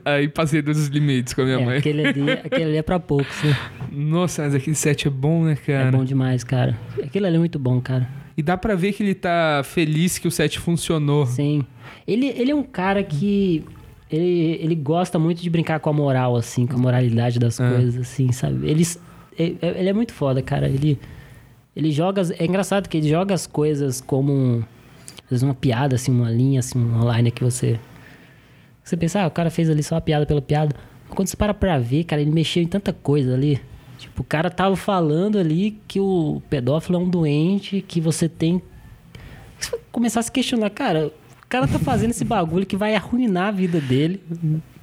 [0.05, 1.79] aí passei dos limites com a minha é, mãe.
[1.79, 3.55] aquele ali, aquele ali é pra poucos, né?
[3.93, 5.89] Nossa, mas aquele set é bom, né, cara?
[5.89, 6.77] É bom demais, cara.
[7.03, 8.09] Aquilo ali é muito bom, cara.
[8.37, 11.25] E dá pra ver que ele tá feliz que o set funcionou.
[11.27, 11.65] Sim.
[12.07, 13.65] Ele, ele é um cara que.
[14.11, 17.69] Ele, ele gosta muito de brincar com a moral, assim, com a moralidade das É.
[17.69, 18.69] coisas, assim, sabe?
[18.69, 18.87] Ele,
[19.39, 20.69] ele, ele é muito foda, cara.
[20.69, 20.99] Ele,
[21.75, 22.23] ele joga.
[22.39, 24.33] É engraçado que ele joga as coisas como.
[24.33, 24.63] um-
[25.25, 27.81] Às vezes uma piada, assim, uma linha, assim, uma line que você.
[28.85, 30.77] Você pensa, ah, o cara fez ali só uma piada pela piada.
[31.09, 33.61] Quando você para pra ver, cara, ele mexeu em tanta coisa ali.
[33.99, 38.61] Tipo, o cara tava falando ali que o pedófilo é um doente, que você tem
[39.59, 43.49] você começar a se questionar, cara, o cara tá fazendo esse bagulho que vai arruinar
[43.49, 44.21] a vida dele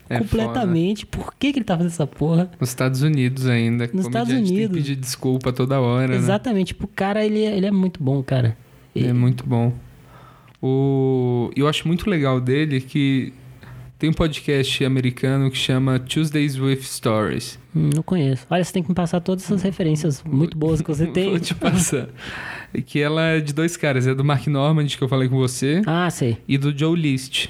[0.09, 1.05] É completamente.
[1.05, 2.49] Por que, que ele tá fazendo essa porra?
[2.59, 3.89] Nos Estados Unidos ainda.
[3.93, 4.75] Nos Estados Unidos.
[4.75, 6.15] que pedir desculpa toda hora, né?
[6.17, 6.67] Exatamente.
[6.69, 8.57] Tipo, o cara, ele, é- ele é muito bom, cara.
[8.95, 9.73] É muito bom.
[10.61, 11.51] O...
[11.55, 13.33] Eu acho muito legal dele que
[14.03, 17.57] tem um podcast americano que chama Tuesdays with Stories.
[17.73, 18.45] Hum, não conheço.
[18.49, 21.29] Olha, você tem que me passar todas essas referências muito boas que você tem.
[21.29, 22.09] Vou te passar.
[22.73, 24.05] E que ela é de dois caras.
[24.05, 26.37] É do Mark Normand, que eu falei com você, Ah, sei.
[26.45, 27.49] e do Joe List.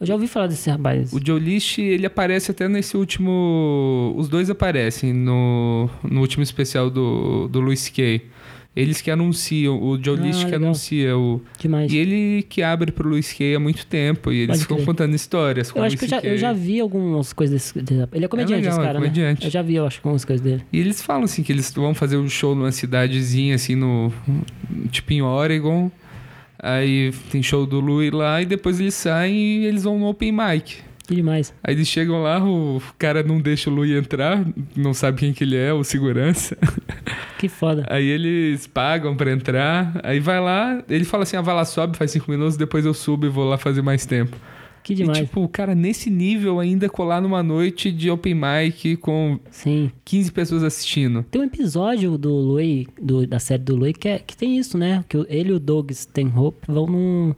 [0.00, 1.12] Eu já ouvi falar desse rapaz.
[1.12, 4.12] O Joe List, ele aparece até nesse último...
[4.18, 8.20] Os dois aparecem no, no último especial do, do Louis C.K.
[8.76, 10.62] Eles que anunciam, o Joe Ah, List que legal.
[10.64, 11.40] anuncia o...
[11.60, 11.92] Demais.
[11.92, 13.54] E ele que abre pro Louis C.K.
[13.54, 14.32] há muito tempo.
[14.32, 17.32] E eles ficam contando histórias com Eu acho que eu já, eu já vi algumas
[17.32, 17.78] coisas desse.
[18.12, 19.40] Ele é comediante, legal, esse é cara, comediante.
[19.42, 19.46] né?
[19.46, 20.62] Eu já vi, eu acho, algumas coisas dele.
[20.72, 24.12] E eles falam assim que eles vão fazer um show numa cidadezinha assim no
[24.90, 25.88] tipo em Oregon.
[26.58, 30.32] Aí tem show do Louis lá e depois eles saem e eles vão no open
[30.32, 30.78] mic.
[31.06, 31.52] Que demais.
[31.62, 34.44] Aí eles chegam lá, o cara não deixa o Louis entrar,
[34.74, 36.56] não sabe quem que ele é, o segurança.
[37.36, 37.84] Que foda.
[37.90, 41.94] Aí eles pagam pra entrar, aí vai lá, ele fala assim: ah, vai lá, sobe,
[41.94, 44.34] faz cinco minutos, depois eu subo e vou lá fazer mais tempo.
[44.82, 45.18] Que demais.
[45.18, 49.90] E tipo, o cara nesse nível ainda colar numa noite de open mic com Sim.
[50.04, 51.22] 15 pessoas assistindo.
[51.30, 54.78] Tem um episódio do Louis, do- da série do Louis, que, é- que tem isso,
[54.78, 55.04] né?
[55.08, 57.34] Que ele e o Doug Stanhope vão num.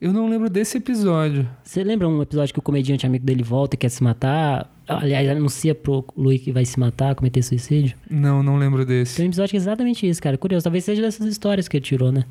[0.00, 1.48] Eu não lembro desse episódio.
[1.62, 4.72] Você lembra um episódio que o comediante amigo dele volta e quer se matar?
[4.86, 7.96] Aliás, anuncia pro Louis que vai se matar, cometer suicídio?
[8.10, 9.16] Não, não lembro desse.
[9.16, 10.38] Tem um episódio que é exatamente isso, cara.
[10.38, 10.64] Curioso.
[10.64, 12.24] Talvez seja dessas histórias que ele tirou, né?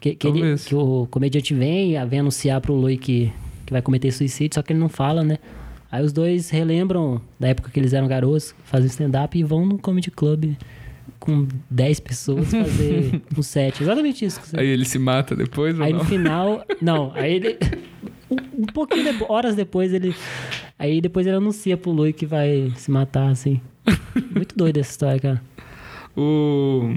[0.00, 3.32] Que, que, ele- que o comediante vem, vem anunciar pro Louis que,
[3.66, 5.38] que vai cometer suicídio, só que ele não fala, né?
[5.90, 9.78] Aí os dois relembram da época que eles eram garotos, fazem stand-up e vão no
[9.78, 10.54] comedy club
[11.28, 13.82] com 10 pessoas fazer um set.
[13.82, 14.40] Exatamente isso.
[14.42, 14.58] Você...
[14.58, 15.98] Aí ele se mata depois Aí não?
[15.98, 16.64] no final.
[16.80, 17.58] Não, aí ele.
[18.30, 20.14] Um, pouquinho depois, horas depois ele.
[20.78, 23.60] Aí depois ele anuncia pro Lui que vai se matar, assim.
[24.34, 25.42] Muito doida essa história, cara.
[26.16, 26.94] O...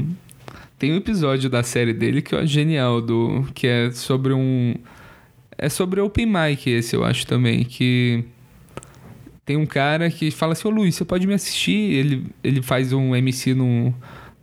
[0.79, 3.45] Tem um episódio da série dele que eu acho genial, do...
[3.53, 4.75] que é sobre um...
[5.57, 8.23] É sobre open mic esse, eu acho também, que...
[9.45, 11.93] Tem um cara que fala assim, ô Luiz, você pode me assistir?
[11.93, 13.93] Ele, ele faz um MC num,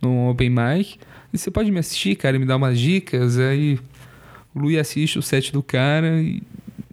[0.01, 0.97] num open mic.
[1.31, 3.37] E você pode me assistir, cara, e me dar umas dicas?
[3.37, 3.79] Aí
[4.53, 6.41] o Luiz assiste o set do cara e,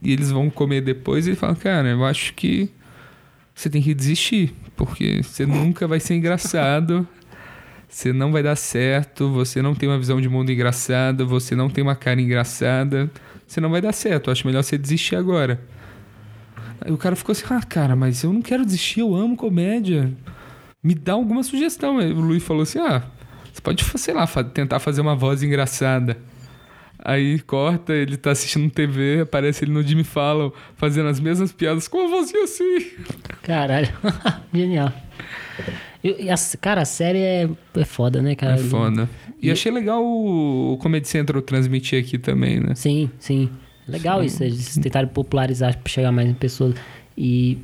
[0.03, 2.70] e eles vão comer depois e ele fala, cara, eu acho que
[3.55, 7.09] você tem que desistir, porque você nunca vai ser engraçado,
[7.89, 11.70] você não vai dar certo, você não tem uma visão de mundo engraçada, você não
[11.70, 13.11] tem uma cara engraçada,
[13.47, 15.59] você não vai dar certo, eu acho melhor você desistir agora.
[16.83, 20.12] Aí o cara ficou assim, ah, cara, mas eu não quero desistir, eu amo comédia.
[20.87, 21.99] Me dá alguma sugestão.
[21.99, 23.03] Aí o Luiz falou assim, ah,
[23.53, 26.17] você pode, sei lá, tentar fazer uma voz engraçada.
[26.99, 31.87] Aí corta, ele tá assistindo TV, aparece ele no Jimmy Fallon fazendo as mesmas piadas
[31.89, 32.87] com a vozinha assim.
[33.43, 33.89] Caralho.
[34.53, 34.93] Genial.
[36.03, 38.55] E, e a- cara, a série é, é foda, né, cara?
[38.55, 39.09] É foda.
[39.41, 42.75] E, E- achei legal o, o Comedy Central transmitir aqui também, né?
[42.75, 43.51] Sim, sim.
[43.89, 46.75] Legal isso, eles tentarem popularizar pra chegar mais em pessoas.
[47.17, 47.59] E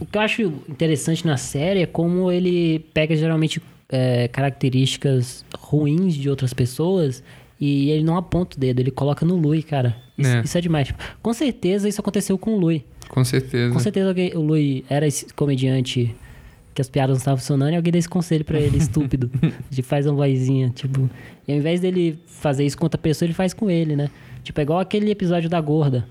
[0.00, 6.14] o que eu acho interessante na série é como ele pega geralmente é, características ruins
[6.14, 7.22] de outras pessoas
[7.60, 9.96] e ele não aponta o dedo, ele coloca no Lui, cara.
[10.18, 10.40] Isso É.
[10.42, 10.92] isso é demais.
[11.22, 12.84] Com certeza isso aconteceu com o Lui.
[13.08, 13.72] Com certeza.
[13.72, 16.14] Com certeza alguém- o Lui era esse comediante
[16.74, 19.30] que as piadas não estavam funcionando e alguém dá esse conselho pra ele, estúpido,
[19.70, 21.08] de faz uma vozinha, tipo...
[21.48, 24.10] E ao invés dele fazer isso com outra pessoa, ele faz com ele, né?
[24.42, 26.06] Tipo, é igual aquele episódio da gorda,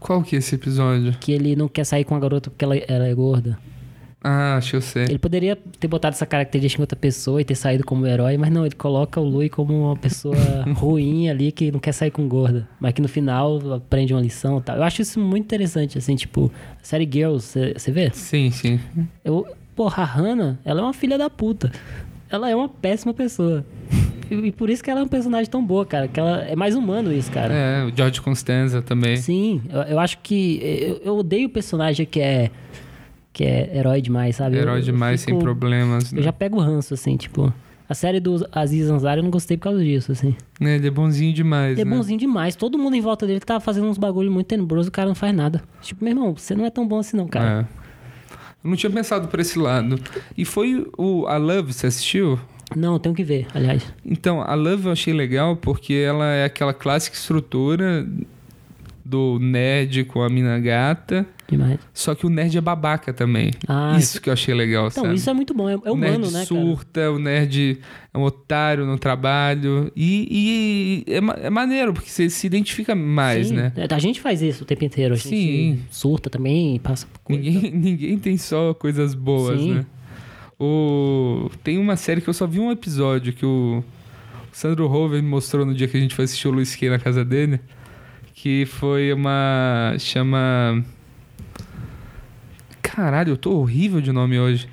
[0.00, 1.14] Qual que é esse episódio?
[1.20, 3.58] que ele não quer sair com a garota porque ela, ela é gorda.
[4.22, 5.04] Ah, acho que eu sei.
[5.04, 8.50] Ele poderia ter botado essa característica em outra pessoa e ter saído como herói, mas
[8.50, 10.36] não, ele coloca o Lui como uma pessoa
[10.76, 14.58] ruim ali que não quer sair com gorda, mas que no final aprende uma lição
[14.58, 14.76] e tal.
[14.76, 16.52] Eu acho isso muito interessante, assim, tipo,
[16.82, 18.10] a série Girls, você vê?
[18.12, 18.78] Sim, sim.
[19.24, 21.72] Eu, porra, a Hannah, ela é uma filha da puta.
[22.28, 23.64] Ela é uma péssima pessoa.
[24.30, 26.06] E, por isso que ela é um personagem tão boa, cara.
[26.08, 27.52] Que ela é mais humano isso, cara.
[27.52, 29.16] É, o George Constanza também.
[29.16, 30.60] Sim, eu, eu acho que.
[30.62, 32.50] Eu, eu odeio o personagem que é.
[33.32, 34.56] Que é herói demais, sabe?
[34.56, 36.12] Herói eu demais, fico- sem problemas.
[36.12, 36.22] Eu Né?
[36.22, 37.52] já pego o ranço, assim, tipo.
[37.88, 40.36] A série do Aziz Ansari eu não gostei por causa disso, assim.
[40.60, 41.96] É, Ele é bonzinho demais, Ele é né?
[41.96, 42.54] bonzinho demais.
[42.54, 45.34] Todo mundo em volta dele tá fazendo uns bagulho muito tenebroso, o cara não faz
[45.34, 45.60] nada.
[45.82, 47.66] Tipo, meu irmão, você não é tão bom assim, não, cara.
[47.68, 47.80] É.
[48.62, 49.98] Eu não tinha pensado por esse lado.
[50.38, 52.38] E foi o A Love, você assistiu?
[52.76, 53.82] Não, tenho que ver, aliás.
[54.04, 58.06] Então, a Love eu achei legal porque ela é aquela clássica estrutura
[59.04, 61.80] do nerd com a mina gata, Demais.
[61.92, 63.50] só que o nerd é babaca também.
[63.66, 65.16] Ah, isso que eu achei legal, Então, sabe?
[65.16, 65.68] isso é muito bom.
[65.68, 66.46] É, é o humano, nerd né, cara?
[66.46, 67.80] surta, o nerd
[68.14, 69.90] é um otário no trabalho.
[69.96, 73.72] E, e é, é maneiro, porque você se identifica mais, Sim, né?
[73.90, 75.14] A gente faz isso o tempo inteiro.
[75.14, 75.80] A gente Sim.
[75.90, 77.42] surta também, passa por coisa.
[77.42, 79.74] Ninguém, ninguém tem só coisas boas, Sim.
[79.74, 79.86] né?
[80.60, 81.50] O...
[81.64, 83.82] Tem uma série que eu só vi um episódio que o
[84.52, 86.98] Sandro Rover me mostrou no dia que a gente foi assistir o Luiz Kay na
[86.98, 87.58] casa dele.
[88.34, 89.94] Que foi uma.
[89.98, 90.84] chama.
[92.82, 94.68] Caralho, eu tô horrível de nome hoje.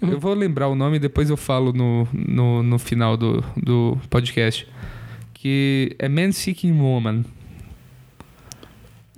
[0.00, 3.98] Eu vou lembrar o nome e depois eu falo no, no, no final do, do
[4.08, 4.66] podcast.
[5.34, 7.24] Que é Man Seeking Woman.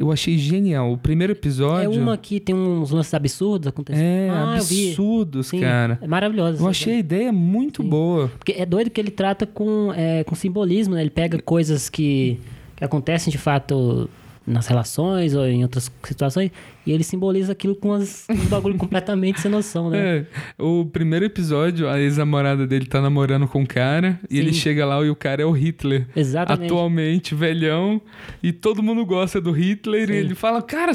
[0.01, 0.95] Eu achei genial.
[0.95, 1.85] O primeiro episódio.
[1.85, 4.03] É uma que tem uns lances absurdos acontecendo.
[4.03, 5.99] É, ah, absurdos, Sim, cara.
[6.01, 6.63] É maravilhosa.
[6.63, 7.89] Eu achei a ideia muito Sim.
[7.91, 8.29] boa.
[8.39, 11.03] Porque é doido que ele trata com, é, com simbolismo, né?
[11.03, 12.41] Ele pega coisas que,
[12.77, 14.09] que acontecem de fato
[14.47, 16.51] nas relações ou em outras situações
[16.87, 19.99] e ele simboliza aquilo com as, um bagulho completamente sem noção, né?
[20.19, 20.27] É,
[20.59, 24.41] o primeiro episódio, a ex-namorada dele tá namorando com um cara e Sim.
[24.41, 26.07] ele chega lá e o cara é o Hitler.
[26.17, 26.67] Exatamente.
[26.67, 28.01] Atualmente, velhão,
[28.43, 30.13] e todo mundo gosta do Hitler Sim.
[30.13, 30.93] e ele fala, cara,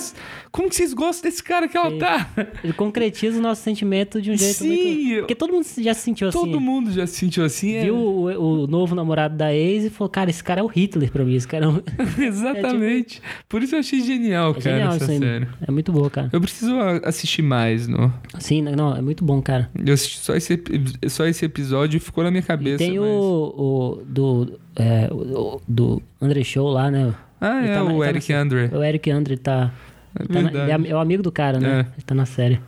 [0.52, 2.00] como que vocês gostam desse cara que ela Sim.
[2.00, 2.30] tá?
[2.64, 5.20] Ele concretiza o nosso sentimento de um jeito Sim, muito...
[5.20, 6.40] Porque todo mundo já se sentiu assim.
[6.40, 7.74] Todo mundo já se sentiu assim.
[7.76, 10.68] é- Viu o, o novo namorado da ex e falou, cara, esse cara é o
[10.68, 11.36] Hitler pra mim.
[11.36, 11.82] Esse cara é, um...
[12.22, 13.22] Exatamente.
[13.48, 15.48] Por isso eu achei genial, é cara, genial essa série.
[15.68, 16.30] É muito boa, cara.
[16.34, 18.12] Eu preciso assistir mais, no...
[18.40, 19.70] Sim, não, é muito bom, cara.
[19.86, 20.60] Eu assisti só esse,
[21.08, 22.84] só esse episódio e ficou na minha cabeça.
[22.84, 27.14] e tem mas- o, o do, é, o, do André Show lá, né?
[27.40, 28.70] Ah, Ele é, tá na- o tá Eric na- Andre.
[28.74, 29.72] O Eric Andre tá...
[30.18, 31.70] É tá na- ele é, é o amigo do cara, né?
[31.70, 31.80] É.
[31.82, 32.60] Ele tá na série.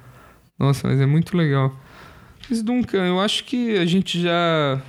[0.60, 1.76] Nossa, mas é muito legal.
[2.50, 4.82] Mas, Duncan, eu acho que a gente já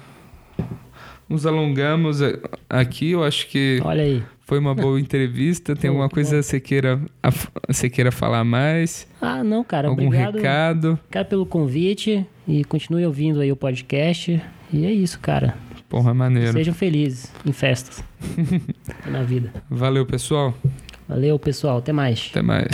[1.29, 2.21] nos alongamos
[2.69, 3.11] aqui.
[3.11, 4.23] Eu acho que Olha aí.
[4.49, 5.77] Foi uma boa entrevista.
[5.77, 6.41] Tem alguma coisa bom.
[6.41, 7.31] que você queira, a-
[7.69, 9.07] você queira falar mais?
[9.21, 9.89] Ah, não, cara.
[9.89, 10.37] Algum obrigado.
[10.37, 10.99] recado?
[11.05, 14.43] Obrigado pelo convite e continue ouvindo aí o podcast.
[14.73, 15.55] E é isso, cara.
[15.89, 16.53] Porra, maneiro.
[16.53, 18.03] Sejam felizes em festas
[19.07, 19.53] na vida.
[19.71, 20.55] Valeu, pessoal.
[21.07, 21.79] Valeu, pessoal.
[21.79, 22.29] Até mais.
[22.31, 22.67] Até mais.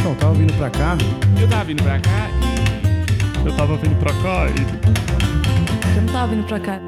[0.00, 0.96] Então, tava vindo pra cá,
[1.40, 2.30] Eu tava vindo pra cá
[3.44, 6.80] Eu tava vindo pra cá e Eu não tava vindo pra cá.